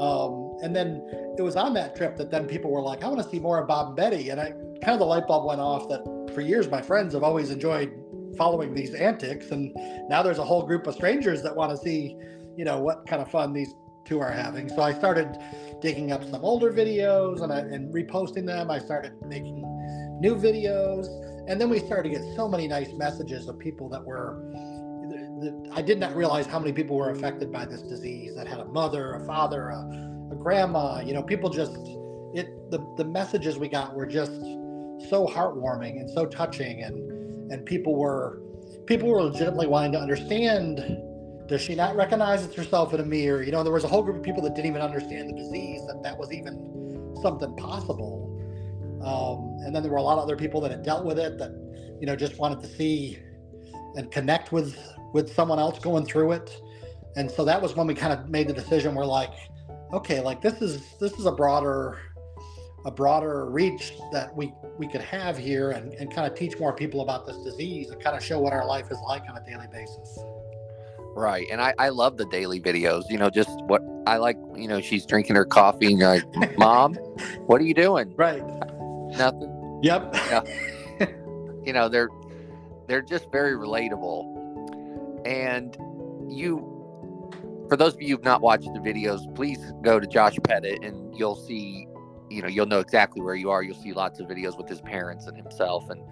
Um, 0.00 0.56
and 0.62 0.74
then 0.74 1.06
it 1.38 1.42
was 1.42 1.56
on 1.56 1.72
that 1.74 1.94
trip 1.94 2.16
that 2.16 2.30
then 2.30 2.46
people 2.46 2.70
were 2.70 2.82
like 2.82 3.04
i 3.04 3.08
want 3.08 3.22
to 3.22 3.28
see 3.28 3.38
more 3.38 3.60
of 3.60 3.68
bob 3.68 3.88
and 3.88 3.96
betty 3.96 4.30
and 4.30 4.40
i 4.40 4.50
kind 4.82 4.94
of 4.94 4.98
the 4.98 5.04
light 5.04 5.26
bulb 5.26 5.46
went 5.46 5.60
off 5.60 5.88
that 5.88 6.02
for 6.34 6.40
years 6.40 6.68
my 6.68 6.82
friends 6.82 7.14
have 7.14 7.22
always 7.22 7.50
enjoyed 7.50 7.92
following 8.36 8.74
these 8.74 8.94
antics 8.94 9.50
and 9.50 9.72
now 10.08 10.22
there's 10.22 10.38
a 10.38 10.44
whole 10.44 10.66
group 10.66 10.86
of 10.86 10.94
strangers 10.94 11.42
that 11.42 11.54
want 11.54 11.70
to 11.70 11.76
see 11.76 12.16
you 12.56 12.64
know 12.64 12.80
what 12.80 13.06
kind 13.06 13.22
of 13.22 13.30
fun 13.30 13.52
these 13.52 13.74
two 14.04 14.20
are 14.20 14.30
having. 14.30 14.68
So 14.68 14.82
i 14.82 14.92
started 14.92 15.38
digging 15.80 16.12
up 16.12 16.22
some 16.24 16.44
older 16.44 16.72
videos 16.72 17.42
and, 17.42 17.52
I, 17.52 17.58
and 17.58 17.92
reposting 17.92 18.46
them. 18.46 18.70
I 18.70 18.78
started 18.78 19.14
making 19.26 19.62
new 20.20 20.34
videos 20.36 21.06
and 21.46 21.60
then 21.60 21.68
we 21.68 21.78
started 21.78 22.10
to 22.10 22.18
get 22.18 22.36
so 22.36 22.48
many 22.48 22.66
nice 22.66 22.92
messages 22.92 23.48
of 23.48 23.58
people 23.58 23.88
that 23.90 24.04
were 24.04 24.42
I 25.72 25.82
did 25.82 25.98
not 25.98 26.14
realize 26.16 26.46
how 26.46 26.58
many 26.58 26.72
people 26.72 26.96
were 26.96 27.10
affected 27.10 27.52
by 27.52 27.66
this 27.66 27.82
disease 27.82 28.34
that 28.36 28.46
had 28.46 28.60
a 28.60 28.64
mother, 28.66 29.14
a 29.14 29.26
father, 29.26 29.70
a, 29.70 29.80
a 30.32 30.36
grandma. 30.36 31.00
You 31.00 31.12
know, 31.14 31.22
people 31.22 31.50
just 31.50 31.76
it 32.34 32.70
the 32.70 32.78
the 32.96 33.04
messages 33.04 33.58
we 33.58 33.68
got 33.68 33.94
were 33.94 34.06
just 34.06 34.40
so 35.08 35.26
heartwarming 35.26 36.00
and 36.00 36.08
so 36.08 36.26
touching, 36.26 36.82
and 36.82 37.52
and 37.52 37.66
people 37.66 37.94
were 37.94 38.40
people 38.86 39.08
were 39.08 39.22
legitimately 39.22 39.66
wanting 39.66 39.92
to 39.92 39.98
understand. 39.98 40.78
Does 41.46 41.60
she 41.60 41.74
not 41.74 41.94
recognize 41.94 42.52
herself 42.54 42.94
in 42.94 43.00
a 43.00 43.04
mirror? 43.04 43.42
You 43.42 43.52
know, 43.52 43.62
there 43.62 43.72
was 43.72 43.84
a 43.84 43.88
whole 43.88 44.02
group 44.02 44.16
of 44.16 44.22
people 44.22 44.42
that 44.44 44.54
didn't 44.54 44.70
even 44.70 44.80
understand 44.80 45.28
the 45.28 45.34
disease 45.34 45.82
that 45.88 46.02
that 46.02 46.16
was 46.16 46.32
even 46.32 47.18
something 47.20 47.54
possible 47.56 48.23
um, 49.04 49.58
and 49.64 49.74
then 49.74 49.82
there 49.82 49.92
were 49.92 49.98
a 49.98 50.02
lot 50.02 50.16
of 50.16 50.24
other 50.24 50.36
people 50.36 50.60
that 50.62 50.70
had 50.70 50.82
dealt 50.82 51.04
with 51.04 51.18
it 51.18 51.38
that, 51.38 51.50
you 52.00 52.06
know, 52.06 52.16
just 52.16 52.38
wanted 52.38 52.60
to 52.60 52.68
see 52.68 53.18
and 53.96 54.10
connect 54.10 54.50
with 54.50 54.78
with 55.12 55.32
someone 55.32 55.58
else 55.58 55.78
going 55.78 56.04
through 56.04 56.32
it. 56.32 56.60
And 57.16 57.30
so 57.30 57.44
that 57.44 57.60
was 57.60 57.76
when 57.76 57.86
we 57.86 57.94
kind 57.94 58.12
of 58.12 58.28
made 58.28 58.48
the 58.48 58.52
decision. 58.52 58.94
We're 58.94 59.04
like, 59.04 59.32
okay, 59.92 60.20
like 60.20 60.40
this 60.40 60.60
is 60.62 60.82
this 61.00 61.12
is 61.12 61.26
a 61.26 61.32
broader 61.32 61.98
a 62.86 62.90
broader 62.90 63.46
reach 63.50 63.92
that 64.12 64.34
we 64.34 64.52
we 64.78 64.88
could 64.88 65.02
have 65.02 65.38
here 65.38 65.70
and, 65.70 65.92
and 65.94 66.12
kind 66.12 66.26
of 66.30 66.36
teach 66.36 66.58
more 66.58 66.74
people 66.74 67.02
about 67.02 67.26
this 67.26 67.36
disease 67.44 67.90
and 67.90 68.02
kind 68.02 68.16
of 68.16 68.24
show 68.24 68.40
what 68.40 68.52
our 68.52 68.66
life 68.66 68.90
is 68.90 68.98
like 69.06 69.22
on 69.28 69.36
a 69.36 69.44
daily 69.44 69.66
basis. 69.70 70.18
Right. 71.16 71.46
And 71.52 71.60
I, 71.60 71.72
I 71.78 71.90
love 71.90 72.16
the 72.16 72.26
daily 72.26 72.60
videos, 72.60 73.04
you 73.08 73.18
know, 73.18 73.30
just 73.30 73.50
what 73.66 73.82
I 74.04 74.16
like, 74.16 74.36
you 74.56 74.66
know, 74.66 74.80
she's 74.80 75.06
drinking 75.06 75.36
her 75.36 75.44
coffee 75.44 75.86
and 75.86 75.98
you're 76.00 76.08
like, 76.08 76.58
Mom, 76.58 76.94
what 77.46 77.60
are 77.60 77.64
you 77.64 77.74
doing? 77.74 78.12
Right 78.18 78.42
nothing. 79.16 79.80
Yep. 79.82 80.14
Yeah. 80.14 80.42
you 81.64 81.72
know, 81.72 81.88
they're 81.88 82.08
they're 82.86 83.02
just 83.02 83.30
very 83.30 83.52
relatable. 83.52 84.32
And 85.26 85.76
you 86.28 86.74
for 87.68 87.76
those 87.76 87.94
of 87.94 88.02
you 88.02 88.16
who've 88.16 88.24
not 88.24 88.40
watched 88.40 88.72
the 88.72 88.80
videos, 88.80 89.32
please 89.34 89.72
go 89.82 89.98
to 89.98 90.06
Josh 90.06 90.36
Pettit 90.44 90.82
and 90.82 91.16
you'll 91.16 91.36
see, 91.36 91.86
you 92.30 92.42
know, 92.42 92.48
you'll 92.48 92.66
know 92.66 92.80
exactly 92.80 93.22
where 93.22 93.34
you 93.34 93.50
are. 93.50 93.62
You'll 93.62 93.80
see 93.80 93.92
lots 93.92 94.20
of 94.20 94.26
videos 94.26 94.58
with 94.58 94.68
his 94.68 94.80
parents 94.80 95.26
and 95.26 95.36
himself. 95.36 95.88
And 95.88 96.02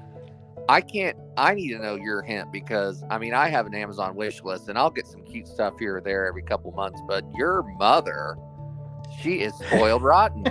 I 0.68 0.80
can't, 0.80 1.16
I 1.36 1.54
need 1.54 1.72
to 1.72 1.78
know 1.78 1.96
your 1.96 2.22
hint 2.22 2.52
because 2.52 3.04
I 3.10 3.18
mean, 3.18 3.34
I 3.34 3.48
have 3.48 3.66
an 3.66 3.74
Amazon 3.74 4.14
wish 4.14 4.42
list 4.42 4.68
and 4.68 4.78
I'll 4.78 4.90
get 4.90 5.06
some 5.06 5.22
cute 5.24 5.46
stuff 5.46 5.74
here 5.78 5.96
or 5.96 6.00
there 6.00 6.26
every 6.26 6.42
couple 6.42 6.72
months, 6.72 7.00
but 7.06 7.24
your 7.34 7.62
mother, 7.78 8.36
she 9.20 9.40
is 9.40 9.54
spoiled 9.54 10.02
rotten. 10.02 10.46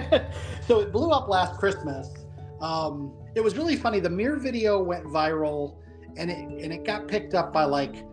so 0.67 0.79
it 0.81 0.91
blew 0.91 1.09
up 1.09 1.27
last 1.27 1.59
Christmas 1.59 2.20
um, 2.61 3.13
it 3.35 3.41
was 3.41 3.57
really 3.57 3.75
funny. 3.75 3.99
The 3.99 4.09
mirror 4.09 4.37
video 4.37 4.81
went 4.81 5.05
viral 5.05 5.77
and 6.17 6.29
it 6.29 6.37
and 6.37 6.73
it 6.73 6.83
got 6.85 7.07
picked 7.07 7.33
up 7.33 7.53
by 7.53 7.63
like 7.63 8.05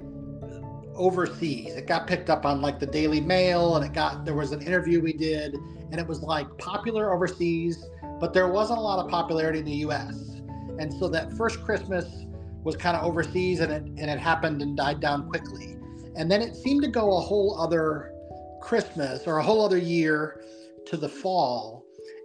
overseas. 0.94 1.74
It 1.74 1.86
got 1.86 2.06
picked 2.06 2.30
up 2.30 2.44
on 2.44 2.60
like 2.60 2.78
the 2.78 2.86
Daily 2.86 3.20
Mail, 3.20 3.76
and 3.76 3.84
it 3.84 3.92
got 3.92 4.24
there 4.24 4.34
was 4.34 4.52
an 4.52 4.62
interview 4.62 5.00
we 5.00 5.12
did, 5.12 5.54
and 5.54 5.94
it 5.94 6.06
was 6.06 6.22
like 6.22 6.46
popular 6.58 7.12
overseas, 7.14 7.84
but 8.20 8.32
there 8.32 8.48
wasn't 8.48 8.78
a 8.78 8.82
lot 8.82 9.04
of 9.04 9.10
popularity 9.10 9.60
in 9.60 9.64
the 9.64 9.76
U.S. 9.76 10.40
And 10.78 10.92
so 10.92 11.08
that 11.08 11.32
first 11.32 11.62
Christmas 11.64 12.26
was 12.64 12.76
kind 12.76 12.96
of 12.96 13.04
overseas, 13.04 13.60
and 13.60 13.72
it 13.72 13.82
and 13.82 14.10
it 14.10 14.18
happened 14.18 14.62
and 14.62 14.76
died 14.76 15.00
down 15.00 15.28
quickly. 15.28 15.76
And 16.16 16.30
then 16.30 16.42
it 16.42 16.56
seemed 16.56 16.82
to 16.82 16.88
go 16.88 17.16
a 17.16 17.20
whole 17.20 17.58
other 17.60 18.12
Christmas 18.60 19.26
or 19.26 19.38
a 19.38 19.42
whole 19.42 19.64
other 19.64 19.78
year 19.78 20.42
to 20.86 20.96
the 20.96 21.08
fall. 21.08 21.77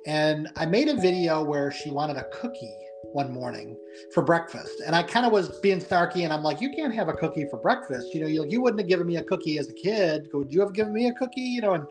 And 0.06 0.50
I 0.56 0.66
made 0.66 0.90
a 0.90 0.96
video 0.96 1.44
where 1.44 1.72
she 1.72 1.90
wanted 1.90 2.18
a 2.18 2.26
cookie 2.26 2.76
one 3.12 3.32
morning 3.32 3.78
for 4.14 4.24
breakfast. 4.24 4.82
And 4.86 4.96
I 4.96 5.04
kind 5.04 5.26
of 5.26 5.32
was 5.32 5.60
being 5.60 5.80
snarky 5.80 6.24
and 6.24 6.34
I'm 6.34 6.44
like, 6.44 6.62
you 6.62 6.72
can't 6.72 6.94
have 6.94 7.10
a 7.10 7.14
cookie 7.14 7.46
for 7.50 7.58
breakfast. 7.58 8.14
You 8.14 8.22
know, 8.22 8.28
you, 8.28 8.46
you 8.50 8.62
wouldn't 8.62 8.80
have 8.80 8.90
given 8.90 9.08
me 9.08 9.18
a 9.18 9.24
cookie 9.24 9.58
as 9.60 9.70
a 9.70 9.74
kid. 9.74 10.28
Would 10.34 10.52
you 10.52 10.62
have 10.62 10.74
given 10.74 10.94
me 10.94 11.08
a 11.08 11.14
cookie? 11.14 11.42
You 11.42 11.62
know, 11.62 11.74
and 11.74 11.86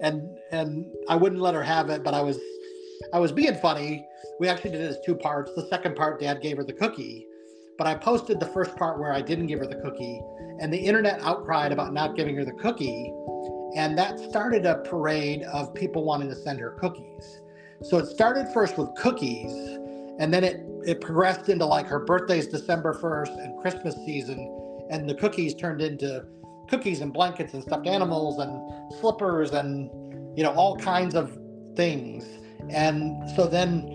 and 0.00 0.38
and 0.52 0.86
I 1.08 1.16
wouldn't 1.16 1.40
let 1.40 1.54
her 1.54 1.62
have 1.62 1.90
it, 1.90 2.04
but 2.04 2.14
I 2.14 2.22
was 2.22 2.38
I 3.12 3.18
was 3.18 3.32
being 3.32 3.54
funny. 3.56 4.06
We 4.40 4.48
actually 4.48 4.70
did 4.70 4.80
it 4.80 4.90
as 4.90 4.98
two 5.04 5.16
parts. 5.16 5.52
The 5.54 5.66
second 5.68 5.96
part, 5.96 6.20
dad 6.20 6.40
gave 6.40 6.56
her 6.58 6.64
the 6.64 6.72
cookie. 6.72 7.26
But 7.76 7.86
I 7.86 7.94
posted 7.94 8.40
the 8.40 8.46
first 8.46 8.76
part 8.76 8.98
where 8.98 9.12
I 9.12 9.20
didn't 9.20 9.46
give 9.46 9.60
her 9.60 9.66
the 9.66 9.76
cookie, 9.76 10.20
and 10.60 10.72
the 10.72 10.78
internet 10.78 11.20
outcried 11.20 11.70
about 11.70 11.92
not 11.92 12.16
giving 12.16 12.34
her 12.36 12.44
the 12.44 12.52
cookie. 12.52 13.12
And 13.76 13.96
that 13.98 14.18
started 14.18 14.66
a 14.66 14.78
parade 14.78 15.42
of 15.44 15.74
people 15.74 16.04
wanting 16.04 16.28
to 16.28 16.34
send 16.34 16.58
her 16.58 16.70
cookies. 16.80 17.40
So 17.82 17.98
it 17.98 18.06
started 18.06 18.48
first 18.52 18.76
with 18.76 18.94
cookies, 18.96 19.52
and 20.18 20.32
then 20.32 20.44
it 20.44 20.64
it 20.84 21.00
progressed 21.00 21.48
into 21.48 21.66
like 21.66 21.86
her 21.86 22.00
birthday's 22.00 22.46
December 22.46 22.94
1st 22.94 23.44
and 23.44 23.60
Christmas 23.60 23.94
season, 24.06 24.38
and 24.90 25.08
the 25.08 25.14
cookies 25.14 25.54
turned 25.54 25.82
into 25.82 26.24
cookies 26.68 27.00
and 27.00 27.12
blankets 27.12 27.54
and 27.54 27.62
stuffed 27.62 27.86
animals 27.86 28.38
and 28.38 29.00
slippers 29.00 29.52
and 29.52 29.90
you 30.36 30.42
know 30.42 30.52
all 30.52 30.76
kinds 30.76 31.14
of 31.14 31.36
things. 31.76 32.24
And 32.70 33.28
so 33.36 33.46
then 33.46 33.88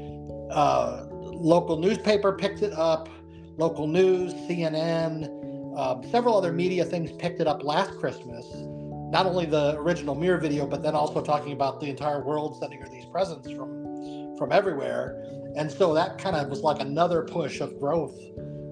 uh, 0.52 1.06
local 1.12 1.78
newspaper 1.78 2.34
picked 2.34 2.62
it 2.62 2.74
up, 2.74 3.10
local 3.58 3.88
news, 3.88 4.34
CNN, 4.34 5.30
um, 5.78 6.04
several 6.10 6.38
other 6.38 6.52
media 6.52 6.86
things 6.86 7.12
picked 7.14 7.42
it 7.42 7.48
up 7.48 7.64
last 7.64 7.98
Christmas. 8.00 8.46
Not 9.12 9.26
only 9.26 9.46
the 9.46 9.76
original 9.78 10.16
mirror 10.16 10.38
video, 10.38 10.66
but 10.66 10.82
then 10.82 10.96
also 10.96 11.22
talking 11.22 11.54
about 11.54 11.80
the 11.80 11.88
entire 11.88 12.24
world 12.24 12.58
sending 12.60 12.80
her 12.80 12.88
these 12.88 13.03
presents 13.14 13.50
from 13.52 14.36
from 14.38 14.52
everywhere. 14.52 15.24
And 15.56 15.72
so 15.72 15.94
that 15.94 16.18
kind 16.18 16.36
of 16.36 16.50
was 16.50 16.62
like 16.62 16.80
another 16.80 17.22
push 17.22 17.62
of 17.62 17.80
growth 17.80 18.20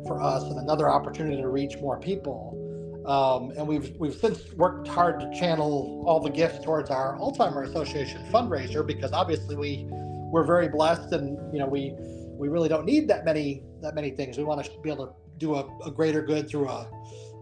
for 0.07 0.21
us 0.21 0.43
and 0.43 0.57
another 0.57 0.89
opportunity 0.89 1.39
to 1.39 1.47
reach 1.47 1.77
more 1.77 1.99
people. 1.99 2.57
Um, 3.05 3.51
and 3.57 3.67
we've 3.67 3.95
we've 3.97 4.15
since 4.15 4.51
worked 4.53 4.87
hard 4.87 5.19
to 5.19 5.31
channel 5.39 6.03
all 6.07 6.19
the 6.19 6.29
gifts 6.29 6.63
towards 6.63 6.89
our 6.89 7.17
Alzheimer 7.17 7.67
Association 7.67 8.23
fundraiser 8.31 8.85
because 8.85 9.11
obviously 9.11 9.55
we 9.55 9.87
we're 10.31 10.43
very 10.43 10.67
blessed 10.67 11.11
and 11.11 11.37
you 11.53 11.59
know 11.59 11.67
we 11.67 11.93
we 12.37 12.47
really 12.47 12.69
don't 12.69 12.85
need 12.85 13.07
that 13.07 13.23
many 13.23 13.63
that 13.81 13.95
many 13.95 14.11
things. 14.11 14.37
We 14.37 14.43
want 14.43 14.63
to 14.65 14.71
be 14.81 14.89
able 14.89 15.07
to 15.07 15.13
do 15.37 15.55
a, 15.55 15.65
a 15.85 15.91
greater 15.91 16.21
good 16.21 16.49
through 16.49 16.67
a 16.67 16.87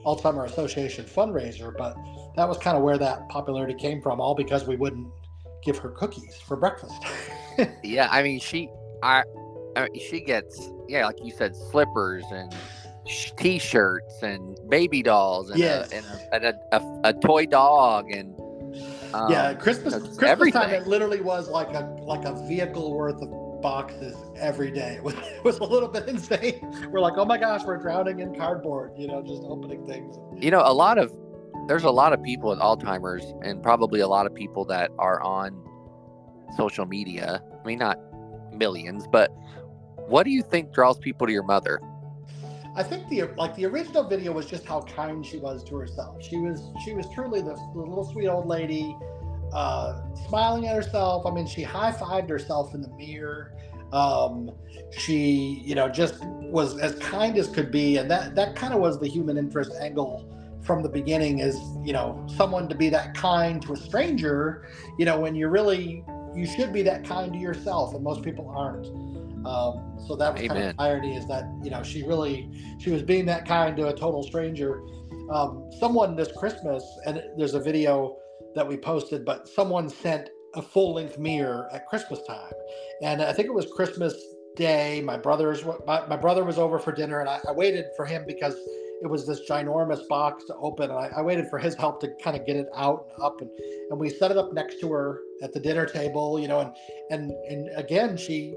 Alzheimer 0.06 0.46
Association 0.46 1.06
fundraiser, 1.06 1.76
but 1.78 1.96
that 2.38 2.48
was 2.48 2.58
kind 2.58 2.78
of 2.78 2.84
where 2.84 2.98
that 2.98 3.28
popularity 3.28 3.74
came 3.74 4.02
from, 4.02 4.22
all 4.22 4.36
because 4.36 4.66
we 4.66 4.78
wouldn't 4.78 5.08
give 5.64 5.78
her 5.78 5.90
cookies 5.90 6.36
for 6.36 6.56
breakfast. 6.58 6.96
yeah, 7.84 8.08
I 8.12 8.24
mean, 8.24 8.40
she, 8.40 8.70
I, 9.04 9.24
I 9.76 9.84
mean, 9.84 10.00
she 10.00 10.22
gets, 10.22 10.70
yeah, 10.88 11.06
like 11.06 11.18
you 11.24 11.32
said, 11.32 11.56
slippers 11.56 12.24
and 12.32 12.54
t-shirts 13.38 14.22
and 14.22 14.58
baby 14.70 15.02
dolls 15.02 15.50
and, 15.50 15.60
Yes. 15.60 15.92
a, 15.92 15.96
and, 15.96 16.06
a, 16.06 16.36
and 16.36 16.46
a, 16.46 16.76
a, 16.76 17.00
a 17.10 17.14
toy 17.14 17.46
dog 17.46 18.12
and 18.12 18.36
um, 19.14 19.32
yeah, 19.32 19.54
Christmas 19.56 20.16
Christmas 20.16 20.52
time 20.52 20.70
it 20.70 20.86
literally 20.86 21.22
was 21.22 21.50
like 21.50 21.70
a 21.74 21.82
like 22.02 22.26
a 22.26 22.46
vehicle 22.48 22.94
worth 22.94 23.20
of 23.22 23.62
boxes 23.62 24.16
every 24.38 24.70
day. 24.72 24.96
It 25.00 25.04
was, 25.04 25.16
it 25.16 25.44
was 25.44 25.58
a 25.60 25.64
little 25.64 25.90
bit 25.90 26.08
insane. 26.08 26.60
We're 26.92 27.00
like, 27.00 27.14
oh 27.18 27.26
my 27.26 27.38
gosh, 27.40 27.64
we're 27.66 27.78
drowning 27.78 28.20
in 28.20 28.36
cardboard, 28.36 28.92
you 28.98 29.08
know, 29.08 29.22
just 29.24 29.42
opening 29.46 29.88
things. 29.88 30.16
you 30.42 30.52
know, 30.52 30.62
a 30.64 30.74
lot 30.74 30.98
of 31.00 31.12
there's 31.70 31.84
a 31.84 31.92
lot 31.92 32.14
of 32.14 32.24
people 32.24 32.50
with 32.50 32.58
Alzheimer's 32.58 33.36
and 33.44 33.62
probably 33.62 34.00
a 34.00 34.08
lot 34.08 34.26
of 34.26 34.34
people 34.34 34.66
that 34.66 34.90
are 34.98 35.22
on 35.22 35.64
social 36.58 36.84
media. 36.88 37.44
I 37.64 37.68
mean, 37.68 37.78
not 37.78 38.00
millions, 38.52 39.06
but 39.12 39.30
what 39.96 40.24
do 40.24 40.32
you 40.32 40.42
think 40.42 40.74
draws 40.74 40.98
people 40.98 41.28
to 41.28 41.32
your 41.32 41.44
mother? 41.44 41.80
I 42.76 42.82
think 42.82 43.08
the 43.10 43.26
like 43.38 43.56
the 43.56 43.68
original 43.68 44.04
video 44.04 44.32
was 44.32 44.48
just 44.48 44.66
how 44.66 44.82
kind 44.82 45.24
she 45.24 45.38
was 45.38 45.64
to 45.66 45.76
herself. 45.76 46.24
She 46.24 46.38
was 46.38 46.72
she 46.84 46.94
was 46.94 47.06
truly 47.14 47.42
the, 47.42 47.54
little 47.76 48.04
sweet 48.04 48.28
old 48.28 48.48
lady, 48.48 48.98
uh, 49.54 50.02
smiling 50.28 50.66
at 50.66 50.76
herself. 50.76 51.28
I 51.28 51.32
mean, 51.32 51.46
she 51.46 51.62
high 51.62 51.92
fived 51.92 52.30
herself 52.30 52.74
in 52.74 52.82
the 52.82 52.90
mirror. 52.90 53.54
Um, 53.94 54.50
she 54.90 55.62
you 55.64 55.76
know 55.76 55.88
just 55.88 56.24
was 56.24 56.80
as 56.80 56.96
kind 56.96 57.38
as 57.38 57.48
could 57.48 57.70
be, 57.70 57.98
and 57.98 58.10
that 58.10 58.34
that 58.34 58.56
kind 58.56 58.74
of 58.74 58.80
was 58.80 59.00
the 59.00 59.08
human 59.08 59.38
interest 59.38 59.72
angle 59.80 60.26
from 60.70 60.84
the 60.84 60.90
beginning. 60.90 61.40
Is 61.40 61.56
you 61.84 61.94
know 61.94 62.24
someone 62.38 62.70
to 62.70 62.76
be 62.76 62.90
that 62.90 63.16
kind 63.16 63.60
to 63.64 63.74
a 63.74 63.76
stranger. 63.76 64.70
You 65.00 65.06
know 65.06 65.20
when 65.20 65.34
you're 65.34 65.50
really 65.50 66.06
you 66.36 66.46
should 66.46 66.72
be 66.72 66.84
that 66.84 67.04
kind 67.04 67.34
to 67.34 67.40
yourself, 67.40 67.96
and 67.96 68.04
most 68.04 68.22
people 68.22 68.48
aren't. 68.56 68.86
Um, 69.48 69.98
so 70.06 70.16
that 70.18 70.34
was 70.34 70.48
kind 70.48 70.62
of 70.62 70.78
the 70.78 70.84
irony 70.84 71.16
is 71.16 71.26
that 71.28 71.46
you 71.64 71.72
know 71.72 71.82
she 71.82 72.04
really 72.04 72.52
she 72.78 72.92
was 72.92 73.02
being 73.02 73.26
that 73.26 73.48
kind 73.48 73.76
to 73.78 73.88
a 73.88 73.96
total 73.96 74.22
stranger. 74.22 74.80
Um, 75.32 75.72
someone 75.80 76.16
this 76.16 76.32
Christmas, 76.38 76.84
and 77.08 77.24
there's 77.36 77.56
a 77.56 77.60
video 77.60 78.18
that 78.54 78.68
we 78.68 78.78
posted, 78.78 79.26
but 79.26 79.48
someone 79.48 79.90
sent 79.90 80.30
a 80.54 80.62
full 80.62 80.94
length 80.94 81.18
mirror 81.18 81.68
at 81.74 81.88
Christmas 81.88 82.20
time, 82.28 82.54
and 83.02 83.24
I 83.24 83.34
think 83.34 83.48
it 83.48 83.56
was 83.56 83.66
Christmas 83.76 84.14
Day. 84.56 85.02
My 85.04 85.18
brother's 85.18 85.66
my, 85.88 86.06
my 86.06 86.18
brother 86.18 86.44
was 86.44 86.60
over 86.60 86.78
for 86.78 86.92
dinner, 86.92 87.22
and 87.22 87.30
I, 87.30 87.40
I 87.50 87.54
waited 87.54 87.86
for 87.98 88.06
him 88.06 88.24
because 88.28 88.56
it 89.02 89.10
was 89.10 89.26
this 89.26 89.42
ginormous 89.50 90.08
box 90.08 90.46
to 90.46 90.56
open, 90.56 90.90
and 90.92 91.00
I, 91.00 91.10
I 91.18 91.22
waited 91.22 91.50
for 91.50 91.58
his 91.58 91.76
help 91.76 92.02
to 92.02 92.10
kind 92.22 92.36
of 92.36 92.46
get 92.46 92.56
it 92.56 92.68
out 92.76 93.08
and 93.14 93.24
up, 93.24 93.42
and, 93.42 93.50
and 93.90 94.00
we 94.00 94.10
set 94.10 94.32
it 94.32 94.38
up 94.38 94.54
next 94.54 94.80
to 94.82 94.92
her 94.92 95.22
at 95.42 95.54
the 95.54 95.60
dinner 95.60 95.86
table, 95.86 96.40
you 96.40 96.48
know, 96.48 96.60
and 96.60 96.74
and 97.10 97.32
and 97.50 97.70
again 97.78 98.18
she 98.18 98.56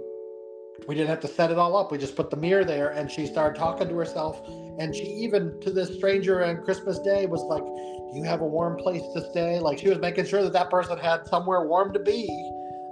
we 0.89 0.95
didn't 0.95 1.11
have 1.11 1.21
to 1.21 1.29
set 1.29 1.51
it 1.51 1.59
all 1.59 1.77
up. 1.77 1.93
We 1.93 1.99
just 1.99 2.17
put 2.17 2.31
the 2.31 2.37
mirror 2.37 2.65
there 2.65 2.91
and 2.91 3.11
she 3.11 3.27
started 3.27 3.59
talking 3.59 3.89
to 3.89 3.95
herself. 3.95 4.41
And 4.79 4.95
she 4.95 5.05
even 5.05 5.61
to 5.61 5.71
this 5.71 5.95
stranger 5.95 6.45
on 6.45 6.65
Christmas 6.65 6.99
Day 6.99 7.27
was 7.27 7.43
like, 7.43 7.63
Do 7.63 8.19
you 8.19 8.25
have 8.25 8.41
a 8.41 8.47
warm 8.47 8.77
place 8.77 9.03
to 9.15 9.31
stay? 9.31 9.59
Like 9.59 9.79
she 9.79 9.89
was 9.89 9.99
making 9.99 10.27
sure 10.27 10.43
that 10.43 10.53
that 10.53 10.71
person 10.71 10.99
had 10.99 11.27
somewhere 11.27 11.67
warm 11.67 11.93
to 11.93 12.01
be. 12.01 12.27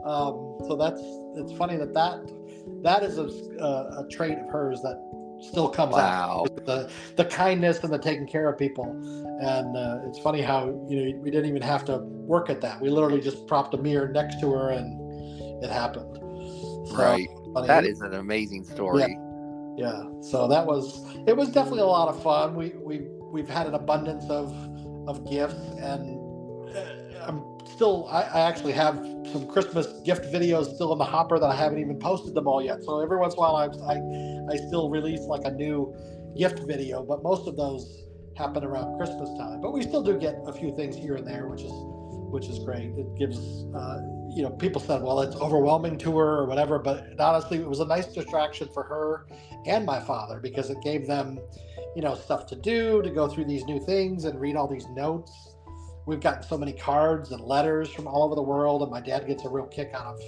Um, 0.04 0.58
so 0.66 0.76
that's 0.76 1.00
it's 1.36 1.52
funny 1.58 1.76
that 1.76 1.92
that 1.94 2.20
that 2.82 3.02
is 3.02 3.18
a, 3.18 3.24
a, 3.62 4.04
a 4.04 4.08
trait 4.10 4.38
of 4.38 4.48
hers 4.50 4.80
that 4.82 4.98
still 5.42 5.68
comes 5.68 5.94
Wow. 5.94 6.44
out 6.46 6.66
the 6.66 6.90
the 7.16 7.24
kindness 7.24 7.82
and 7.82 7.92
the 7.92 7.98
taking 7.98 8.26
care 8.26 8.48
of 8.48 8.58
people 8.58 8.84
and 9.42 9.76
uh, 9.76 10.00
it's 10.06 10.18
funny 10.18 10.42
how 10.42 10.66
you 10.88 10.96
know 11.14 11.18
we 11.20 11.30
didn't 11.30 11.48
even 11.48 11.62
have 11.62 11.84
to 11.86 11.98
work 11.98 12.50
at 12.50 12.60
that 12.60 12.80
we 12.80 12.90
literally 12.90 13.20
just 13.20 13.46
propped 13.46 13.74
a 13.74 13.78
mirror 13.78 14.08
next 14.08 14.40
to 14.40 14.50
her 14.52 14.70
and 14.70 15.00
it 15.64 15.70
happened 15.70 16.16
So, 16.88 16.94
Right. 16.96 17.28
funny. 17.54 17.66
That 17.68 17.84
is 17.84 18.00
an 18.00 18.14
amazing 18.14 18.64
story. 18.64 19.00
yeah 19.02 19.06
yeah. 19.76 20.02
so 20.20 20.46
that 20.48 20.66
was 20.66 21.02
it 21.26 21.36
was 21.36 21.48
definitely 21.48 21.80
a 21.80 21.86
lot 21.86 22.08
of 22.08 22.22
fun 22.22 22.54
we 22.54 22.70
we 22.70 23.06
we've 23.32 23.48
had 23.48 23.66
an 23.66 23.74
abundance 23.74 24.24
of 24.28 24.52
of 25.08 25.24
gifts 25.30 25.54
and 25.80 26.19
still 27.80 28.06
I, 28.10 28.24
I 28.24 28.40
actually 28.42 28.72
have 28.72 28.96
some 29.32 29.46
christmas 29.46 29.86
gift 30.04 30.30
videos 30.30 30.74
still 30.74 30.92
in 30.92 30.98
the 30.98 31.04
hopper 31.16 31.38
that 31.38 31.46
i 31.46 31.54
haven't 31.54 31.78
even 31.78 31.98
posted 31.98 32.34
them 32.34 32.46
all 32.46 32.62
yet. 32.62 32.84
So 32.84 33.00
every 33.00 33.16
once 33.16 33.32
in 33.32 33.38
a 33.38 33.40
while 33.40 33.56
i 33.56 33.68
i, 33.94 34.52
I 34.52 34.56
still 34.68 34.90
release 34.90 35.20
like 35.20 35.46
a 35.46 35.50
new 35.50 35.94
gift 36.36 36.58
video 36.66 37.02
but 37.02 37.22
most 37.22 37.48
of 37.48 37.56
those 37.56 38.04
happen 38.36 38.64
around 38.64 38.98
christmas 38.98 39.30
time. 39.38 39.62
But 39.62 39.72
we 39.72 39.80
still 39.80 40.02
do 40.02 40.18
get 40.18 40.34
a 40.46 40.52
few 40.52 40.76
things 40.76 40.94
here 40.94 41.14
and 41.16 41.26
there 41.26 41.48
which 41.48 41.62
is 41.62 41.72
which 42.34 42.48
is 42.48 42.58
great. 42.58 42.90
It 42.98 43.08
gives 43.18 43.38
uh, 43.74 44.00
you 44.36 44.42
know 44.42 44.50
people 44.50 44.82
said 44.82 45.00
well 45.00 45.20
it's 45.22 45.36
overwhelming 45.36 45.96
to 46.04 46.18
her 46.18 46.40
or 46.40 46.46
whatever 46.46 46.78
but 46.78 47.18
honestly 47.18 47.56
it 47.60 47.66
was 47.66 47.80
a 47.80 47.86
nice 47.86 48.08
distraction 48.08 48.68
for 48.74 48.82
her 48.82 49.26
and 49.64 49.86
my 49.86 50.00
father 50.00 50.38
because 50.38 50.68
it 50.68 50.82
gave 50.82 51.06
them 51.06 51.38
you 51.96 52.02
know 52.02 52.14
stuff 52.14 52.44
to 52.48 52.56
do 52.56 53.00
to 53.00 53.10
go 53.10 53.26
through 53.26 53.46
these 53.46 53.64
new 53.64 53.80
things 53.86 54.26
and 54.26 54.38
read 54.38 54.54
all 54.54 54.68
these 54.68 54.86
notes 54.90 55.49
we've 56.10 56.20
gotten 56.20 56.42
so 56.42 56.58
many 56.58 56.72
cards 56.72 57.30
and 57.30 57.40
letters 57.40 57.88
from 57.90 58.06
all 58.06 58.24
over 58.24 58.34
the 58.34 58.42
world 58.42 58.82
and 58.82 58.90
my 58.90 59.00
dad 59.00 59.26
gets 59.26 59.44
a 59.44 59.48
real 59.48 59.66
kick 59.66 59.92
out 59.94 60.06
of 60.06 60.20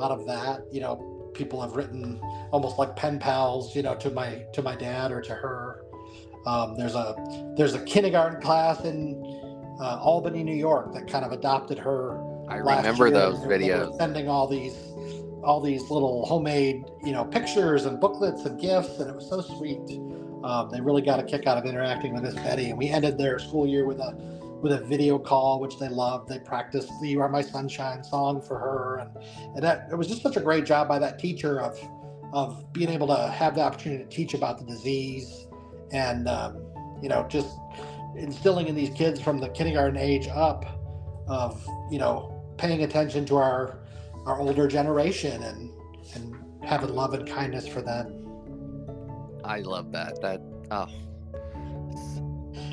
out 0.00 0.10
of 0.12 0.24
that 0.26 0.62
you 0.72 0.80
know 0.80 1.30
people 1.34 1.60
have 1.60 1.72
written 1.72 2.20
almost 2.52 2.78
like 2.78 2.94
pen 2.96 3.18
pals 3.18 3.74
you 3.74 3.82
know 3.82 3.94
to 3.94 4.10
my 4.10 4.44
to 4.52 4.62
my 4.62 4.76
dad 4.76 5.10
or 5.10 5.20
to 5.20 5.34
her 5.34 5.82
um, 6.46 6.76
there's 6.76 6.94
a 6.94 7.14
there's 7.56 7.74
a 7.74 7.82
kindergarten 7.84 8.40
class 8.40 8.84
in 8.84 9.20
uh, 9.80 9.98
albany 10.00 10.44
new 10.44 10.54
york 10.54 10.94
that 10.94 11.08
kind 11.08 11.24
of 11.24 11.32
adopted 11.32 11.78
her 11.78 12.22
I 12.48 12.58
remember 12.58 13.10
those 13.10 13.38
videos. 13.38 13.96
Sending 13.96 14.28
all 14.28 14.46
these, 14.46 14.76
all 15.42 15.60
these 15.60 15.82
little 15.90 16.24
homemade, 16.26 16.84
you 17.02 17.12
know, 17.12 17.24
pictures 17.24 17.86
and 17.86 18.00
booklets 18.00 18.44
and 18.44 18.60
gifts, 18.60 19.00
and 19.00 19.10
it 19.10 19.16
was 19.16 19.28
so 19.28 19.40
sweet. 19.40 19.80
Um, 20.44 20.70
they 20.70 20.80
really 20.80 21.02
got 21.02 21.18
a 21.18 21.24
kick 21.24 21.46
out 21.46 21.58
of 21.58 21.64
interacting 21.64 22.14
with 22.14 22.22
Miss 22.22 22.34
Betty, 22.34 22.70
and 22.70 22.78
we 22.78 22.88
ended 22.88 23.18
their 23.18 23.38
school 23.38 23.66
year 23.66 23.84
with 23.84 23.98
a 23.98 24.35
with 24.62 24.72
a 24.72 24.80
video 24.84 25.18
call, 25.18 25.60
which 25.60 25.78
they 25.78 25.88
loved. 25.88 26.28
They 26.28 26.38
practiced 26.38 26.90
the 27.00 27.08
"You 27.08 27.20
Are 27.20 27.28
My 27.28 27.42
Sunshine" 27.42 28.02
song 28.02 28.40
for 28.40 28.58
her, 28.58 28.98
and 28.98 29.10
and 29.54 29.62
that, 29.64 29.88
it 29.90 29.96
was 29.96 30.08
just 30.08 30.22
such 30.22 30.36
a 30.36 30.40
great 30.40 30.64
job 30.64 30.88
by 30.88 30.98
that 30.98 31.18
teacher 31.18 31.60
of 31.60 31.78
of 32.32 32.72
being 32.72 32.90
able 32.90 33.06
to 33.08 33.28
have 33.28 33.54
the 33.54 33.62
opportunity 33.62 34.02
to 34.04 34.10
teach 34.10 34.34
about 34.34 34.58
the 34.58 34.64
disease, 34.64 35.46
and 35.92 36.28
um, 36.28 36.62
you 37.02 37.08
know 37.08 37.26
just 37.28 37.56
instilling 38.16 38.68
in 38.68 38.74
these 38.74 38.90
kids 38.90 39.20
from 39.20 39.38
the 39.38 39.48
kindergarten 39.50 39.96
age 39.96 40.28
up 40.28 40.64
of 41.28 41.64
you 41.90 41.98
know 41.98 42.32
paying 42.56 42.82
attention 42.82 43.24
to 43.26 43.36
our 43.36 43.80
our 44.24 44.40
older 44.40 44.66
generation 44.66 45.42
and 45.42 45.70
and 46.14 46.34
having 46.64 46.94
love 46.94 47.14
and 47.14 47.28
kindness 47.28 47.66
for 47.66 47.82
them. 47.82 48.22
I 49.44 49.60
love 49.60 49.92
that. 49.92 50.20
That 50.22 50.40
oh. 50.70 50.88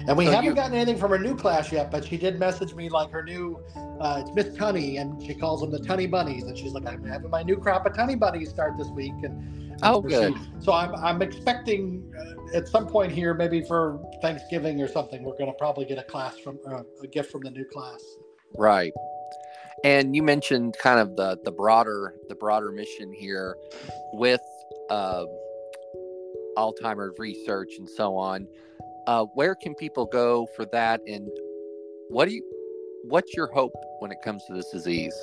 And 0.07 0.17
we 0.17 0.25
So 0.25 0.31
haven't 0.31 0.45
you- 0.49 0.55
gotten 0.55 0.73
anything 0.75 0.97
from 0.97 1.11
her 1.11 1.19
new 1.19 1.35
class 1.35 1.71
yet, 1.71 1.89
but 1.91 2.05
she 2.05 2.17
did 2.17 2.39
message 2.39 2.73
me 2.75 2.89
like 2.89 3.09
her 3.11 3.23
new, 3.23 3.59
uh, 3.99 4.23
it's 4.25 4.33
Miss 4.35 4.55
Tunny, 4.55 4.97
and 4.97 5.21
she 5.23 5.33
calls 5.33 5.61
them 5.61 5.71
the 5.71 5.79
Tunny 5.79 6.07
Bunnies, 6.07 6.43
and 6.43 6.57
she's 6.57 6.73
like, 6.73 6.85
I'm 6.87 7.03
having 7.05 7.29
my 7.29 7.43
new 7.43 7.57
crop 7.57 7.85
of 7.85 7.93
Tunny 7.95 8.15
Bunnies 8.15 8.49
start 8.49 8.77
this 8.77 8.89
week, 8.89 9.13
and 9.23 9.61
Oh, 9.81 10.01
so- 10.01 10.07
good. 10.07 10.35
So 10.59 10.71
I'm 10.73 10.93
I'm 10.95 11.21
expecting 11.21 12.13
uh, 12.17 12.57
at 12.57 12.67
some 12.67 12.87
point 12.87 13.11
here, 13.11 13.33
maybe 13.33 13.61
for 13.63 13.99
Thanksgiving 14.21 14.79
or 14.81 14.87
something, 14.87 15.23
we're 15.23 15.37
going 15.37 15.51
to 15.51 15.57
probably 15.57 15.85
get 15.85 15.97
a 15.97 16.03
class 16.03 16.37
from 16.37 16.59
uh, 16.67 16.83
a 17.01 17.07
gift 17.07 17.31
from 17.31 17.41
the 17.41 17.49
new 17.51 17.65
class. 17.65 18.01
Right. 18.57 18.93
And 19.83 20.15
you 20.15 20.23
mentioned 20.23 20.75
kind 20.81 20.99
of 20.99 21.15
the 21.17 21.37
the 21.43 21.51
broader 21.51 22.13
the 22.29 22.35
broader 22.35 22.71
mission 22.71 23.11
here 23.11 23.57
with 24.13 24.39
uh, 24.89 25.25
Alzheimer's 26.57 27.17
research 27.17 27.73
and 27.77 27.89
so 27.89 28.15
on. 28.15 28.47
Uh, 29.07 29.25
where 29.35 29.55
can 29.55 29.75
people 29.75 30.05
go 30.05 30.47
for 30.55 30.65
that? 30.67 31.01
And 31.07 31.27
what 32.09 32.27
do 32.27 32.35
you 32.35 32.43
what's 33.03 33.33
your 33.33 33.51
hope 33.53 33.73
when 33.99 34.11
it 34.11 34.17
comes 34.23 34.43
to 34.45 34.53
this 34.53 34.69
disease? 34.71 35.15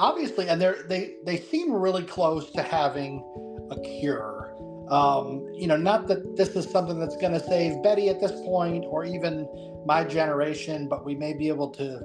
obviously, 0.00 0.48
and 0.48 0.60
they're 0.60 0.82
they 0.88 1.16
they 1.24 1.36
seem 1.36 1.72
really 1.72 2.02
close 2.02 2.50
to 2.52 2.62
having 2.62 3.22
a 3.70 3.80
cure. 3.80 4.52
Um, 4.88 5.46
you 5.54 5.68
know, 5.68 5.76
not 5.76 6.08
that 6.08 6.36
this 6.36 6.56
is 6.56 6.68
something 6.68 6.98
that's 6.98 7.16
going 7.16 7.32
to 7.32 7.40
save 7.40 7.80
Betty 7.82 8.08
at 8.08 8.20
this 8.20 8.32
point, 8.32 8.84
or 8.88 9.04
even 9.04 9.46
my 9.86 10.02
generation, 10.02 10.88
but 10.88 11.04
we 11.04 11.14
may 11.14 11.34
be 11.34 11.48
able 11.48 11.68
to 11.70 12.00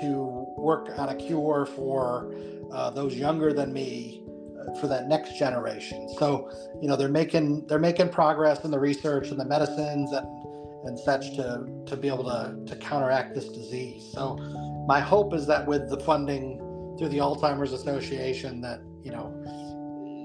to 0.00 0.46
work 0.56 0.88
on 0.96 1.10
a 1.10 1.14
cure 1.14 1.66
for 1.66 2.34
uh, 2.72 2.90
those 2.90 3.14
younger 3.14 3.52
than 3.52 3.72
me 3.72 4.23
for 4.80 4.86
that 4.88 5.08
next 5.08 5.38
generation. 5.38 6.08
So, 6.18 6.50
you 6.80 6.88
know, 6.88 6.96
they're 6.96 7.08
making 7.08 7.66
they're 7.66 7.78
making 7.78 8.08
progress 8.10 8.64
in 8.64 8.70
the 8.70 8.78
research 8.78 9.28
and 9.30 9.38
the 9.38 9.44
medicines 9.44 10.12
and 10.12 10.26
and 10.86 10.98
such 10.98 11.34
to 11.36 11.66
to 11.86 11.96
be 11.96 12.08
able 12.08 12.24
to 12.24 12.56
to 12.66 12.76
counteract 12.76 13.34
this 13.34 13.48
disease. 13.48 14.10
So, 14.12 14.36
my 14.86 15.00
hope 15.00 15.34
is 15.34 15.46
that 15.46 15.66
with 15.66 15.88
the 15.88 15.98
funding 16.00 16.58
through 16.98 17.08
the 17.08 17.18
Alzheimer's 17.18 17.72
Association, 17.72 18.60
that 18.60 18.80
you 19.02 19.10
know, 19.10 19.32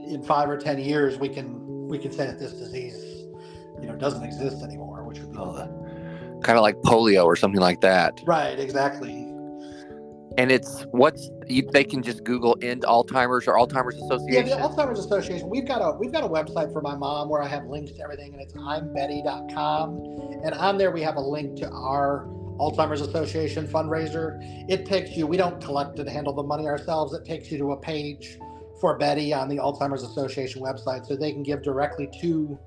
in 0.08 0.24
five 0.24 0.50
or 0.50 0.58
ten 0.58 0.80
years, 0.80 1.18
we 1.18 1.30
can 1.30 1.88
we 1.88 1.98
can 1.98 2.12
say 2.12 2.26
that 2.28 2.40
this 2.40 2.54
disease, 2.54 2.96
you 3.82 3.88
know, 3.88 3.96
doesn't 3.96 4.24
exist 4.24 4.64
anymore, 4.64 5.04
which 5.04 5.20
would 5.20 5.32
be 5.32 5.38
Oh, 5.38 6.40
kind 6.44 6.58
of 6.58 6.62
like 6.62 6.76
polio 6.84 7.26
or 7.26 7.36
something 7.36 7.60
like 7.60 7.82
that. 7.82 8.22
right, 8.26 8.60
exactly. 8.60 9.19
And 10.40 10.54
it's 10.54 10.84
what's 10.92 11.30
you, 11.48 11.70
they 11.74 11.84
can 11.84 12.02
just 12.02 12.24
Google 12.24 12.58
end 12.62 12.84
Alzheimer's 12.84 13.46
or 13.46 13.56
Alzheimer's 13.56 13.96
Association. 13.96 14.48
Yeah, 14.48 14.56
the 14.56 14.62
Alzheimer's 14.62 15.00
Association. 15.00 15.50
We've 15.50 15.68
got 15.68 15.80
a 15.80 15.98
we've 15.98 16.14
got 16.14 16.24
a 16.24 16.30
website 16.30 16.72
for 16.72 16.82
my 16.82 16.96
mom 16.96 17.28
where 17.28 17.44
I 17.44 17.48
have 17.50 17.66
links 17.66 17.92
to 17.92 18.02
everything, 18.02 18.32
and 18.32 18.42
it's 18.42 18.54
i'mbetty.com. 18.54 20.40
And 20.46 20.54
on 20.54 20.78
there 20.78 20.92
we 20.92 21.02
have 21.02 21.18
a 21.18 21.22
link 21.22 21.58
to 21.58 21.70
our 21.70 22.26
Alzheimer's 22.58 23.02
Association 23.02 23.68
fundraiser. 23.68 24.40
It 24.70 24.86
takes 24.86 25.12
you. 25.18 25.28
We 25.28 25.36
don't 25.36 25.62
collect 25.62 26.00
and 26.00 26.08
handle 26.08 26.34
the 26.34 26.44
money 26.44 26.68
ourselves. 26.68 27.14
It 27.14 27.26
takes 27.26 27.52
you 27.52 27.58
to 27.58 27.74
a 27.74 27.78
page 27.78 28.40
for 28.80 28.98
Betty 28.98 29.34
on 29.34 29.50
the 29.50 29.58
Alzheimer's 29.58 30.04
Association 30.04 30.62
website, 30.62 31.06
so 31.06 31.18
they 31.18 31.34
can 31.34 31.44
give 31.44 31.64
directly 31.64 32.10
to 32.22 32.58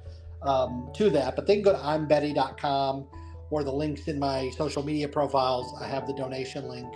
um, 0.42 0.90
to 0.96 1.08
that. 1.08 1.36
But 1.36 1.46
they 1.46 1.54
can 1.54 1.62
go 1.62 1.72
to 1.72 1.78
i'mbetty.com 1.78 3.06
or 3.48 3.64
the 3.64 3.72
links 3.72 4.08
in 4.08 4.18
my 4.18 4.50
social 4.58 4.82
media 4.82 5.08
profiles. 5.08 5.72
I 5.80 5.88
have 5.88 6.06
the 6.06 6.12
donation 6.12 6.68
link 6.68 6.92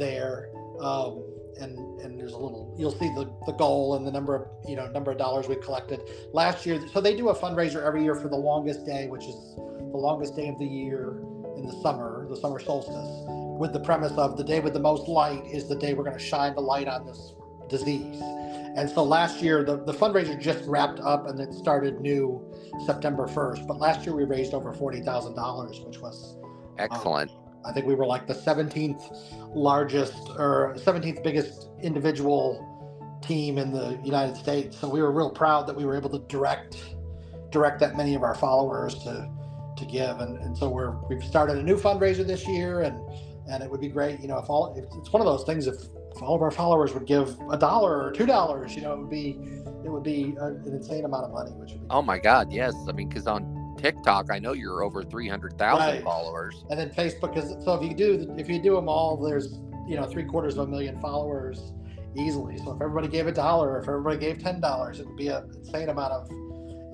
there. 0.00 0.50
Um, 0.80 1.22
and 1.60 2.00
and 2.00 2.18
there's 2.18 2.32
a 2.32 2.38
little 2.38 2.74
you'll 2.78 2.90
see 2.90 3.08
the 3.14 3.30
the 3.46 3.52
goal 3.52 3.96
and 3.96 4.06
the 4.06 4.10
number 4.10 4.34
of 4.34 4.48
you 4.68 4.76
know 4.76 4.86
number 4.88 5.10
of 5.10 5.18
dollars 5.18 5.48
we 5.48 5.56
collected 5.56 6.00
last 6.32 6.64
year 6.64 6.80
so 6.92 7.00
they 7.00 7.14
do 7.14 7.28
a 7.28 7.34
fundraiser 7.34 7.84
every 7.84 8.02
year 8.02 8.14
for 8.14 8.28
the 8.28 8.36
longest 8.36 8.86
day 8.86 9.06
which 9.08 9.24
is 9.24 9.54
the 9.56 9.96
longest 9.96 10.36
day 10.36 10.48
of 10.48 10.58
the 10.58 10.66
year 10.66 11.22
in 11.56 11.66
the 11.66 11.78
summer 11.82 12.26
the 12.30 12.36
summer 12.36 12.58
solstice 12.58 13.24
with 13.58 13.72
the 13.72 13.80
premise 13.80 14.12
of 14.12 14.36
the 14.36 14.44
day 14.44 14.60
with 14.60 14.72
the 14.72 14.80
most 14.80 15.08
light 15.08 15.44
is 15.46 15.68
the 15.68 15.76
day 15.76 15.92
we're 15.92 16.04
going 16.04 16.16
to 16.16 16.24
shine 16.24 16.54
the 16.54 16.60
light 16.60 16.88
on 16.88 17.06
this 17.06 17.34
disease 17.68 18.20
and 18.76 18.88
so 18.88 19.02
last 19.02 19.42
year 19.42 19.64
the, 19.64 19.84
the 19.84 19.92
fundraiser 19.92 20.40
just 20.40 20.64
wrapped 20.66 21.00
up 21.00 21.28
and 21.28 21.38
it 21.40 21.52
started 21.52 22.00
new 22.00 22.42
september 22.86 23.26
1st 23.26 23.66
but 23.66 23.78
last 23.78 24.06
year 24.06 24.14
we 24.14 24.24
raised 24.24 24.54
over 24.54 24.72
$40000 24.72 25.86
which 25.86 25.98
was 25.98 26.36
Excellent. 26.78 27.30
I 27.64 27.72
think 27.72 27.86
we 27.86 27.94
were 27.94 28.06
like 28.06 28.26
the 28.26 28.34
17th 28.34 29.54
largest 29.54 30.30
or 30.38 30.74
17th 30.78 31.22
biggest 31.22 31.68
individual 31.82 32.66
team 33.22 33.58
in 33.58 33.72
the 33.72 33.98
United 34.02 34.36
States. 34.36 34.78
So 34.78 34.88
we 34.88 35.02
were 35.02 35.12
real 35.12 35.30
proud 35.30 35.66
that 35.66 35.76
we 35.76 35.84
were 35.84 35.96
able 35.96 36.10
to 36.10 36.20
direct 36.26 36.76
direct 37.50 37.80
that 37.80 37.96
many 37.96 38.14
of 38.14 38.22
our 38.22 38.34
followers 38.34 38.94
to 39.04 39.28
to 39.76 39.84
give. 39.86 40.20
And, 40.20 40.38
and 40.38 40.56
so 40.56 40.68
we're 40.68 40.96
we've 41.08 41.22
started 41.22 41.58
a 41.58 41.62
new 41.62 41.76
fundraiser 41.76 42.26
this 42.26 42.46
year, 42.46 42.80
and 42.82 42.98
and 43.50 43.62
it 43.62 43.70
would 43.70 43.80
be 43.80 43.88
great, 43.88 44.20
you 44.20 44.28
know, 44.28 44.38
if 44.38 44.48
all 44.48 44.74
if 44.76 44.84
it's 44.98 45.12
one 45.12 45.20
of 45.20 45.26
those 45.26 45.44
things 45.44 45.66
if, 45.66 45.74
if 46.14 46.22
all 46.22 46.34
of 46.34 46.42
our 46.42 46.50
followers 46.50 46.94
would 46.94 47.06
give 47.06 47.36
a 47.50 47.56
dollar 47.56 48.02
or 48.02 48.12
two 48.12 48.26
dollars, 48.26 48.74
you 48.74 48.82
know, 48.82 48.92
it 48.92 48.98
would 48.98 49.10
be 49.10 49.38
it 49.84 49.90
would 49.90 50.02
be 50.02 50.34
a, 50.40 50.46
an 50.46 50.72
insane 50.72 51.04
amount 51.04 51.24
of 51.24 51.32
money, 51.32 51.50
which 51.52 51.72
would 51.72 51.80
be 51.80 51.86
Oh 51.90 52.02
my 52.02 52.18
God, 52.18 52.52
yes. 52.52 52.74
I 52.88 52.92
mean, 52.92 53.08
because 53.08 53.26
on 53.26 53.59
TikTok, 53.80 54.26
I 54.30 54.38
know 54.38 54.52
you're 54.52 54.82
over 54.82 55.02
three 55.02 55.28
hundred 55.28 55.56
thousand 55.58 55.94
Right. 55.96 56.04
followers. 56.04 56.64
and 56.70 56.78
then 56.78 56.90
Facebook 56.90 57.36
is 57.36 57.54
so 57.64 57.74
if 57.74 57.82
you 57.88 57.94
do 57.94 58.34
if 58.38 58.48
you 58.48 58.60
do 58.62 58.74
them 58.74 58.88
all, 58.88 59.16
there's 59.16 59.58
you 59.88 59.96
know 59.96 60.04
three 60.04 60.24
quarters 60.24 60.56
of 60.58 60.68
a 60.68 60.70
million 60.70 61.00
followers 61.00 61.72
easily. 62.16 62.58
So 62.58 62.72
if 62.72 62.82
everybody 62.82 63.08
gave 63.08 63.26
a 63.26 63.32
dollar, 63.32 63.78
if 63.80 63.88
everybody 63.88 64.18
gave 64.18 64.38
ten 64.38 64.60
dollars, 64.60 65.00
it 65.00 65.06
would 65.06 65.16
be 65.16 65.28
an 65.28 65.42
insane 65.56 65.88
amount 65.88 66.12
of 66.12 66.28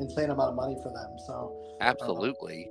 insane 0.00 0.30
amount 0.30 0.50
of 0.50 0.54
money 0.54 0.76
for 0.82 0.90
them. 0.90 1.18
So, 1.26 1.56
Absolutely. 1.80 2.68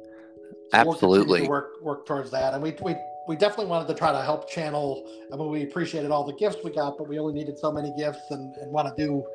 so 0.72 0.84
we'll 0.84 0.92
Absolutely. 0.94 1.48
work 1.48 1.82
work 1.82 2.06
towards 2.06 2.32
that, 2.32 2.54
and 2.54 2.64
we 2.64 2.76
we. 2.82 2.96
We 3.28 3.36
definitely 3.36 3.66
wanted 3.72 3.88
to 3.88 3.96
try 3.96 4.12
to 4.12 4.22
help 4.22 4.48
channel. 4.48 5.04
I 5.34 5.36
mean, 5.36 5.50
we 5.50 5.64
appreciated 5.64 6.12
all 6.12 6.24
the 6.24 6.36
gifts 6.36 6.58
we 6.64 6.70
got, 6.70 6.96
but 6.96 7.08
we 7.08 7.18
only 7.18 7.34
needed 7.34 7.58
so 7.58 7.72
many 7.72 7.92
gifts, 7.98 8.22
and, 8.30 8.56
and 8.58 8.72
want 8.72 8.96
to 8.96 9.04
do, 9.04 9.26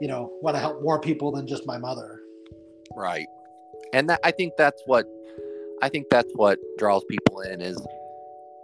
you 0.00 0.06
know, 0.06 0.30
want 0.40 0.54
to 0.54 0.60
help 0.60 0.80
more 0.84 1.00
people 1.00 1.32
than 1.32 1.48
just 1.48 1.66
my 1.66 1.76
mother. 1.76 2.20
Right. 2.94 3.26
And 3.92 4.08
that 4.08 4.20
I 4.24 4.30
think 4.30 4.54
that's 4.56 4.82
what 4.86 5.06
I 5.82 5.88
think 5.88 6.06
that's 6.10 6.32
what 6.34 6.58
draws 6.78 7.04
people 7.08 7.40
in 7.40 7.60
is 7.60 7.80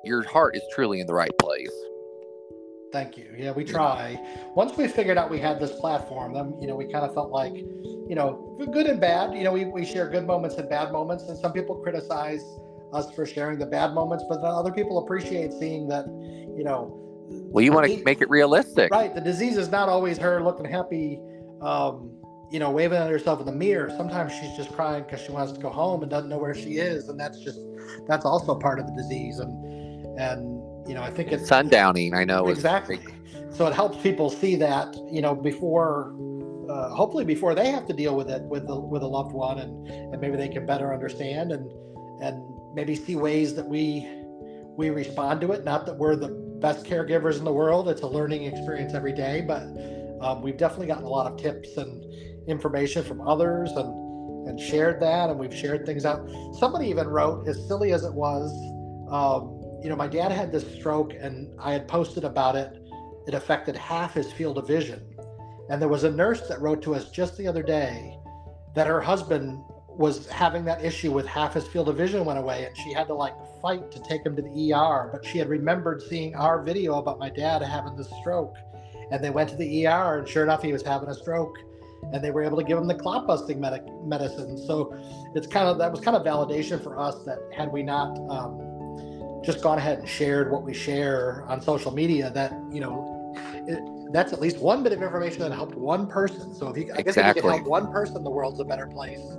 your 0.05 0.23
heart 0.23 0.57
is 0.57 0.63
truly 0.75 1.01
in 1.01 1.07
the 1.07 1.15
right 1.15 1.37
place. 1.41 1.73
Thank 2.93 3.19
you. 3.19 3.27
Yeah, 3.37 3.51
we 3.51 3.65
try. 3.65 4.19
Once 4.55 4.77
we 4.77 4.87
figured 4.89 5.19
out 5.19 5.31
we 5.31 5.41
had 5.41 5.59
this 5.59 5.73
platform, 5.73 6.33
then 6.33 6.57
you 6.61 6.67
know 6.67 6.77
we 6.77 6.85
kind 6.85 7.05
of 7.05 7.13
felt 7.13 7.31
like, 7.31 7.55
you 7.55 8.15
know, 8.15 8.57
good 8.73 8.87
and 8.87 9.01
bad. 9.01 9.35
You 9.35 9.45
know, 9.45 9.53
we, 9.53 9.65
we 9.65 9.85
share 9.85 10.09
good 10.09 10.27
moments 10.27 10.57
and 10.57 10.69
bad 10.69 10.93
moments, 10.93 11.25
and 11.25 11.37
some 11.37 11.53
people 11.53 11.75
criticize 11.77 12.43
us 12.93 13.11
for 13.11 13.27
sharing 13.27 13.59
the 13.59 13.67
bad 13.67 13.93
moments, 13.93 14.25
but 14.29 14.37
then 14.37 14.51
other 14.51 14.73
people 14.73 14.99
appreciate 14.99 15.53
seeing 15.53 15.89
that, 15.89 16.07
you 16.57 16.65
know. 16.65 17.03
Well, 17.29 17.65
you 17.65 17.73
want 17.73 17.87
to 17.89 18.03
make 18.05 18.23
it 18.23 18.31
realistic. 18.31 18.91
right. 18.93 19.15
The 19.15 19.21
disease 19.21 19.57
is 19.57 19.69
not 19.69 19.89
always 19.89 20.17
her 20.19 20.43
looking 20.43 20.65
happy, 20.65 21.21
um, 21.61 22.16
you 22.51 22.59
know, 22.59 22.71
waving 22.71 22.99
at 22.99 23.11
herself 23.11 23.41
in 23.41 23.47
the 23.47 23.53
mirror. 23.53 23.91
Sometimes 23.97 24.33
she's 24.33 24.57
just 24.57 24.73
crying 24.73 25.05
because 25.05 25.21
she 25.21 25.33
wants 25.33 25.53
to 25.53 25.61
go 25.61 25.71
home 25.71 26.03
and 26.03 26.11
doesn't 26.11 26.29
know 26.29 26.39
where 26.39 26.55
she 26.55 26.79
is, 26.79 27.09
and 27.09 27.19
that's 27.19 27.41
just 27.41 27.59
that's 28.07 28.25
also 28.25 28.55
part 28.59 28.79
of 28.79 28.87
the 28.87 28.93
disease. 28.93 29.39
And 29.39 30.19
and 30.19 30.89
you 30.89 30.95
know, 30.95 31.03
I 31.03 31.11
think 31.11 31.33
it's 31.33 31.49
Sundowning, 31.51 32.15
I 32.15 32.25
know. 32.25 32.49
exactly 32.49 33.01
so 33.57 33.67
it 33.67 33.75
helps 33.75 33.97
people 34.03 34.29
see 34.29 34.55
that 34.57 34.95
you 35.11 35.23
know 35.23 35.35
before 35.35 36.15
uh, 36.69 36.91
hopefully 36.91 37.25
before 37.25 37.55
they 37.55 37.71
have 37.71 37.87
to 37.87 37.93
deal 37.93 38.17
with 38.17 38.29
it 38.29 38.43
with 38.43 38.69
a, 38.69 38.79
with 38.79 39.03
a 39.03 39.07
loved 39.07 39.33
one 39.33 39.59
and 39.59 39.87
and 39.89 40.21
maybe 40.21 40.37
they 40.37 40.49
can 40.49 40.67
better 40.67 40.93
understand 40.93 41.53
and 41.53 41.71
and 42.23 42.43
maybe 42.75 42.95
see 42.95 43.17
ways 43.17 43.55
that 43.55 43.67
we 43.67 44.07
we 44.77 44.91
respond 44.91 45.41
to 45.41 45.53
it 45.53 45.65
not 45.65 45.87
that 45.87 45.97
we're 45.97 46.17
the 46.17 46.29
best 46.61 46.85
caregivers 46.85 47.39
in 47.39 47.45
the 47.45 47.53
world 47.53 47.89
it's 47.89 48.03
a 48.03 48.07
learning 48.07 48.45
experience 48.45 48.95
every 48.95 49.13
day 49.13 49.41
but 49.41 49.63
um, 50.21 50.43
we've 50.43 50.57
definitely 50.57 50.87
gotten 50.87 51.05
a 51.05 51.09
lot 51.09 51.31
of 51.31 51.39
tips 51.39 51.77
and 51.77 52.05
information 52.49 53.03
from 53.03 53.21
others 53.21 53.71
and 53.73 54.07
and 54.49 54.61
shared 54.61 55.01
that 55.01 55.29
and 55.29 55.39
we've 55.39 55.55
shared 55.55 55.85
things 55.85 56.05
out. 56.05 56.29
Somebody 56.59 56.87
even 56.87 57.09
wrote 57.09 57.49
as 57.49 57.67
silly 57.67 57.93
as 57.93 58.05
it 58.05 58.15
was 58.15 58.53
um, 59.11 59.61
you 59.83 59.89
know 59.89 59.97
my 59.97 60.09
dad 60.09 60.33
had 60.33 60.51
this 60.51 60.67
stroke 60.75 61.13
and 61.15 61.49
i 61.61 61.73
had 61.73 61.87
posted 61.87 62.25
about 62.25 62.57
it. 62.57 62.83
It 63.27 63.35
affected 63.35 63.77
half 63.77 64.15
his 64.15 64.33
field 64.33 64.59
of 64.59 64.67
vision. 64.67 65.03
And 65.69 65.83
there 65.83 65.89
was 65.89 66.05
a 66.05 66.11
nurse 66.11 66.47
that 66.49 66.61
wrote 66.61 66.81
to 66.83 66.95
us 66.95 67.11
just 67.11 67.37
the 67.37 67.49
other 67.49 67.63
day 67.63 68.17
that 68.75 68.87
her 68.87 69.01
husband 69.01 69.65
was 69.89 70.29
having 70.29 70.65
that 70.67 70.85
issue 70.85 71.11
with 71.11 71.27
half 71.27 71.55
his 71.55 71.67
field 71.67 71.89
of 71.89 71.97
vision 71.97 72.25
went 72.25 72.39
away 72.39 72.67
and 72.67 72.77
she 72.77 72.93
had 72.93 73.07
to 73.09 73.15
like 73.15 73.35
fight 73.63 73.91
to 73.91 73.99
take 74.03 74.25
him 74.25 74.37
to 74.37 74.43
the 74.43 74.73
ER 74.73 75.09
but 75.11 75.25
she 75.25 75.39
had 75.39 75.49
remembered 75.49 76.03
seeing 76.03 76.35
our 76.35 76.63
video 76.63 76.99
about 76.99 77.19
my 77.19 77.31
dad 77.31 77.63
having 77.63 77.97
the 77.97 78.05
stroke. 78.21 78.55
And 79.11 79.23
they 79.23 79.31
went 79.31 79.49
to 79.51 79.57
the 79.57 79.87
ER 79.87 80.19
and 80.19 80.29
sure 80.29 80.43
enough 80.43 80.63
he 80.63 80.73
was 80.73 80.83
having 80.83 81.09
a 81.09 81.15
stroke 81.15 81.57
and 82.13 82.23
they 82.23 82.31
were 82.31 82.43
able 82.43 82.57
to 82.57 82.65
give 82.65 82.79
him 82.79 82.87
the 82.87 82.95
clot 82.95 83.27
busting 83.27 83.61
medic- 83.61 83.87
medicine 84.05 84.57
so 84.57 84.95
it's 85.35 85.47
kind 85.47 85.69
of 85.69 85.79
that 85.79 85.91
was 85.91 86.01
kind 86.01 86.17
of 86.17 86.25
validation 86.25 86.83
for 86.83 86.99
us 86.99 87.25
that 87.25 87.39
had 87.55 87.73
we 87.73 87.83
not 87.83 88.19
um, 88.31 89.43
just 89.45 89.63
gone 89.63 89.79
ahead 89.79 89.99
and 89.99 90.09
shared 90.09 90.51
what 90.51 90.63
we 90.63 90.73
share 90.73 91.45
on 91.49 91.61
social 91.61 91.93
media 91.93 92.31
that 92.31 92.53
you 92.71 92.81
know 92.81 93.13
it, 93.67 93.81
that's 94.13 94.33
at 94.33 94.41
least 94.41 94.59
one 94.59 94.83
bit 94.83 94.93
of 94.93 95.03
information 95.03 95.41
that 95.41 95.53
helped 95.53 95.75
one 95.75 96.07
person 96.07 96.55
so 96.55 96.69
if 96.69 96.77
you 96.77 96.93
i 96.95 97.03
guess 97.03 97.17
if 97.17 97.27
you 97.27 97.35
can 97.35 97.51
help 97.51 97.67
one 97.67 97.91
person 97.91 98.23
the 98.23 98.31
world's 98.31 98.61
a 98.61 98.65
better 98.65 98.87
place 98.87 99.37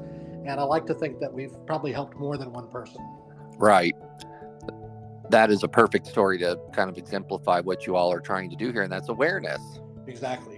and 0.47 0.61
I 0.61 0.63
like 0.63 0.86
to 0.86 0.93
think 0.93 1.20
that 1.20 1.34
we've 1.34 1.53
probably 1.65 1.91
helped 1.91 2.15
more 2.15 2.38
than 2.38 2.53
one 2.53 2.70
person. 2.70 3.05
Right. 3.57 3.93
That 5.30 5.51
is 5.51 5.63
a 5.63 5.68
perfect 5.68 6.07
story 6.07 6.38
to 6.39 6.57
kind 6.72 6.89
of 6.89 6.97
exemplify 6.97 7.59
what 7.59 7.86
you 7.86 7.97
all 7.97 8.13
are 8.13 8.22
trying 8.22 8.49
to 8.49 8.55
do 8.55 8.72
here, 8.72 8.84
and 8.84 8.91
that's 8.91 9.09
awareness. 9.09 9.61
Exactly. 10.07 10.57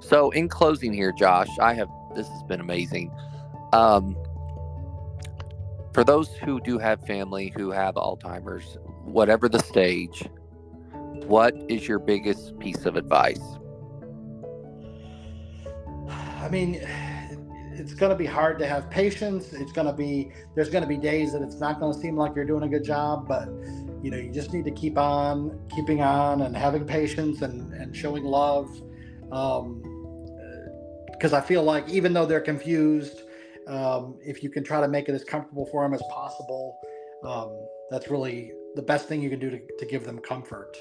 So, 0.00 0.30
in 0.30 0.48
closing 0.48 0.92
here, 0.92 1.12
Josh, 1.12 1.48
I 1.60 1.74
have 1.74 1.88
this 2.14 2.28
has 2.28 2.42
been 2.44 2.60
amazing. 2.60 3.12
Um, 3.72 4.16
for 5.92 6.04
those 6.04 6.34
who 6.36 6.60
do 6.60 6.78
have 6.78 7.00
family 7.06 7.52
who 7.56 7.70
have 7.70 7.94
Alzheimer's, 7.94 8.78
whatever 9.04 9.48
the 9.48 9.58
stage, 9.58 10.28
what 11.26 11.54
is 11.68 11.86
your 11.86 11.98
biggest 11.98 12.58
piece 12.58 12.86
of 12.86 12.96
advice? 12.96 13.42
I 16.08 16.48
mean, 16.48 16.80
it's 17.72 17.94
going 17.94 18.10
to 18.10 18.16
be 18.16 18.26
hard 18.26 18.58
to 18.60 18.66
have 18.66 18.90
patience. 18.90 19.52
It's 19.52 19.72
going 19.72 19.86
to 19.86 19.92
be 19.92 20.32
there's 20.54 20.70
going 20.70 20.82
to 20.82 20.88
be 20.88 20.96
days 20.96 21.32
that 21.32 21.42
it's 21.42 21.60
not 21.60 21.80
going 21.80 21.92
to 21.92 21.98
seem 21.98 22.16
like 22.16 22.34
you're 22.34 22.44
doing 22.44 22.62
a 22.62 22.68
good 22.68 22.84
job, 22.84 23.26
but 23.26 23.48
you 24.02 24.10
know 24.10 24.16
you 24.16 24.30
just 24.32 24.52
need 24.52 24.64
to 24.64 24.70
keep 24.70 24.96
on 24.96 25.60
keeping 25.74 26.02
on 26.02 26.42
and 26.42 26.56
having 26.56 26.86
patience 26.86 27.42
and 27.42 27.72
and 27.74 27.94
showing 27.94 28.24
love. 28.24 28.68
Because 31.20 31.34
I 31.34 31.42
feel 31.42 31.62
like 31.62 31.86
even 31.86 32.14
though 32.14 32.24
they're 32.24 32.40
confused, 32.40 33.24
um, 33.66 34.16
if 34.24 34.42
you 34.42 34.48
can 34.48 34.64
try 34.64 34.80
to 34.80 34.88
make 34.88 35.10
it 35.10 35.12
as 35.14 35.22
comfortable 35.22 35.66
for 35.66 35.82
them 35.82 35.92
as 35.92 36.02
possible, 36.10 36.78
um, 37.26 37.54
that's 37.90 38.08
really 38.08 38.52
the 38.74 38.80
best 38.80 39.06
thing 39.06 39.20
you 39.20 39.28
can 39.28 39.38
do 39.38 39.50
to, 39.50 39.60
to 39.78 39.84
give 39.84 40.04
them 40.04 40.18
comfort. 40.20 40.78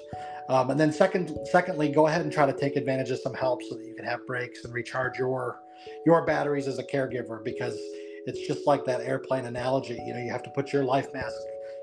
Um, 0.47 0.69
and 0.69 0.79
then 0.79 0.93
second, 0.93 1.37
secondly, 1.51 1.89
go 1.89 2.07
ahead 2.07 2.21
and 2.21 2.31
try 2.31 2.45
to 2.45 2.53
take 2.53 2.77
advantage 2.77 3.09
of 3.09 3.19
some 3.19 3.33
help 3.33 3.61
so 3.63 3.75
that 3.75 3.83
you 3.83 3.93
can 3.93 4.05
have 4.05 4.25
breaks 4.25 4.63
and 4.63 4.73
recharge 4.73 5.19
your 5.19 5.59
your 6.05 6.25
batteries 6.25 6.67
as 6.67 6.79
a 6.79 6.83
caregiver 6.83 7.43
because 7.43 7.77
it's 8.25 8.47
just 8.47 8.65
like 8.65 8.85
that 8.85 9.01
airplane 9.01 9.45
analogy. 9.45 9.99
You 10.05 10.13
know, 10.13 10.21
you 10.21 10.31
have 10.31 10.43
to 10.43 10.49
put 10.51 10.71
your 10.71 10.85
life 10.85 11.13
mask, 11.13 11.35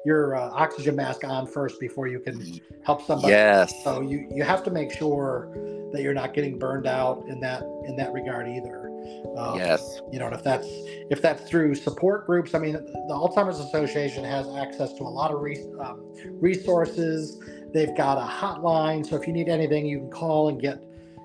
your 0.04 0.36
uh, 0.36 0.50
oxygen 0.50 0.96
mask 0.96 1.24
on 1.24 1.46
first 1.46 1.80
before 1.80 2.06
you 2.06 2.20
can 2.20 2.60
help 2.84 3.02
somebody. 3.02 3.32
Yes. 3.32 3.72
So 3.82 4.00
you 4.00 4.28
you 4.34 4.44
have 4.44 4.62
to 4.64 4.70
make 4.70 4.92
sure 4.92 5.50
that 5.92 6.02
you're 6.02 6.14
not 6.14 6.34
getting 6.34 6.58
burned 6.58 6.86
out 6.86 7.24
in 7.28 7.40
that 7.40 7.62
in 7.86 7.96
that 7.96 8.12
regard 8.12 8.48
either. 8.48 8.84
Um, 9.36 9.58
yes. 9.58 10.00
You 10.10 10.18
know, 10.18 10.28
if 10.28 10.42
that's 10.42 10.66
if 11.10 11.22
that's 11.22 11.48
through 11.48 11.74
support 11.74 12.26
groups, 12.26 12.54
I 12.54 12.58
mean, 12.58 12.72
the 12.72 13.14
Alzheimer's 13.14 13.60
Association 13.60 14.24
has 14.24 14.48
access 14.56 14.92
to 14.94 15.02
a 15.02 15.04
lot 15.04 15.30
of 15.30 15.40
re- 15.40 15.64
um, 15.80 16.04
resources 16.40 17.40
They've 17.76 17.94
got 17.94 18.16
a 18.16 18.26
hotline, 18.26 19.04
so 19.04 19.16
if 19.16 19.26
you 19.26 19.34
need 19.34 19.50
anything, 19.50 19.84
you 19.84 19.98
can 19.98 20.10
call 20.10 20.48
and 20.48 20.58
get 20.58 20.82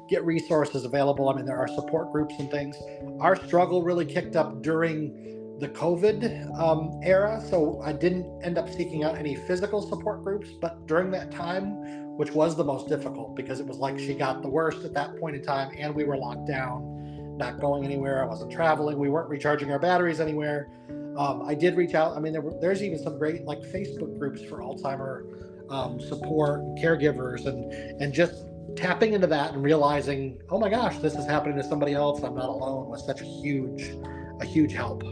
get 0.09 0.25
resources 0.25 0.83
available. 0.83 1.29
I 1.29 1.35
mean, 1.35 1.45
there 1.45 1.57
are 1.57 1.69
support 1.69 2.11
groups 2.11 2.35
and 2.39 2.51
things. 2.51 2.75
Our 3.21 3.37
struggle 3.37 3.83
really 3.83 4.05
kicked 4.05 4.35
up 4.35 4.61
during 4.61 5.40
the 5.61 5.69
COVID 5.69 6.59
um, 6.59 6.99
era, 7.03 7.39
so 7.47 7.79
I 7.83 7.93
didn't 7.93 8.25
end 8.43 8.57
up 8.57 8.67
seeking 8.67 9.03
out 9.03 9.15
any 9.15 9.35
physical 9.35 9.79
support 9.79 10.23
groups. 10.23 10.49
But 10.59 10.87
during 10.87 11.11
that 11.11 11.31
time, 11.31 12.17
which 12.17 12.31
was 12.31 12.57
the 12.57 12.63
most 12.63 12.89
difficult 12.89 13.35
because 13.35 13.59
it 13.59 13.67
was 13.67 13.77
like 13.77 13.99
she 13.99 14.15
got 14.15 14.41
the 14.41 14.49
worst 14.49 14.83
at 14.83 14.93
that 14.95 15.15
point 15.19 15.35
in 15.35 15.43
time, 15.43 15.71
and 15.77 15.93
we 15.93 16.03
were 16.03 16.17
locked 16.17 16.47
down, 16.47 17.37
not 17.37 17.59
going 17.59 17.85
anywhere. 17.85 18.23
I 18.23 18.27
wasn't 18.27 18.51
traveling. 18.51 18.97
We 18.97 19.09
weren't 19.09 19.29
recharging 19.29 19.71
our 19.71 19.77
batteries 19.77 20.19
anywhere. 20.19 20.67
Um, 21.15 21.43
I 21.45 21.53
did 21.53 21.77
reach 21.77 21.93
out. 21.93 22.17
I 22.17 22.19
mean, 22.19 22.33
there 22.33 22.41
were, 22.41 22.57
there's 22.59 22.81
even 22.81 22.97
some 22.97 23.19
great 23.19 23.45
like 23.45 23.59
Facebook 23.59 24.17
groups 24.17 24.41
for 24.43 24.61
Alzheimer 24.61 25.69
um, 25.69 25.99
support 25.99 26.61
caregivers 26.75 27.45
and 27.45 27.71
and 28.01 28.11
just 28.11 28.45
tapping 28.75 29.13
into 29.13 29.27
that 29.27 29.53
and 29.53 29.63
realizing 29.63 30.39
oh 30.49 30.57
my 30.57 30.69
gosh 30.69 30.97
this 30.99 31.13
is 31.15 31.25
happening 31.25 31.57
to 31.57 31.63
somebody 31.63 31.93
else 31.93 32.23
i'm 32.23 32.35
not 32.35 32.47
alone 32.47 32.87
was 32.87 33.05
such 33.05 33.19
a 33.19 33.25
huge 33.25 33.97
a 34.39 34.45
huge 34.45 34.71
help 34.71 35.03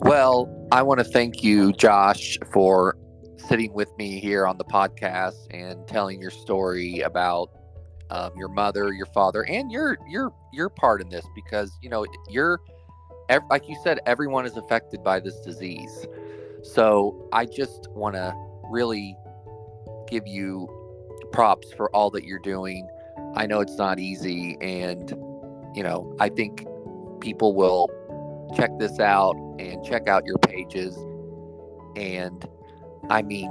well 0.00 0.68
i 0.72 0.82
want 0.82 0.98
to 0.98 1.04
thank 1.04 1.42
you 1.42 1.72
josh 1.72 2.38
for 2.52 2.96
sitting 3.36 3.72
with 3.72 3.88
me 3.98 4.18
here 4.20 4.46
on 4.46 4.56
the 4.58 4.64
podcast 4.64 5.46
and 5.50 5.86
telling 5.86 6.20
your 6.20 6.30
story 6.30 7.00
about 7.00 7.50
um, 8.10 8.30
your 8.36 8.48
mother 8.48 8.92
your 8.92 9.06
father 9.06 9.44
and 9.46 9.70
your 9.70 9.98
your 10.08 10.32
your 10.52 10.68
part 10.68 11.00
in 11.00 11.08
this 11.08 11.24
because 11.34 11.78
you 11.82 11.88
know 11.88 12.06
you're 12.28 12.60
like 13.50 13.68
you 13.68 13.76
said 13.82 13.98
everyone 14.06 14.44
is 14.44 14.56
affected 14.56 15.02
by 15.02 15.18
this 15.18 15.40
disease 15.40 16.06
so 16.64 17.28
I 17.30 17.44
just 17.44 17.88
want 17.90 18.14
to 18.14 18.34
really 18.70 19.16
give 20.08 20.26
you 20.26 20.66
props 21.30 21.70
for 21.74 21.94
all 21.94 22.10
that 22.10 22.24
you're 22.24 22.38
doing. 22.38 22.88
I 23.34 23.46
know 23.46 23.60
it's 23.60 23.76
not 23.76 23.98
easy, 23.98 24.56
and 24.62 25.10
you 25.74 25.82
know, 25.82 26.16
I 26.18 26.30
think 26.30 26.66
people 27.20 27.54
will 27.54 27.90
check 28.56 28.70
this 28.78 28.98
out 29.00 29.34
and 29.58 29.84
check 29.84 30.08
out 30.08 30.24
your 30.26 30.38
pages. 30.38 30.96
And 31.96 32.46
I 33.10 33.22
mean, 33.22 33.50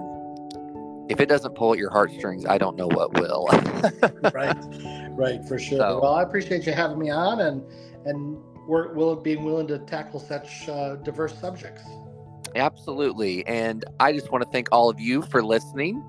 if 1.10 1.20
it 1.20 1.28
doesn't 1.28 1.56
pull 1.56 1.74
at 1.74 1.80
your 1.80 1.90
heartstrings, 1.90 2.46
I 2.46 2.58
don't 2.58 2.76
know 2.76 2.88
what 2.88 3.14
will. 3.20 3.48
right, 4.34 4.58
right, 5.12 5.46
for 5.48 5.60
sure. 5.60 5.80
So, 5.80 6.00
well, 6.02 6.16
I 6.16 6.24
appreciate 6.24 6.66
you 6.66 6.74
having 6.74 7.00
me 7.00 7.10
on, 7.10 7.42
and 7.42 7.62
and 8.06 8.38
we're 8.68 8.94
will 8.94 9.16
being 9.16 9.44
willing 9.44 9.68
to 9.68 9.80
tackle 9.80 10.20
such 10.20 10.68
uh, 10.70 10.96
diverse 10.98 11.38
subjects. 11.40 11.84
Absolutely. 12.56 13.46
And 13.48 13.84
I 14.00 14.14
just 14.14 14.32
want 14.32 14.44
to 14.44 14.50
thank 14.52 14.70
all 14.72 14.90
of 14.90 15.00
you 15.00 15.24
for 15.24 15.44
listening. 15.44 16.04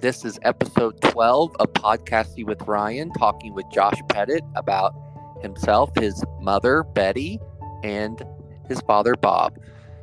This 0.00 0.24
is 0.24 0.38
episode 0.42 1.00
12 1.00 1.56
of 1.58 1.72
Podcasting 1.72 2.46
with 2.46 2.62
Ryan, 2.62 3.12
talking 3.14 3.52
with 3.52 3.66
Josh 3.72 4.00
Pettit 4.08 4.44
about 4.54 4.94
himself, 5.42 5.90
his 5.96 6.22
mother, 6.40 6.84
Betty, 6.84 7.40
and 7.82 8.22
his 8.68 8.80
father, 8.82 9.14
Bob. 9.14 9.58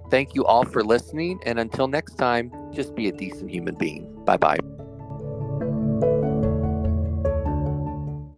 Thank 0.09 0.35
you 0.35 0.45
all 0.45 0.65
for 0.65 0.83
listening. 0.83 1.39
And 1.45 1.59
until 1.59 1.87
next 1.87 2.15
time, 2.15 2.51
just 2.73 2.95
be 2.95 3.07
a 3.07 3.11
decent 3.11 3.49
human 3.49 3.75
being. 3.75 4.07
Bye 4.25 4.37
bye. 4.37 4.59